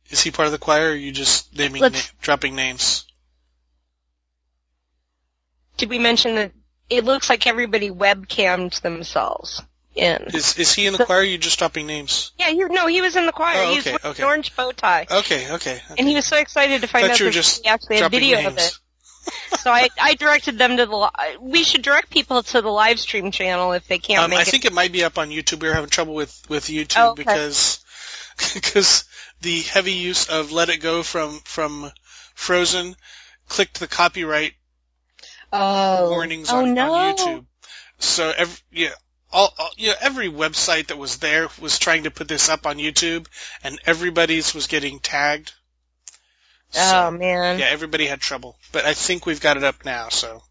Is 0.09 0.23
he 0.23 0.31
part 0.31 0.47
of 0.47 0.53
the 0.53 0.59
choir, 0.59 0.89
or 0.89 0.93
are 0.93 0.95
you 0.95 1.13
just 1.13 1.57
naming, 1.57 1.83
na- 1.83 1.91
dropping 2.21 2.57
names? 2.57 3.05
Did 5.77 5.89
we 5.89 5.99
mention 5.99 6.35
that 6.35 6.53
it 6.89 7.05
looks 7.05 7.31
like 7.31 7.47
everybody 7.47 7.91
webcammed 7.91 8.81
themselves 8.81 9.63
in? 10.01 10.23
Is 10.35 10.59
is 10.59 10.73
he 10.75 10.87
in 10.87 10.93
the 10.95 11.05
choir? 11.05 11.19
Or 11.19 11.21
are 11.21 11.25
you 11.25 11.39
just 11.39 11.59
dropping 11.59 11.87
names? 11.87 12.33
Yeah, 12.39 12.49
you 12.49 12.69
no, 12.69 12.87
he 12.87 13.01
was 13.01 13.15
in 13.17 13.27
the 13.27 13.33
choir. 13.33 13.55
Oh, 13.63 13.71
he 13.71 13.77
was 13.77 13.87
okay, 13.87 13.97
okay. 14.09 14.23
an 14.23 14.29
orange 14.29 14.55
bow 14.57 14.73
tie, 14.73 15.07
Okay, 15.11 15.53
okay. 15.53 15.81
and 15.99 16.09
he 16.09 16.15
was 16.15 16.27
so 16.27 16.37
excited 16.37 16.81
to 16.83 16.89
find 16.89 17.05
out 17.11 17.19
that 17.19 17.31
just 17.33 17.63
he 17.63 17.69
actually 17.69 17.99
had 17.99 18.11
video 18.11 18.39
names. 18.41 18.47
of 18.53 18.59
it. 18.59 18.79
So 19.61 19.71
I, 19.71 19.89
I 20.01 20.15
directed 20.15 20.57
them 20.59 20.79
to 20.79 20.87
the. 20.87 20.97
li- 20.97 21.37
We 21.41 21.63
should 21.63 21.83
direct 21.83 22.09
people 22.11 22.43
to 22.43 22.63
the 22.63 22.71
live 22.71 22.99
stream 22.99 23.31
channel 23.31 23.73
if 23.73 23.87
they 23.87 23.99
can't 23.99 24.25
Um, 24.25 24.31
make 24.31 24.39
I 24.39 24.43
it. 24.43 24.49
think 24.49 24.65
it 24.65 24.73
might 24.73 24.93
be 24.93 25.05
up 25.05 25.19
on 25.19 25.29
YouTube. 25.29 25.61
We 25.61 25.69
were 25.69 25.75
having 25.75 25.91
trouble 25.91 26.15
with 26.15 26.35
with 26.49 26.65
YouTube 26.65 26.97
Oh, 26.97 27.11
okay. 27.11 27.23
because 27.25 27.85
because 28.55 29.05
the 29.43 29.61
heavy 29.61 29.93
use 29.93 30.29
of 30.29 30.53
"Let 30.53 30.71
It 30.71 30.79
Go" 30.79 31.03
from 31.03 31.39
from 31.45 31.93
Frozen 32.35 32.97
clicked 33.49 33.79
the 33.81 33.87
copyright 33.89 34.55
oh, 35.53 36.09
warnings 36.11 36.49
Oh, 36.51 36.59
on, 36.63 36.75
no. 36.75 36.93
on 36.95 37.15
YouTube. 37.17 37.47
So 37.99 38.33
every 38.35 38.57
yeah. 38.73 38.91
All, 39.33 39.53
all, 39.59 39.71
you 39.77 39.89
know, 39.89 39.95
every 40.01 40.29
website 40.29 40.89
that 40.89 40.99
was 40.99 41.19
there 41.19 41.49
was 41.61 41.79
trying 41.79 42.05
to 42.05 42.11
put 42.11 42.27
this 42.29 42.49
up 42.49 42.67
on 42.67 42.79
YouTube, 42.79 43.27
and 43.63 43.79
everybody's 43.87 44.55
was 44.55 44.67
getting 44.67 44.99
tagged. 44.99 45.53
Oh, 46.75 46.79
so, 46.91 47.07
oh 47.07 47.11
man. 47.11 47.59
yeah, 47.59 47.67
everybody 47.67 48.07
had 48.07 48.21
trouble, 48.21 48.57
but 48.73 48.85
I 48.85 48.95
think 48.95 49.27
we've 49.27 49.41
got 49.41 49.57
it 49.57 49.65
up 49.65 49.85
now. 49.85 50.09
So 50.09 50.43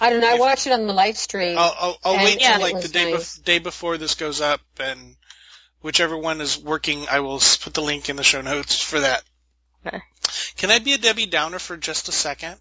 I 0.00 0.10
don't 0.10 0.20
know. 0.20 0.30
I 0.34 0.38
watched 0.38 0.66
it 0.66 0.72
on 0.72 0.86
the 0.86 0.92
live 0.92 1.16
stream. 1.16 1.56
I'll, 1.58 1.74
I'll, 1.78 1.98
I'll 2.04 2.14
And 2.14 2.22
wait 2.24 2.40
yeah, 2.40 2.56
till 2.58 2.66
it 2.66 2.72
like 2.74 2.82
the 2.82 2.88
day, 2.88 3.12
nice. 3.12 3.38
bef- 3.38 3.44
day 3.44 3.58
before 3.58 3.98
this 3.98 4.14
goes 4.14 4.40
up, 4.40 4.60
and 4.80 5.16
whichever 5.80 6.16
one 6.16 6.40
is 6.40 6.58
working, 6.58 7.06
I 7.10 7.20
will 7.20 7.36
s- 7.36 7.56
put 7.56 7.74
the 7.74 7.82
link 7.82 8.08
in 8.08 8.16
the 8.16 8.22
show 8.24 8.40
notes 8.40 8.80
for 8.80 9.00
that. 9.00 9.22
Okay. 9.86 10.00
Can 10.56 10.70
I 10.70 10.78
be 10.78 10.92
a 10.92 10.98
Debbie 10.98 11.26
Downer 11.26 11.58
for 11.58 11.76
just 11.76 12.08
a 12.08 12.12
second? 12.12 12.56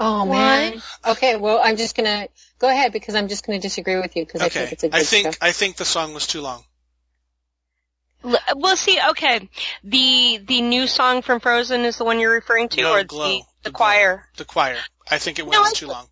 Oh 0.00 0.24
Why? 0.24 0.70
man. 0.70 0.82
Okay, 1.06 1.36
well 1.36 1.60
I'm 1.62 1.76
just 1.76 1.96
gonna 1.96 2.28
go 2.58 2.68
ahead 2.68 2.92
because 2.92 3.14
I'm 3.14 3.28
just 3.28 3.46
gonna 3.46 3.58
disagree 3.58 3.96
with 3.96 4.16
you 4.16 4.24
because 4.24 4.40
I 4.42 4.48
think 4.48 4.72
it's 4.72 4.84
a 4.84 4.88
good 4.88 5.00
I 5.00 5.04
think 5.04 5.32
show. 5.34 5.38
I 5.40 5.52
think 5.52 5.76
the 5.76 5.84
song 5.84 6.14
was 6.14 6.26
too 6.26 6.40
long. 6.40 6.64
L- 8.24 8.36
Well, 8.56 8.76
see, 8.76 8.98
okay, 9.10 9.48
the 9.84 10.40
the 10.44 10.60
new 10.60 10.86
song 10.86 11.22
from 11.22 11.40
Frozen 11.40 11.84
is 11.84 11.96
the 11.98 12.04
one 12.04 12.18
you're 12.18 12.32
referring 12.32 12.68
to, 12.70 12.82
No, 12.82 12.94
or 12.94 13.04
Glow. 13.04 13.28
the 13.28 13.38
the 13.38 13.44
The 13.64 13.70
Glow. 13.70 13.76
choir? 13.78 14.24
The 14.36 14.44
choir. 14.44 14.78
I 15.10 15.18
think 15.18 15.38
it 15.38 15.42
went 15.42 15.52
No, 15.54 15.60
on 15.60 15.66
I- 15.68 15.72
too 15.72 15.86
long. 15.86 16.06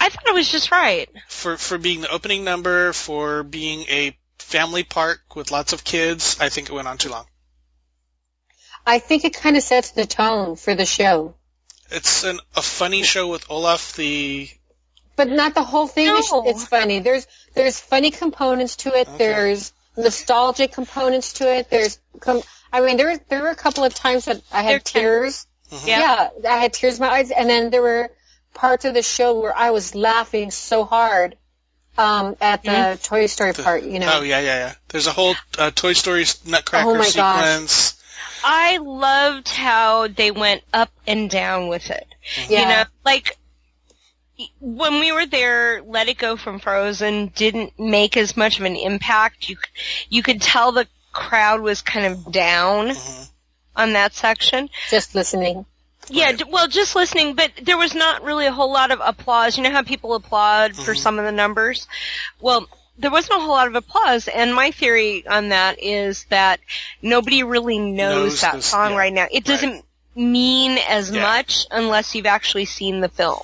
I 0.00 0.10
thought 0.10 0.28
it 0.28 0.34
was 0.34 0.48
just 0.50 0.70
right. 0.70 1.08
For 1.28 1.56
for 1.56 1.76
being 1.78 2.02
the 2.02 2.08
opening 2.10 2.44
number, 2.44 2.92
for 2.92 3.42
being 3.42 3.80
a 3.88 4.16
family 4.38 4.84
park 4.84 5.34
with 5.34 5.50
lots 5.50 5.72
of 5.72 5.82
kids, 5.82 6.36
I 6.40 6.50
think 6.50 6.68
it 6.68 6.72
went 6.72 6.86
on 6.86 6.98
too 6.98 7.08
long. 7.10 7.26
I 8.86 9.00
think 9.00 9.24
it 9.24 9.34
kind 9.34 9.56
of 9.56 9.62
sets 9.62 9.90
the 9.90 10.06
tone 10.06 10.54
for 10.56 10.74
the 10.74 10.86
show, 10.86 11.34
It's 11.90 12.24
an, 12.24 12.38
a 12.56 12.62
funny 12.62 13.02
show 13.02 13.28
with 13.28 13.50
Olaf 13.50 13.94
the 13.96 14.48
but 15.16 15.28
not 15.28 15.54
the 15.54 15.64
whole 15.64 15.88
thing. 15.88 16.06
is 16.16 16.30
No. 16.30 16.44
It's 16.46 16.66
funny. 16.66 17.00
There's 17.00 17.26
there's 17.54 17.78
funny 17.80 18.10
components 18.10 18.76
to 18.76 18.90
it. 18.94 19.08
Okay. 19.08 19.18
There's 19.18 19.72
nostalgic 19.96 20.72
components 20.72 21.34
to 21.34 21.52
it. 21.52 21.68
There's, 21.70 21.98
com- 22.20 22.42
I 22.72 22.80
mean, 22.82 22.96
there 22.96 23.18
there 23.28 23.42
were 23.42 23.48
a 23.48 23.56
couple 23.56 23.84
of 23.84 23.94
times 23.94 24.26
that 24.26 24.40
I 24.52 24.62
had 24.62 24.70
There 24.70 24.78
can- 24.80 25.02
tears. 25.02 25.46
Yeah. 25.84 25.98
Yeah, 26.42 26.50
I 26.50 26.56
had 26.58 26.72
tears 26.72 26.98
in 26.98 27.04
my 27.04 27.10
eyes, 27.12 27.30
and 27.30 27.50
then 27.50 27.68
there 27.70 27.82
were 27.82 28.10
parts 28.54 28.86
of 28.86 28.94
the 28.94 29.02
show 29.02 29.38
where 29.40 29.54
I 29.54 29.70
was 29.70 29.94
laughing 29.94 30.50
so 30.50 30.84
hard 30.84 31.36
um, 31.98 32.36
at 32.40 32.62
the 32.62 32.98
Toy 33.02 33.26
Story 33.26 33.52
part. 33.52 33.82
You 33.82 33.98
know, 33.98 34.10
Oh 34.14 34.22
yeah, 34.22 34.40
yeah, 34.40 34.58
yeah. 34.66 34.74
There's 34.88 35.06
a 35.08 35.12
whole 35.12 35.34
uh, 35.58 35.70
Toy 35.70 35.92
Story 35.92 36.24
Nutcracker 36.46 36.88
Oh, 36.88 36.94
my 36.94 37.10
gosh. 37.14 37.92
I 38.44 38.78
loved 38.78 39.48
how 39.48 40.08
they 40.08 40.30
went 40.30 40.62
up 40.72 40.90
and 41.06 41.28
down 41.30 41.68
with 41.68 41.90
it. 41.90 42.06
yeah, 42.48 42.60
You 42.60 42.66
know, 42.68 42.84
like 43.04 43.36
when 44.60 45.00
we 45.00 45.10
were 45.12 45.26
there, 45.26 45.82
Let 45.82 46.08
It 46.08 46.18
Go 46.18 46.36
from 46.36 46.60
Frozen 46.60 47.28
didn't 47.34 47.78
make 47.78 48.16
as 48.16 48.36
much 48.36 48.58
of 48.58 48.64
an 48.64 48.76
impact. 48.76 49.48
You 49.48 49.56
c- 49.56 50.06
you 50.10 50.22
could 50.22 50.40
tell 50.40 50.72
the 50.72 50.86
crowd 51.12 51.60
was 51.60 51.82
kind 51.82 52.06
of 52.06 52.30
down 52.30 52.88
Mhm. 52.90 53.28
on 53.76 53.92
that 53.94 54.14
section. 54.14 54.70
just 54.90 55.14
listening. 55.14 55.66
Yeah, 56.10 56.32
d- 56.32 56.44
well, 56.48 56.68
just 56.68 56.94
listening, 56.96 57.34
but 57.34 57.50
there 57.60 57.76
was 57.76 57.94
not 57.94 58.22
really 58.22 58.46
a 58.46 58.52
whole 58.52 58.72
lot 58.72 58.90
of 58.92 59.00
applause. 59.02 59.56
You 59.56 59.64
know 59.64 59.70
how 59.72 59.82
people 59.82 60.14
applaud 60.14 60.74
for 60.76 60.94
Mhm. 60.94 60.98
some 60.98 61.18
of 61.18 61.24
the 61.24 61.32
numbers? 61.32 61.86
Well, 62.40 62.66
there 62.98 63.10
wasn't 63.10 63.38
a 63.38 63.40
whole 63.40 63.50
lot 63.50 63.68
of 63.68 63.74
applause, 63.74 64.28
and 64.28 64.54
my 64.54 64.70
theory 64.72 65.26
on 65.26 65.50
that 65.50 65.82
is 65.82 66.24
that 66.30 66.60
nobody 67.00 67.42
really 67.42 67.78
knows, 67.78 68.32
Knows 68.32 68.40
that 68.42 68.54
this- 68.54 68.66
song 68.66 68.92
yeah, 68.92 68.96
right 68.98 69.12
now. 69.12 69.26
It 69.30 69.44
doesn't 69.44 69.84
mean 70.14 70.78
as 70.88 71.10
Yeah. 71.10 71.22
much 71.22 71.66
unless 71.70 72.14
you've 72.14 72.26
actually 72.26 72.64
seen 72.64 73.00
the 73.00 73.08
film. 73.08 73.40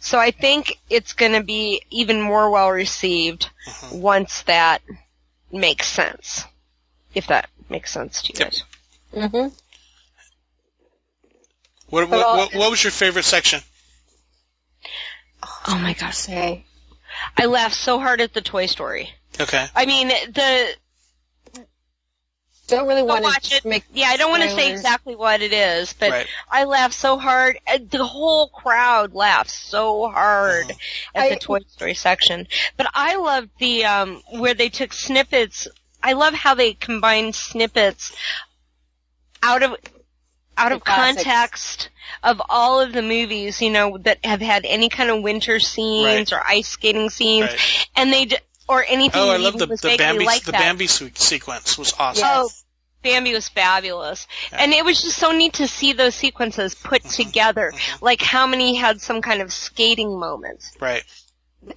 So 0.00 0.18
I 0.18 0.30
think 0.30 0.78
it's 0.88 1.12
going 1.12 1.32
to 1.32 1.42
be 1.42 1.82
even 1.90 2.20
more 2.22 2.50
well 2.50 2.70
received 2.70 3.50
Mhm. 3.66 3.92
once 4.00 4.42
that 4.42 4.80
makes 5.52 5.88
sense. 5.88 6.44
If 7.14 7.26
that 7.28 7.48
makes 7.68 7.90
sense 7.92 8.22
to 8.22 8.32
you 8.32 8.38
Yep. 8.38 8.50
guys. 8.50 9.30
hmm 9.30 9.48
What, 11.88 12.08
what, 12.10 12.36
what, 12.36 12.54
what 12.54 12.70
was 12.70 12.82
your 12.82 12.90
favorite 12.90 13.24
section? 13.24 13.60
Oh 15.68 15.78
my 15.78 15.94
gosh. 15.94 16.16
Say, 16.16 16.65
I 17.36 17.46
laughed 17.46 17.74
so 17.76 17.98
hard 17.98 18.20
at 18.20 18.32
the 18.34 18.40
Toy 18.42 18.66
Story. 18.66 19.10
Okay. 19.40 19.66
I 19.74 19.86
mean, 19.86 20.08
the 20.08 20.74
don't 22.68 22.88
really 22.88 23.02
Go 23.02 23.06
want 23.06 23.22
watch 23.22 23.50
to 23.50 23.56
it. 23.56 23.64
make. 23.64 23.84
yeah, 23.94 24.06
I 24.08 24.16
don't 24.16 24.30
want 24.32 24.42
to 24.42 24.50
say 24.50 24.72
exactly 24.72 25.14
what 25.14 25.40
it 25.40 25.52
is, 25.52 25.92
but 25.92 26.10
Right. 26.10 26.26
I 26.50 26.64
laughed 26.64 26.94
so 26.94 27.16
hard. 27.16 27.58
The 27.90 28.04
whole 28.04 28.48
crowd 28.48 29.14
laughed 29.14 29.50
so 29.50 30.08
hard 30.10 30.72
at 31.14 31.28
the 31.28 31.34
I- 31.36 31.38
Toy 31.38 31.58
Story 31.68 31.94
section. 31.94 32.48
But 32.76 32.88
I 32.92 33.16
loved 33.16 33.50
the 33.60 33.84
um 33.84 34.20
where 34.32 34.54
they 34.54 34.68
took 34.68 34.92
snippets. 34.92 35.68
I 36.02 36.14
love 36.14 36.34
how 36.34 36.54
they 36.54 36.74
combined 36.74 37.36
snippets 37.36 38.12
out 39.42 39.62
of 39.62 39.76
out 40.56 40.70
The 40.70 40.76
of 40.76 40.84
classics. 40.84 41.22
context 41.24 41.88
of 42.22 42.40
all 42.48 42.80
of 42.80 42.92
the 42.92 43.02
movies, 43.02 43.60
you 43.60 43.70
know, 43.70 43.98
that 43.98 44.24
have 44.24 44.40
had 44.40 44.64
any 44.64 44.88
kind 44.88 45.10
of 45.10 45.22
winter 45.22 45.58
scenes 45.60 46.32
Right. 46.32 46.32
or 46.32 46.42
ice 46.46 46.68
skating 46.68 47.10
scenes, 47.10 47.50
Right. 47.50 47.88
and 47.96 48.12
they 48.12 48.24
d- 48.26 48.38
or 48.68 48.84
anything. 48.88 49.20
Oh, 49.22 49.30
I 49.30 49.36
love 49.36 49.58
the 49.58 49.66
the 49.66 49.94
Bambi 49.98 50.24
like 50.24 50.42
the 50.44 50.52
that. 50.52 50.60
Bambi 50.60 50.86
sequence 50.86 51.78
was 51.78 51.92
awesome. 51.98 52.24
Yes. 52.24 52.36
Oh, 52.36 52.50
Bambi 53.02 53.32
was 53.32 53.48
fabulous. 53.48 54.26
Yeah. 54.50 54.58
And 54.62 54.72
it 54.72 54.84
was 54.84 55.00
just 55.00 55.16
so 55.18 55.30
neat 55.30 55.54
to 55.54 55.68
see 55.68 55.92
those 55.92 56.14
sequences 56.16 56.74
put 56.74 57.04
Mhm. 57.04 57.14
together. 57.14 57.72
Mhm. 57.72 58.02
Like 58.02 58.20
how 58.22 58.46
many 58.46 58.74
had 58.74 59.00
some 59.00 59.22
kind 59.22 59.42
of 59.42 59.52
skating 59.52 60.18
moments. 60.18 60.72
Right. 60.80 61.04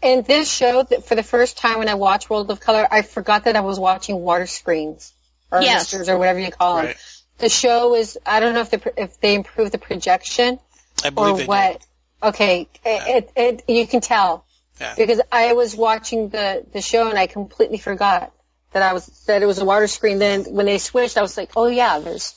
And 0.01 0.25
this 0.25 0.51
showed 0.51 0.89
that 0.89 1.05
for 1.07 1.15
the 1.15 1.23
first 1.23 1.57
time 1.57 1.79
when 1.79 1.89
I 1.89 1.95
watched 1.95 2.29
World 2.29 2.49
of 2.51 2.59
Color, 2.59 2.87
I 2.89 3.01
forgot 3.03 3.43
that 3.45 3.55
I 3.55 3.61
was 3.61 3.79
watching 3.79 4.19
water 4.21 4.47
screens 4.47 5.13
or 5.51 5.61
Yes. 5.61 5.93
or 5.93 6.17
whatever 6.17 6.39
you 6.39 6.51
call 6.51 6.77
them. 6.77 6.85
Right. 6.87 6.97
The 7.39 7.49
show 7.49 7.95
is 7.95 8.17
I 8.25 8.39
don't 8.39 8.53
know 8.53 8.61
if 8.61 8.69
the 8.71 8.93
if 8.97 9.19
they 9.19 9.33
improved 9.35 9.71
the 9.71 9.77
projection 9.77 10.59
I 11.03 11.09
or 11.15 11.37
what. 11.45 11.71
did. 11.73 11.85
Okay, 12.21 12.67
it, 12.83 13.31
it 13.37 13.63
it 13.67 13.73
you 13.73 13.87
can 13.87 14.01
tell 14.01 14.45
Yeah. 14.81 14.93
because 14.97 15.21
I 15.31 15.53
was 15.53 15.73
watching 15.75 16.27
the 16.29 16.65
the 16.73 16.81
show 16.81 17.07
and 17.09 17.17
I 17.17 17.27
completely 17.27 17.77
forgot 17.77 18.33
that 18.73 18.83
I 18.83 18.91
was 18.91 19.05
that 19.27 19.41
it 19.41 19.45
was 19.45 19.59
a 19.59 19.65
water 19.65 19.87
screen. 19.87 20.19
Then 20.19 20.43
when 20.43 20.65
they 20.65 20.79
switched, 20.79 21.17
I 21.17 21.21
was 21.21 21.37
like, 21.37 21.51
oh 21.55 21.67
yeah, 21.67 21.99
there's 21.99 22.35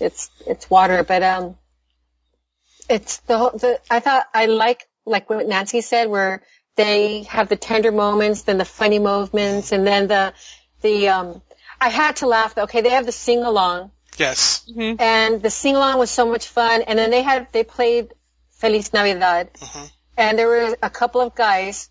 it's 0.00 0.30
it's 0.46 0.70
water, 0.70 1.04
but 1.04 1.22
um, 1.22 1.56
it's 2.88 3.18
the 3.18 3.36
whole- 3.36 3.50
the 3.58 3.80
I 3.90 4.00
thought 4.00 4.26
I 4.32 4.46
like 4.46 4.88
like 5.04 5.28
what 5.28 5.46
Nancy 5.46 5.82
said 5.82 6.08
where 6.08 6.42
they 6.76 7.24
have 7.24 7.48
the 7.48 7.56
tender 7.56 7.92
moments, 7.92 8.42
then 8.42 8.56
the 8.56 8.64
funny 8.64 8.98
moments, 8.98 9.72
and 9.72 9.86
then 9.86 10.08
the 10.08 10.32
the 10.80 11.08
um. 11.08 11.42
I 11.80 11.90
had 11.90 12.16
to 12.16 12.26
laugh. 12.26 12.56
Okay, 12.58 12.80
they 12.80 12.90
have 12.90 13.06
the 13.06 13.12
sing 13.12 13.42
along 13.44 13.92
Yes. 14.18 14.64
Mm-hmm. 14.68 15.00
and 15.00 15.42
the 15.42 15.50
sing 15.50 15.76
along 15.76 15.98
was 15.98 16.10
so 16.10 16.26
much 16.26 16.46
fun. 16.48 16.82
And 16.82 16.98
then 16.98 17.10
they 17.10 17.22
had 17.22 17.48
they 17.52 17.64
played 17.64 18.12
Feliz 18.50 18.92
Navidad, 18.92 19.52
Mhm. 19.54 19.90
and 20.16 20.38
there 20.38 20.48
were 20.48 20.76
a 20.82 20.90
couple 20.90 21.20
of 21.20 21.34
guys, 21.34 21.88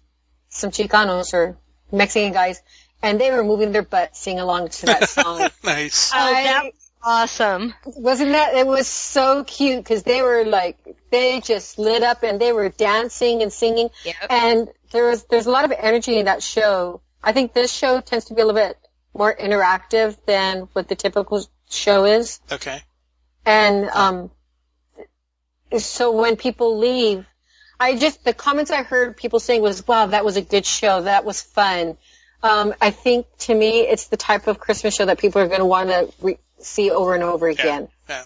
some 0.50 0.72
Chicanos 0.72 1.34
or 1.34 1.58
Mexican 1.92 2.34
guys, 2.34 2.62
and 3.02 3.20
they 3.22 3.32
were 3.32 3.44
moving 3.44 3.72
their 3.72 3.84
butt 3.84 4.16
sing 4.18 4.40
along 4.40 4.70
to 4.70 4.86
that 4.88 5.10
song. 5.18 5.50
nice. 5.64 6.12
Oh, 6.14 6.34
that 6.34 6.64
was 6.66 6.92
awesome. 7.04 7.74
Wasn't 7.86 8.32
that? 8.32 8.56
It 8.56 8.68
was 8.68 8.88
so 8.88 9.44
cute 9.46 9.84
because 9.84 10.04
they 10.04 10.22
were 10.22 10.44
like 10.44 10.78
they 11.12 11.40
just 11.40 11.80
lit 11.80 12.04
up 12.04 12.24
and 12.24 12.42
they 12.42 12.52
were 12.52 12.68
dancing 12.70 13.42
and 13.42 13.54
singing, 13.54 13.90
Yep. 14.04 14.16
and 14.30 14.70
there 14.92 15.08
was 15.08 15.24
there's 15.26 15.46
a 15.46 15.52
lot 15.52 15.64
of 15.66 15.72
energy 15.72 16.18
in 16.20 16.26
that 16.26 16.44
show. 16.44 17.02
I 17.24 17.32
think 17.32 17.54
this 17.54 17.72
show 17.72 18.02
tends 18.02 18.26
to 18.26 18.34
be 18.34 18.42
a 18.42 18.46
little 18.46 18.60
bit 18.62 18.78
more 19.14 19.34
interactive 19.36 20.18
than 20.26 20.68
what 20.74 20.88
the 20.88 20.96
typical 20.96 21.46
show 21.70 22.06
is. 22.06 22.40
Okay. 22.52 22.82
And 23.46 23.90
um, 23.90 24.32
so 25.78 26.12
when 26.12 26.36
people 26.36 26.78
leave, 26.78 27.26
I 27.80 27.96
just 27.96 28.24
the 28.24 28.34
comments 28.34 28.72
I 28.72 28.84
heard 28.84 29.18
people 29.18 29.40
saying 29.40 29.62
was, 29.62 29.88
"Wow, 29.88 30.08
that 30.08 30.26
was 30.26 30.38
a 30.38 30.42
good 30.42 30.66
show. 30.66 31.04
That 31.04 31.26
was 31.26 31.42
fun." 31.42 31.98
Um, 32.44 32.74
I 32.82 32.92
think 32.92 33.26
to 33.40 33.56
me, 33.56 33.82
it's 33.82 34.08
the 34.08 34.18
type 34.18 34.48
of 34.48 34.60
Christmas 34.60 34.96
show 34.96 35.06
that 35.06 35.20
people 35.20 35.42
are 35.42 35.48
going 35.48 35.60
to 35.60 35.66
want 35.66 35.90
to 35.90 36.12
re- 36.22 36.40
see 36.60 36.92
over 36.92 37.16
and 37.16 37.24
over 37.24 37.48
again. 37.48 37.88
Yeah. 38.10 38.24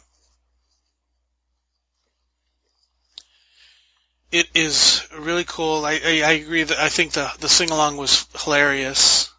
It 4.32 4.48
is 4.54 5.06
really 5.18 5.44
cool. 5.44 5.84
I, 5.86 6.00
I, 6.04 6.22
I 6.24 6.32
agree 6.34 6.64
that 6.64 6.78
I 6.78 6.88
think 6.88 7.12
the 7.14 7.30
the 7.40 7.50
sing 7.50 7.70
along 7.70 7.98
was 7.98 8.26
hilarious. 8.44 9.30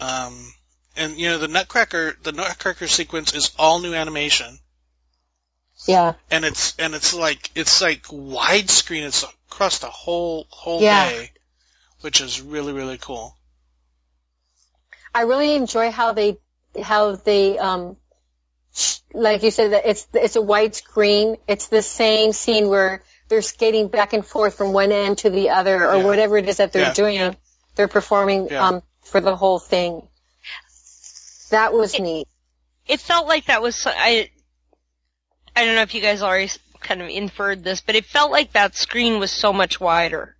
Um, 0.00 0.52
and 0.98 1.18
you 1.18 1.28
know 1.30 1.38
the 1.38 1.48
Nutcracker 1.48 2.16
the 2.22 2.32
Nutcracker 2.32 2.86
sequence 2.88 3.34
is 3.34 3.52
all 3.58 3.78
new 3.80 3.94
animation, 3.94 4.58
Yeah, 5.86 6.14
and 6.30 6.44
it's 6.44 6.74
and 6.78 6.94
it's 6.94 7.14
like 7.14 7.50
it's 7.54 7.80
like 7.80 8.02
widescreen. 8.04 9.06
It's 9.06 9.24
across 9.50 9.78
the 9.78 9.86
whole 9.90 10.46
whole 10.50 10.82
Yeah. 10.82 11.08
day, 11.08 11.30
which 12.02 12.20
is 12.20 12.40
really 12.42 12.72
really 12.72 12.98
cool. 12.98 13.36
I 15.14 15.22
really 15.22 15.54
enjoy 15.54 15.90
how 15.90 16.12
they 16.12 16.38
how 16.82 17.16
they 17.16 17.58
um, 17.58 17.96
sh- 18.74 18.98
like 19.14 19.42
you 19.42 19.50
said 19.50 19.72
that 19.72 19.86
it's 19.88 20.06
it's 20.14 20.36
a 20.36 20.42
white 20.42 20.74
screen. 20.74 21.36
It's 21.46 21.68
the 21.68 21.82
same 21.82 22.32
scene 22.32 22.68
where 22.68 23.02
they're 23.28 23.42
skating 23.42 23.88
back 23.88 24.12
and 24.12 24.24
forth 24.24 24.54
from 24.56 24.72
one 24.72 24.92
end 24.92 25.18
to 25.18 25.30
the 25.30 25.50
other, 25.50 25.86
or 25.88 25.96
Yeah. 25.98 26.04
whatever 26.04 26.38
it 26.38 26.48
is 26.48 26.58
that 26.58 26.72
they're 26.72 26.82
Yeah. 26.82 26.92
doing. 26.92 27.36
They're 27.74 27.88
performing 27.88 28.52
um, 28.54 28.82
for 29.02 29.20
the 29.20 29.36
whole 29.36 29.58
thing. 29.58 30.08
That 31.50 31.72
was 31.72 31.98
neat. 31.98 32.28
It 32.86 33.00
felt 33.00 33.26
like 33.26 33.46
that 33.46 33.62
was 33.62 33.86
I. 33.86 34.30
I 35.54 35.64
don't 35.64 35.74
know 35.74 35.82
if 35.82 35.94
you 35.94 36.00
guys 36.00 36.22
already 36.22 36.50
kind 36.80 37.02
of 37.02 37.08
inferred 37.08 37.64
this, 37.64 37.80
but 37.80 37.96
it 37.96 38.04
felt 38.04 38.30
like 38.30 38.52
that 38.52 38.76
screen 38.76 39.18
was 39.18 39.30
so 39.30 39.52
much 39.52 39.80
wider. 39.80 40.36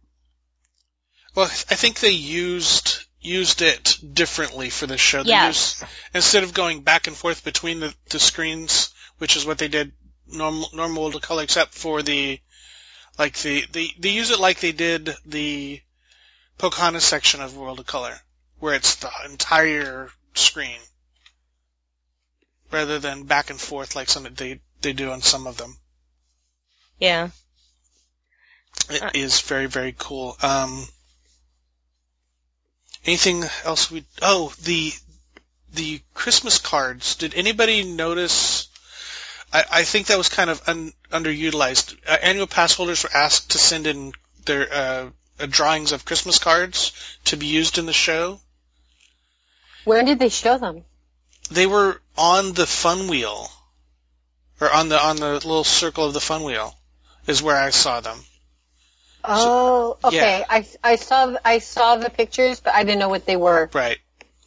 Well, 1.34 1.46
I 1.46 1.74
think 1.74 2.00
they 2.00 2.10
used 2.10 3.04
used 3.20 3.62
it 3.62 3.96
differently 4.12 4.70
for 4.70 4.86
this 4.86 5.00
show. 5.00 5.22
They 5.22 5.30
Yes. 5.30 5.80
used, 5.80 5.92
instead 6.14 6.42
of 6.44 6.54
going 6.54 6.82
back 6.82 7.06
and 7.06 7.16
forth 7.16 7.44
between 7.44 7.80
the, 7.80 7.94
the 8.10 8.20
screens, 8.20 8.90
which 9.18 9.36
is 9.36 9.44
what 9.44 9.58
they 9.58 9.68
did 9.68 9.92
normal 10.26 10.68
normal 10.72 11.10
to 11.12 11.20
color, 11.20 11.42
except 11.42 11.74
for 11.74 12.02
the 12.02 12.40
like 13.18 13.36
the 13.38 13.66
they 13.72 13.92
they 13.98 14.10
use 14.10 14.30
it 14.30 14.40
like 14.40 14.60
they 14.60 14.72
did 14.72 15.14
the 15.26 15.80
Pocahontas 16.58 17.04
section 17.04 17.40
of 17.40 17.56
World 17.56 17.80
of 17.80 17.86
Color, 17.86 18.18
where 18.58 18.74
it's 18.74 18.96
the 18.96 19.10
entire 19.24 20.10
screen, 20.34 20.78
rather 22.70 22.98
than 22.98 23.24
back 23.24 23.50
and 23.50 23.60
forth 23.60 23.96
like 23.96 24.08
some 24.08 24.26
they 24.34 24.60
they 24.80 24.92
do 24.92 25.10
on 25.10 25.22
some 25.22 25.46
of 25.46 25.56
them. 25.56 25.76
Yeah. 26.98 27.30
It 28.90 29.16
is 29.16 29.40
very, 29.40 29.66
very 29.66 29.94
cool. 29.96 30.36
Um, 30.42 30.86
anything 33.04 33.44
else 33.64 33.90
we, 33.90 34.04
oh, 34.22 34.52
the, 34.62 34.92
the 35.74 36.00
Christmas 36.14 36.58
cards. 36.58 37.16
Did 37.16 37.34
anybody 37.34 37.84
notice, 37.84 38.68
I, 39.52 39.64
I 39.70 39.82
think 39.84 40.06
that 40.06 40.18
was 40.18 40.28
kind 40.28 40.50
of 40.50 40.66
un, 40.68 40.92
underutilized. 41.10 41.96
Uh, 42.06 42.16
annual 42.22 42.46
pass 42.46 42.74
holders 42.74 43.02
were 43.02 43.14
asked 43.14 43.52
to 43.52 43.58
send 43.58 43.86
in 43.86 44.12
their, 44.44 44.72
uh, 44.72 45.10
uh, 45.40 45.46
drawings 45.46 45.92
of 45.92 46.04
Christmas 46.04 46.38
cards 46.38 46.92
to 47.24 47.36
be 47.36 47.46
used 47.46 47.78
in 47.78 47.86
the 47.86 47.92
show. 47.92 48.40
Where 49.84 50.02
did 50.02 50.18
they 50.18 50.28
show 50.28 50.58
them? 50.58 50.84
They 51.50 51.66
were 51.66 52.00
on 52.16 52.52
the 52.52 52.66
fun 52.66 53.08
wheel, 53.08 53.48
or 54.60 54.70
on 54.72 54.88
the 54.88 55.02
on 55.02 55.16
the 55.16 55.32
little 55.34 55.64
circle 55.64 56.04
of 56.04 56.14
the 56.14 56.20
fun 56.20 56.42
wheel, 56.44 56.74
is 57.26 57.42
where 57.42 57.56
I 57.56 57.70
saw 57.70 58.00
them. 58.00 58.18
Oh, 59.24 59.98
okay. 60.04 60.38
yeah. 60.40 60.44
I 60.48 60.66
I 60.82 60.96
saw 60.96 61.36
I 61.44 61.58
saw 61.58 61.96
the 61.96 62.10
pictures, 62.10 62.60
but 62.60 62.74
I 62.74 62.84
didn't 62.84 62.98
know 62.98 63.08
what 63.08 63.26
they 63.26 63.36
were. 63.36 63.70
Right. 63.72 63.98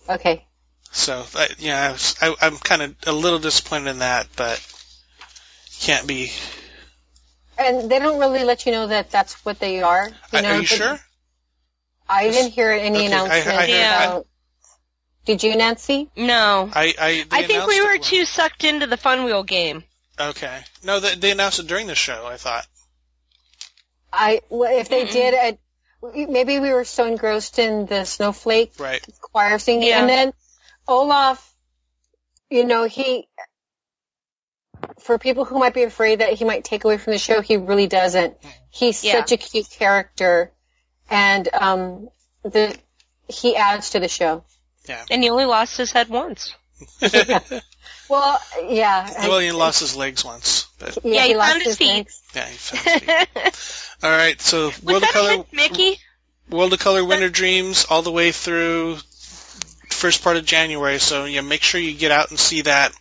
Okay. 0.09 0.45
So 0.91 1.25
I, 1.35 1.47
yeah, 1.59 1.87
I 1.87 1.91
was, 1.91 2.15
I, 2.21 2.35
I'm 2.41 2.57
kind 2.57 2.81
of 2.81 2.95
a 3.07 3.11
little 3.13 3.39
disappointed 3.39 3.89
in 3.91 3.99
that, 3.99 4.27
but 4.35 4.59
can't 5.79 6.05
be. 6.05 6.31
And 7.57 7.89
they 7.89 7.99
don't 7.99 8.19
really 8.19 8.43
let 8.43 8.65
you 8.65 8.71
know 8.71 8.87
that 8.87 9.11
that's 9.11 9.33
what 9.45 9.59
they 9.59 9.81
are. 9.81 10.09
You 10.33 10.41
know, 10.41 10.49
are 10.49 10.59
you 10.59 10.65
sure? 10.65 10.99
I 12.09 12.29
didn't 12.29 12.51
hear 12.51 12.71
any 12.71 13.07
Okay, 13.07 13.15
I- 13.15 13.25
I 13.25 13.39
heard- 13.41 13.69
about. 13.69 14.27
Did 15.25 15.43
you, 15.43 15.55
Nancy? 15.55 16.09
No. 16.15 16.69
I 16.73 16.93
I, 16.99 17.25
I 17.31 17.43
think 17.43 17.67
we 17.67 17.81
were 17.81 17.97
too 17.99 18.25
sucked 18.25 18.63
into 18.63 18.87
the 18.87 18.97
fun 18.97 19.23
wheel 19.23 19.43
game. 19.43 19.83
Okay. 20.19 20.59
No, 20.83 20.99
they, 20.99 21.15
they 21.15 21.31
announced 21.31 21.59
it 21.59 21.67
during 21.67 21.87
the 21.87 21.95
show. 21.95 22.25
I 22.25 22.37
thought. 22.37 22.65
I 24.11 24.41
well, 24.49 24.77
if 24.77 24.89
they 24.89 25.05
did, 25.05 25.33
I, 25.33 25.57
maybe 26.27 26.59
we 26.59 26.73
were 26.73 26.83
so 26.85 27.05
engrossed 27.05 27.59
in 27.59 27.85
the 27.85 28.03
snowflake 28.05 28.73
Right. 28.79 29.05
choir 29.21 29.57
singing, 29.59 29.87
Yeah. 29.89 30.01
and 30.01 30.09
then 30.09 30.33
Olaf, 30.87 31.53
you 32.49 32.65
know, 32.65 32.83
he. 32.85 33.27
For 34.99 35.17
people 35.17 35.45
who 35.45 35.57
might 35.59 35.73
be 35.73 35.83
afraid 35.83 36.19
that 36.19 36.33
he 36.33 36.45
might 36.45 36.63
take 36.63 36.83
away 36.83 36.97
from 36.97 37.13
the 37.13 37.19
show, 37.19 37.41
he 37.41 37.57
really 37.57 37.87
doesn't. 37.87 38.35
He's 38.69 39.03
Yeah. 39.03 39.13
such 39.13 39.31
a 39.31 39.37
cute 39.37 39.69
character, 39.69 40.51
and 41.09 41.47
um, 41.53 42.09
the 42.43 42.75
he 43.27 43.55
adds 43.55 43.91
to 43.91 43.99
the 43.99 44.07
show. 44.07 44.43
And 45.09 45.23
he 45.23 45.29
only 45.29 45.45
lost 45.45 45.77
his 45.77 45.91
head 45.91 46.09
once. 46.09 46.53
Well, 48.09 48.41
yeah, 48.67 49.09
well, 49.29 49.39
he 49.39 49.53
lost 49.53 49.79
his 49.79 49.95
legs 49.95 50.25
once, 50.25 50.67
but 50.79 50.97
Yeah, 51.05 51.23
he 51.23 51.33
lost 51.35 51.51
found 51.51 51.63
his 51.63 51.77
feet. 51.77 51.87
legs. 51.87 52.21
yeah, 52.35 52.45
he 52.45 52.57
found 52.57 53.01
his 53.01 53.53
feet. 53.53 53.95
All 54.03 54.09
right, 54.11 54.41
so 54.41 54.65
Was 54.65 54.83
World 54.83 54.95
of 54.97 55.01
that 55.03 55.09
a 55.11 55.13
Color, 55.13 55.45
Mickey? 55.53 55.97
World 56.49 56.73
of 56.73 56.79
Color 56.79 57.05
Winter 57.05 57.29
Dreams, 57.29 57.85
all 57.89 58.01
the 58.01 58.11
way 58.11 58.33
through 58.33 58.97
first 59.91 60.23
part 60.23 60.35
of 60.35 60.45
January. 60.45 60.99
So 60.99 61.23
yeah, 61.23 61.39
make 61.39 61.61
sure 61.63 61.79
you 61.79 61.93
get 61.93 62.11
out 62.11 62.31
and 62.31 62.37
see 62.39 62.61
that. 62.63 62.91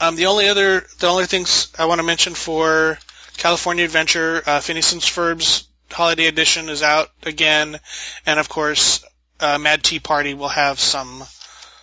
Um, 0.00 0.16
the 0.16 0.26
only 0.26 0.48
other, 0.48 0.86
the 1.00 1.08
only 1.08 1.26
things 1.26 1.70
I 1.78 1.84
want 1.84 1.98
to 1.98 2.06
mention 2.06 2.32
for 2.32 2.98
California 3.36 3.84
Adventure, 3.84 4.42
uh, 4.46 4.60
Phineas 4.60 4.92
and 4.94 5.02
Ferb's 5.02 5.68
Holiday 5.90 6.26
Edition 6.28 6.70
is 6.70 6.82
out 6.82 7.10
again, 7.24 7.78
and 8.24 8.40
of 8.40 8.48
course, 8.48 9.04
uh, 9.40 9.58
Mad 9.58 9.82
Tea 9.82 10.00
Party 10.00 10.34
will 10.34 10.48
have 10.48 10.78
some 10.78 11.22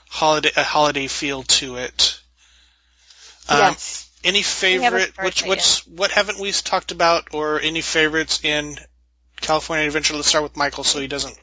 holiday 0.09 0.51
a 0.55 0.63
holiday 0.63 1.07
feel 1.07 1.43
to 1.43 1.77
it. 1.77 2.19
Um, 3.49 3.59
yes. 3.59 4.09
Any 4.23 4.41
favorite? 4.41 5.13
started 5.13 5.25
Which 5.25 5.41
that 5.41 5.47
what's 5.47 5.87
what 5.87 6.11
haven't 6.11 6.39
we 6.39 6.51
talked 6.51 6.91
about, 6.91 7.29
or 7.33 7.61
any 7.61 7.81
favorites 7.81 8.43
in 8.43 8.75
California 9.39 9.85
Adventure? 9.85 10.15
Let's 10.15 10.27
start 10.27 10.43
with 10.43 10.57
Michael, 10.57 10.83
so 10.83 10.99
he 10.99 11.07
doesn't 11.07 11.37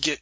get, 0.00 0.20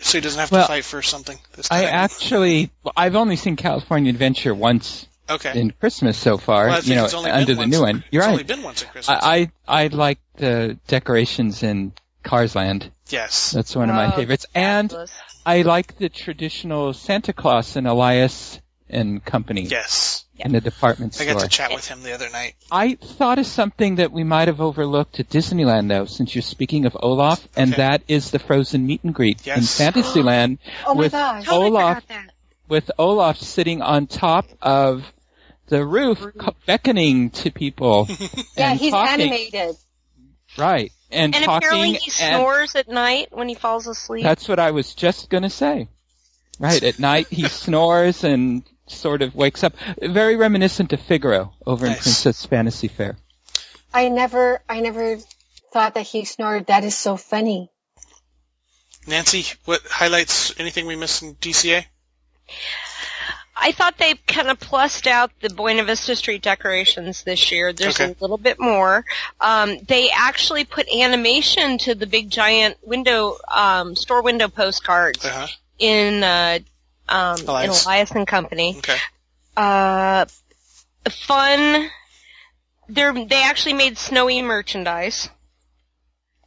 so 0.00 0.18
he 0.18 0.22
doesn't 0.22 0.40
have 0.40 0.48
to 0.48 0.56
Well, 0.56 0.66
fight 0.66 0.84
for 0.84 1.02
something 1.02 1.38
this. 1.56 1.70
I 1.70 1.84
actually, 1.84 2.70
I've 2.96 3.16
only 3.16 3.36
seen 3.36 3.56
California 3.56 4.10
Adventure 4.10 4.54
once 4.54 5.06
okay. 5.28 5.58
in 5.60 5.70
Christmas 5.72 6.16
so 6.16 6.38
far. 6.38 6.66
Well, 6.66 6.72
I 6.72 6.80
think 6.80 6.88
you 6.88 6.94
know, 6.96 7.04
it's 7.04 7.14
only 7.14 7.30
under 7.30 7.46
been 7.46 7.56
the 7.56 7.60
once. 7.60 7.72
new 7.72 7.80
one. 7.82 8.04
You're 8.10 8.22
it's 8.22 8.26
right. 8.26 8.32
only 8.32 8.44
been 8.44 8.62
once 8.62 8.82
at 8.82 8.92
Christmas. 8.92 9.18
I, 9.22 9.50
I 9.68 9.84
I 9.84 9.86
like 9.88 10.18
the 10.36 10.78
decorations 10.88 11.62
in 11.62 11.92
Cars 12.22 12.56
Land. 12.56 12.90
Yes. 13.12 13.52
That's 13.52 13.74
one 13.76 13.88
of 13.90 13.96
my 13.96 14.06
Oh, 14.12 14.16
favorites, 14.16 14.46
and 14.54 14.90
fabulous. 14.90 15.12
I 15.46 15.62
like 15.62 15.98
the 15.98 16.08
traditional 16.08 16.92
Santa 16.92 17.32
Claus 17.32 17.76
and 17.76 17.86
Elias 17.86 18.60
and 18.88 19.24
Company 19.24 19.62
Yes. 19.62 20.24
in 20.38 20.52
the 20.52 20.60
department 20.60 21.14
store. 21.14 21.28
I 21.28 21.32
got 21.34 21.40
to 21.42 21.48
chat 21.48 21.72
with 21.72 21.86
him 21.86 22.02
the 22.02 22.12
other 22.12 22.28
night. 22.30 22.54
I 22.72 22.94
thought 22.96 23.38
of 23.38 23.46
something 23.46 23.96
that 23.96 24.10
we 24.12 24.24
might 24.24 24.48
have 24.48 24.60
overlooked 24.60 25.20
at 25.20 25.28
Disneyland, 25.28 25.88
though, 25.88 26.06
since 26.06 26.34
you're 26.34 26.42
speaking 26.42 26.86
of 26.86 26.96
Olaf, 27.00 27.46
and 27.56 27.72
Okay. 27.72 27.82
that 27.82 28.02
is 28.08 28.30
the 28.32 28.38
Frozen 28.40 28.86
meet 28.86 29.04
and 29.04 29.14
greet 29.14 29.46
in 29.46 29.62
Fantasyland 29.62 30.58
Oh 30.86 30.94
my 30.94 30.98
with 31.00 31.12
gosh. 31.12 31.48
Olaf 31.48 32.02
forgot 32.02 32.24
with 32.68 32.90
Olaf 32.98 33.38
sitting 33.38 33.80
on 33.82 34.06
top 34.06 34.46
of 34.62 35.04
the 35.68 35.84
roof, 35.86 36.20
co- 36.38 36.54
beckoning 36.66 37.30
to 37.30 37.50
people. 37.52 38.08
Yeah, 38.56 38.72
and 38.72 38.78
he's 38.80 38.90
talking. 38.92 39.20
animated. 39.22 39.76
Right, 40.58 40.92
and, 41.10 41.34
And 41.34 41.44
talking. 41.44 41.68
apparently 41.68 41.92
he 41.98 42.10
snores 42.10 42.74
at 42.76 42.88
night 42.88 43.28
when 43.30 43.48
he 43.48 43.54
falls 43.54 43.86
asleep. 43.86 44.24
that's 44.24 44.48
what 44.48 44.58
I 44.58 44.70
was 44.72 44.94
just 44.94 45.30
gonna 45.30 45.50
say. 45.50 45.88
Right, 46.58 46.82
at 46.82 46.98
night 46.98 47.28
he 47.30 47.48
snores 47.48 48.24
and 48.24 48.62
sort 48.86 49.22
of 49.22 49.34
wakes 49.34 49.64
up. 49.64 49.74
Very 50.02 50.36
reminiscent 50.36 50.92
of 50.92 51.00
Figaro 51.00 51.54
over 51.66 51.86
in 51.86 51.92
Princess 51.92 52.44
Fantasy 52.46 52.88
Faire. 52.88 53.16
I 53.94 54.08
never, 54.08 54.60
I 54.68 54.80
never 54.80 55.18
thought 55.72 55.94
that 55.94 56.06
he 56.06 56.24
snored. 56.24 56.66
That 56.66 56.84
is 56.84 56.96
so 56.96 57.16
funny. 57.16 57.70
Nancy, 59.06 59.44
what 59.64 59.80
highlights? 59.88 60.58
Anything 60.60 60.86
we 60.86 60.96
missed 60.96 61.22
in 61.22 61.34
DCA? 61.36 61.84
I 63.62 63.72
thought 63.72 63.98
they 63.98 64.14
kind 64.26 64.48
of 64.48 64.58
plussed 64.58 65.06
out 65.06 65.30
the 65.40 65.50
Buena 65.50 65.84
Vista 65.84 66.16
Street 66.16 66.40
decorations 66.42 67.22
this 67.24 67.52
year. 67.52 67.72
There's 67.74 68.00
Okay. 68.00 68.12
a 68.12 68.16
little 68.20 68.38
bit 68.38 68.58
more. 68.58 69.04
Um, 69.40 69.78
they 69.86 70.10
actually 70.10 70.64
put 70.64 70.88
animation 70.88 71.76
to 71.78 71.94
the 71.94 72.06
big 72.06 72.30
giant 72.30 72.78
window 72.82 73.36
um, 73.54 73.94
store 73.96 74.22
window 74.22 74.48
postcards 74.48 75.24
Uh 75.24 75.28
huh. 75.30 75.46
in 75.78 76.22
uh, 76.24 76.58
um, 77.08 77.38
in 77.40 77.48
Elias. 77.48 77.84
Elias 77.84 78.10
and 78.12 78.26
Company. 78.26 78.76
Okay. 78.78 78.96
Uh, 79.56 80.24
fun. 81.10 81.90
They're, 82.88 83.12
they 83.12 83.42
actually 83.44 83.74
made 83.74 83.98
Snowy 83.98 84.42
merchandise. 84.42 85.28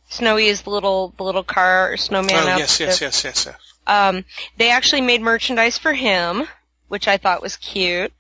Snowy 0.09 0.47
is 0.47 0.61
the 0.64 0.70
little 0.70 1.14
the 1.18 1.24
little 1.24 1.43
car 1.43 1.95
snowman. 1.97 2.36
oh 2.36 2.57
yes, 2.57 2.80
yes, 2.80 3.01
yes, 3.01 3.24
yes, 3.24 3.45
yes. 3.45 3.55
Um, 3.88 4.26
they 4.57 4.70
actually 4.72 5.01
made 5.01 5.22
merchandise 5.22 5.78
for 5.78 5.91
him, 5.93 6.47
which 6.93 7.07
I 7.07 7.17
thought 7.17 7.41
was 7.41 7.55
cute. 7.57 8.13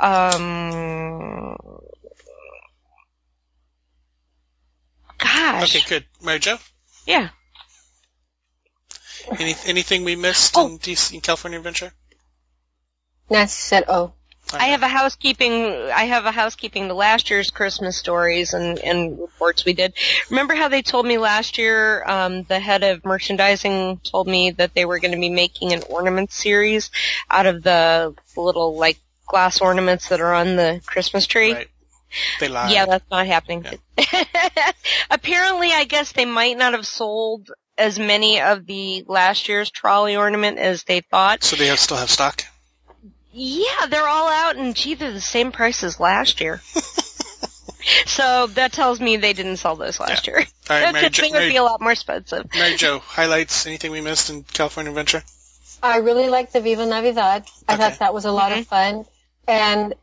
Um, 0.00 1.56
gosh, 5.16 5.76
Okay, 5.76 5.84
good. 5.88 6.04
Mary 6.20 6.40
Jo, 6.40 6.58
yeah. 7.06 7.28
any, 9.38 9.54
anything 9.66 10.02
we 10.02 10.16
missed 10.16 10.56
Oh. 10.56 10.66
in 10.66 10.78
DC 10.80 11.14
in 11.14 11.20
California 11.20 11.58
Adventure? 11.60 11.92
Nancy 13.30 13.54
said, 13.60 13.84
"Oh, 13.86 14.12
I 14.52 14.66
have 14.66 14.82
a 14.82 14.88
housekeeping. 14.88 15.64
I 15.90 16.04
have 16.04 16.24
a 16.24 16.30
housekeeping. 16.30 16.88
The 16.88 16.94
last 16.94 17.30
year's 17.30 17.50
Christmas 17.50 17.96
stories 17.96 18.54
and, 18.54 18.78
and 18.78 19.18
reports 19.18 19.64
we 19.64 19.72
did. 19.72 19.94
Remember 20.30 20.54
how 20.54 20.68
they 20.68 20.82
told 20.82 21.06
me 21.06 21.18
last 21.18 21.58
year? 21.58 22.04
Um, 22.08 22.44
the 22.44 22.60
head 22.60 22.84
of 22.84 23.04
merchandising 23.04 24.00
told 24.04 24.28
me 24.28 24.52
that 24.52 24.74
they 24.74 24.84
were 24.84 24.98
going 24.98 25.12
to 25.12 25.18
be 25.18 25.30
making 25.30 25.72
an 25.72 25.82
ornament 25.88 26.32
series 26.32 26.90
out 27.30 27.46
of 27.46 27.62
the 27.62 28.14
little 28.36 28.76
like 28.76 28.98
glass 29.26 29.60
ornaments 29.60 30.08
that 30.10 30.20
are 30.20 30.32
on 30.32 30.56
the 30.56 30.80
Christmas 30.86 31.26
tree. 31.26 31.52
Right. 31.52 31.68
They 32.40 32.48
lied. 32.48 32.72
Yeah, 32.72 32.86
that's 32.86 33.10
not 33.10 33.26
happening. 33.26 33.64
Apparently, 35.10 35.72
I 35.72 35.84
guess 35.84 36.12
they 36.12 36.24
might 36.24 36.56
not 36.56 36.72
have 36.72 36.86
sold 36.86 37.50
as 37.76 37.98
many 37.98 38.40
of 38.40 38.64
the 38.64 39.04
last 39.06 39.48
year's 39.48 39.70
trolley 39.70 40.16
ornament 40.16 40.58
as 40.58 40.84
they 40.84 41.00
thought. 41.00 41.42
so 41.44 41.56
they 41.56 41.66
have, 41.66 41.78
still 41.78 41.96
have 41.96 42.10
stock. 42.10 42.44
Yeah, 43.38 43.84
they're 43.90 44.08
all 44.08 44.28
out 44.28 44.56
and 44.56 44.74
gee, 44.74 44.94
they're 44.94 45.12
the 45.12 45.20
same 45.20 45.52
price 45.52 45.84
as 45.84 46.00
last 46.00 46.40
year. 46.40 46.62
so 48.06 48.46
that 48.48 48.72
tells 48.72 48.98
me 48.98 49.18
they 49.18 49.34
didn't 49.34 49.58
sell 49.58 49.76
those 49.76 50.00
last 50.00 50.26
year. 50.26 50.38
All 50.38 50.44
right, 50.80 50.92
Mary, 50.92 51.04
Because 51.04 51.16
jo, 51.16 51.22
they 51.22 51.28
would 51.32 51.38
Mary, 51.40 51.50
be 51.50 51.56
a 51.56 51.62
lot 51.62 51.82
more 51.82 51.92
expensive. 51.92 52.48
Mary 52.54 52.76
Jo, 52.76 52.98
highlights. 53.00 53.66
Anything 53.66 53.92
we 53.92 54.00
missed 54.00 54.30
in 54.30 54.42
California 54.42 54.90
Adventure? 54.90 55.22
I 55.82 55.98
really 55.98 56.30
liked 56.30 56.54
the 56.54 56.62
Viva 56.62 56.86
Navidad. 56.86 57.44
I 57.68 57.74
Okay. 57.74 57.82
thought 57.82 57.98
that 57.98 58.14
was 58.14 58.24
a 58.24 58.32
lot 58.32 58.52
of 58.52 58.66
fun. 58.66 59.04
And 59.46 59.94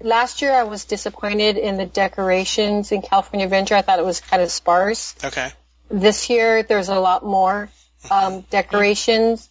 last 0.00 0.40
year 0.40 0.52
I 0.52 0.62
was 0.62 0.84
disappointed 0.84 1.56
in 1.56 1.76
the 1.76 1.86
decorations 1.86 2.92
in 2.92 3.02
California 3.02 3.46
Adventure. 3.46 3.74
I 3.74 3.82
thought 3.82 3.98
it 3.98 4.04
was 4.04 4.20
kind 4.20 4.42
of 4.42 4.50
sparse. 4.52 5.16
Okay. 5.24 5.50
This 5.90 6.30
year 6.30 6.62
there's 6.62 6.88
a 6.88 7.00
lot 7.00 7.24
more 7.24 7.68
um, 8.12 8.42
decorations. 8.42 9.47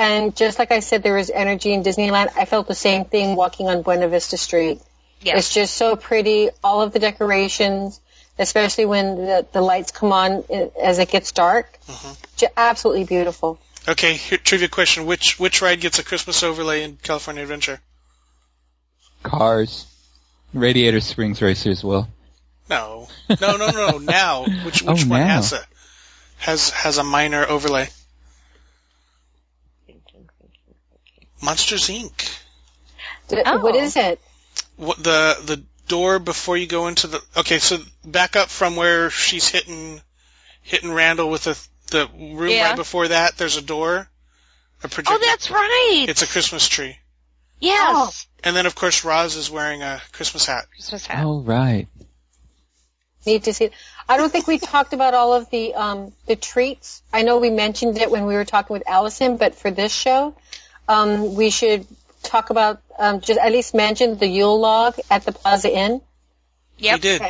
And 0.00 0.34
just 0.34 0.58
like 0.58 0.72
I 0.72 0.80
said, 0.80 1.02
there 1.02 1.14
was 1.16 1.28
energy 1.28 1.74
in 1.74 1.82
Disneyland. 1.82 2.30
I 2.34 2.46
felt 2.46 2.66
the 2.66 2.74
same 2.74 3.04
thing 3.04 3.36
walking 3.36 3.68
on 3.68 3.82
Buena 3.82 4.08
Vista 4.08 4.38
Street. 4.38 4.80
Yes. 5.20 5.36
It's 5.38 5.52
just 5.54 5.76
so 5.76 5.94
pretty. 5.94 6.48
All 6.64 6.80
of 6.80 6.94
the 6.94 6.98
decorations, 6.98 8.00
especially 8.38 8.86
when 8.86 9.16
the, 9.16 9.46
the 9.52 9.60
lights 9.60 9.90
come 9.92 10.10
on 10.12 10.42
as 10.82 10.98
it 10.98 11.10
gets 11.10 11.32
dark. 11.32 11.78
Mm-hmm. 11.86 12.12
Ju- 12.38 12.46
absolutely 12.56 13.04
beautiful. 13.04 13.58
Okay. 13.86 14.14
Here, 14.14 14.38
trivia 14.38 14.68
question: 14.68 15.04
Which 15.04 15.38
which 15.38 15.60
ride 15.60 15.80
gets 15.82 15.98
a 15.98 16.02
Christmas 16.02 16.42
overlay 16.42 16.82
in 16.82 16.96
California 16.96 17.42
Adventure? 17.42 17.78
Cars. 19.22 19.86
Radiator 20.54 21.00
Springs 21.00 21.42
Racers 21.42 21.84
will. 21.84 22.08
No, 22.70 23.06
no, 23.40 23.56
no, 23.58 23.68
no. 23.70 23.98
now, 23.98 24.44
which 24.64 24.82
oh, 24.86 24.92
which 24.92 25.04
Oh, 25.04 25.08
one 25.10 25.20
now. 25.20 25.26
has 25.26 25.52
a 25.52 25.60
has 26.38 26.70
has 26.70 26.96
a 26.98 27.04
minor 27.04 27.44
overlay? 27.46 27.88
Monsters 31.42 31.88
Inc. 31.88 32.38
D- 33.28 33.42
Oh. 33.46 33.58
What 33.58 33.76
is 33.76 33.96
it? 33.96 34.20
What 34.76 34.98
the 34.98 35.36
the 35.44 35.62
door 35.88 36.18
before 36.18 36.56
you 36.56 36.66
go 36.66 36.86
into 36.88 37.06
the 37.06 37.20
okay, 37.38 37.58
so 37.58 37.78
back 38.04 38.36
up 38.36 38.48
from 38.48 38.76
where 38.76 39.10
she's 39.10 39.48
hitting 39.48 40.00
hitting 40.62 40.92
Randall 40.92 41.30
with 41.30 41.44
the 41.44 41.58
the 41.90 42.08
room 42.08 42.50
Yeah. 42.50 42.68
right 42.68 42.76
before 42.76 43.08
that. 43.08 43.36
There's 43.36 43.56
a 43.56 43.62
door, 43.62 44.08
a 44.82 44.88
projector. 44.88 45.14
Oh, 45.14 45.26
that's 45.26 45.50
right. 45.50 46.06
It's 46.08 46.22
a 46.22 46.26
Christmas 46.26 46.68
tree, 46.68 46.96
yes. 47.60 48.26
and 48.44 48.54
then 48.54 48.66
of 48.66 48.74
course 48.74 49.04
Roz 49.04 49.36
is 49.36 49.50
wearing 49.50 49.82
a 49.82 50.00
Christmas 50.12 50.46
hat. 50.46 50.64
Christmas 50.74 51.06
hat. 51.06 51.24
Oh, 51.24 51.40
right. 51.40 51.88
Need 53.26 53.44
to 53.44 53.52
see 53.52 53.66
it. 53.66 53.72
I 54.08 54.16
don't 54.16 54.30
think 54.32 54.46
we 54.46 54.58
talked 54.74 54.92
about 54.92 55.14
all 55.14 55.34
of 55.34 55.50
the 55.50 55.74
um, 55.74 56.12
the 56.26 56.36
treats. 56.36 57.02
I 57.12 57.22
know 57.22 57.38
we 57.38 57.50
mentioned 57.50 57.98
it 57.98 58.10
when 58.10 58.26
we 58.26 58.34
were 58.34 58.44
talking 58.46 58.74
with 58.74 58.88
Allison, 58.88 59.36
but 59.36 59.54
for 59.54 59.70
this 59.70 59.92
show, 59.92 60.34
um, 60.90 61.34
we 61.36 61.50
should 61.50 61.86
talk 62.24 62.50
about 62.50 62.82
um, 62.98 63.20
just 63.20 63.38
at 63.38 63.52
least 63.52 63.74
mention 63.74 64.18
the 64.18 64.26
Yule 64.26 64.58
log 64.58 64.96
at 65.08 65.24
the 65.24 65.32
Plaza 65.32 65.72
Inn. 65.72 66.00
Yep. 66.78 66.96
We 66.96 67.00
did. 67.00 67.22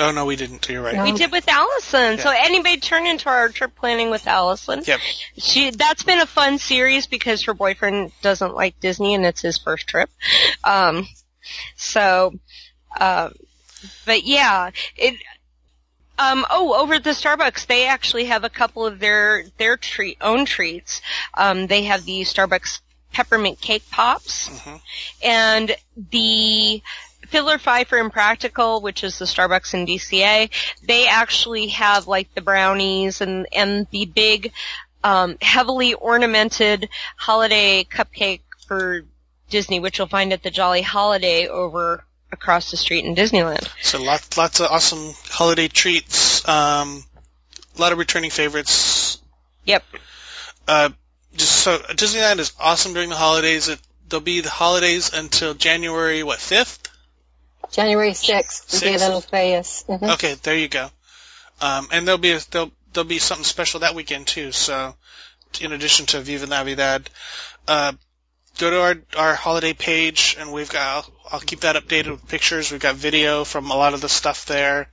Oh 0.00 0.12
no, 0.12 0.26
we 0.26 0.36
didn't. 0.36 0.68
You're 0.68 0.82
right. 0.82 0.94
No. 0.94 1.04
We 1.04 1.12
did 1.12 1.32
with 1.32 1.48
Allison. 1.48 2.18
So 2.18 2.30
anybody 2.30 2.76
turn 2.76 3.06
into 3.06 3.28
our 3.28 3.48
trip 3.48 3.74
planning 3.74 4.10
with 4.10 4.26
Allison. 4.26 4.82
Yep. 4.86 5.00
She 5.38 5.70
that's 5.70 6.02
been 6.02 6.20
a 6.20 6.26
fun 6.26 6.58
series 6.58 7.06
because 7.06 7.44
her 7.44 7.54
boyfriend 7.54 8.12
doesn't 8.22 8.54
like 8.54 8.78
Disney 8.78 9.14
and 9.14 9.24
it's 9.24 9.40
his 9.40 9.58
first 9.58 9.88
trip. 9.88 10.10
Um 10.62 11.06
so 11.76 12.34
uh 13.00 13.30
but 14.06 14.22
yeah, 14.24 14.70
it 14.96 15.16
um 16.18 16.46
oh 16.48 16.80
over 16.80 16.94
at 16.94 17.04
the 17.04 17.10
Starbucks 17.10 17.66
they 17.66 17.88
actually 17.88 18.26
have 18.26 18.44
a 18.44 18.50
couple 18.50 18.86
of 18.86 19.00
their 19.00 19.44
their 19.56 19.76
treat 19.76 20.18
own 20.20 20.44
treats. 20.44 21.00
Um 21.34 21.66
they 21.66 21.84
have 21.84 22.04
the 22.04 22.20
Starbucks 22.20 22.80
peppermint 23.12 23.60
cake 23.60 23.84
pops 23.90 24.48
Mhm. 24.48 24.80
and 25.22 25.76
the 26.10 26.82
Fiddler 27.28 27.58
Fifer 27.58 27.98
and 27.98 28.12
Practical, 28.12 28.80
which 28.80 29.04
is 29.04 29.18
the 29.18 29.26
Starbucks 29.26 29.74
in 29.74 29.84
DCA, 29.86 30.50
they 30.82 31.06
actually 31.06 31.68
have 31.68 32.06
like 32.06 32.32
the 32.34 32.40
brownies 32.40 33.20
and 33.20 33.46
and 33.52 33.86
the 33.90 34.06
big, 34.06 34.52
um, 35.04 35.36
heavily 35.42 35.94
ornamented 35.94 36.88
holiday 37.16 37.84
cupcake 37.84 38.40
for 38.66 39.02
Disney, 39.50 39.80
which 39.80 39.98
you'll 39.98 40.08
find 40.08 40.32
at 40.32 40.42
the 40.42 40.50
Jolly 40.50 40.82
Holiday 40.82 41.48
over 41.48 42.04
across 42.32 42.70
the 42.70 42.76
street 42.76 43.04
in 43.04 43.14
Disneyland. 43.14 43.68
So 43.82 44.02
lots 44.02 44.36
lots 44.36 44.60
of 44.60 44.70
awesome 44.70 45.14
holiday 45.28 45.68
treats. 45.68 46.46
Um, 46.48 47.04
a 47.76 47.80
lot 47.80 47.92
of 47.92 47.98
returning 47.98 48.30
favorites. 48.30 49.18
Yep. 49.64 49.84
Uh, 50.66 50.90
just 51.36 51.52
so 51.52 51.78
Disneyland 51.78 52.38
is 52.38 52.52
awesome 52.58 52.94
during 52.94 53.10
the 53.10 53.16
holidays. 53.16 53.68
It, 53.68 53.80
there'll 54.08 54.22
be 54.22 54.40
the 54.40 54.50
holidays 54.50 55.12
until 55.12 55.54
January 55.54 56.22
what 56.22 56.38
fifth? 56.38 56.88
January 57.70 58.14
sixth, 58.14 58.68
the 58.68 58.80
Dia 58.80 58.98
Sixth. 58.98 59.06
de 59.06 59.14
los 59.14 59.32
Reyes. 59.32 59.84
Mhm. 59.88 60.14
Okay, 60.14 60.34
there 60.42 60.56
you 60.56 60.68
go. 60.68 60.90
Um, 61.60 61.88
and 61.92 62.06
there'll 62.06 62.18
be 62.18 62.32
a, 62.32 62.40
there'll 62.50 62.72
there'll 62.92 63.08
be 63.08 63.18
something 63.18 63.44
special 63.44 63.80
that 63.80 63.94
weekend 63.94 64.26
too. 64.26 64.52
So, 64.52 64.94
in 65.60 65.72
addition 65.72 66.06
to 66.06 66.20
Viva 66.20 66.46
Navidad, 66.46 67.10
uh, 67.66 67.92
go 68.58 68.70
to 68.70 68.80
our 68.80 68.94
our 69.16 69.34
holiday 69.34 69.74
page, 69.74 70.36
and 70.38 70.52
we've 70.52 70.70
got 70.70 70.82
I'll, 71.04 71.12
I'll 71.32 71.40
keep 71.40 71.60
that 71.60 71.76
updated 71.76 72.12
with 72.12 72.28
pictures. 72.28 72.70
We've 72.72 72.80
got 72.80 72.94
video 72.94 73.44
from 73.44 73.70
a 73.70 73.76
lot 73.76 73.94
of 73.94 74.00
the 74.00 74.08
stuff 74.08 74.46
there. 74.46 74.88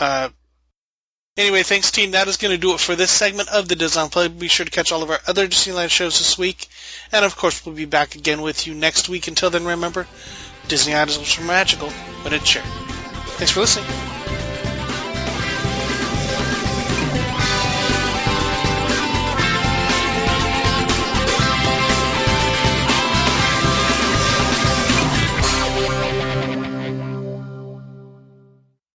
Uh, 0.00 0.30
anyway, 1.36 1.62
thanks 1.62 1.90
team. 1.90 2.12
That 2.12 2.28
is 2.28 2.36
going 2.36 2.52
to 2.52 2.58
do 2.58 2.74
it 2.74 2.80
for 2.80 2.96
this 2.96 3.10
segment 3.10 3.48
of 3.48 3.68
the 3.68 3.74
Disneyland 3.74 4.12
Play. 4.12 4.28
Be 4.28 4.48
sure 4.48 4.64
to 4.64 4.72
catch 4.72 4.92
all 4.92 5.02
of 5.02 5.10
our 5.10 5.20
other 5.26 5.46
Disneyland 5.46 5.90
shows 5.90 6.18
this 6.18 6.38
week, 6.38 6.68
and 7.12 7.24
of 7.24 7.36
course 7.36 7.64
we'll 7.64 7.74
be 7.74 7.84
back 7.84 8.14
again 8.14 8.42
with 8.42 8.66
you 8.66 8.74
next 8.74 9.08
week. 9.08 9.28
Until 9.28 9.50
then, 9.50 9.64
remember, 9.64 10.06
Disney 10.68 10.96
items 10.96 11.38
are 11.38 11.44
magical, 11.44 11.92
but 12.22 12.32
it's 12.32 12.46
shared. 12.46 12.64
Thanks 12.64 13.52
for 13.52 13.60
listening. 13.60 14.25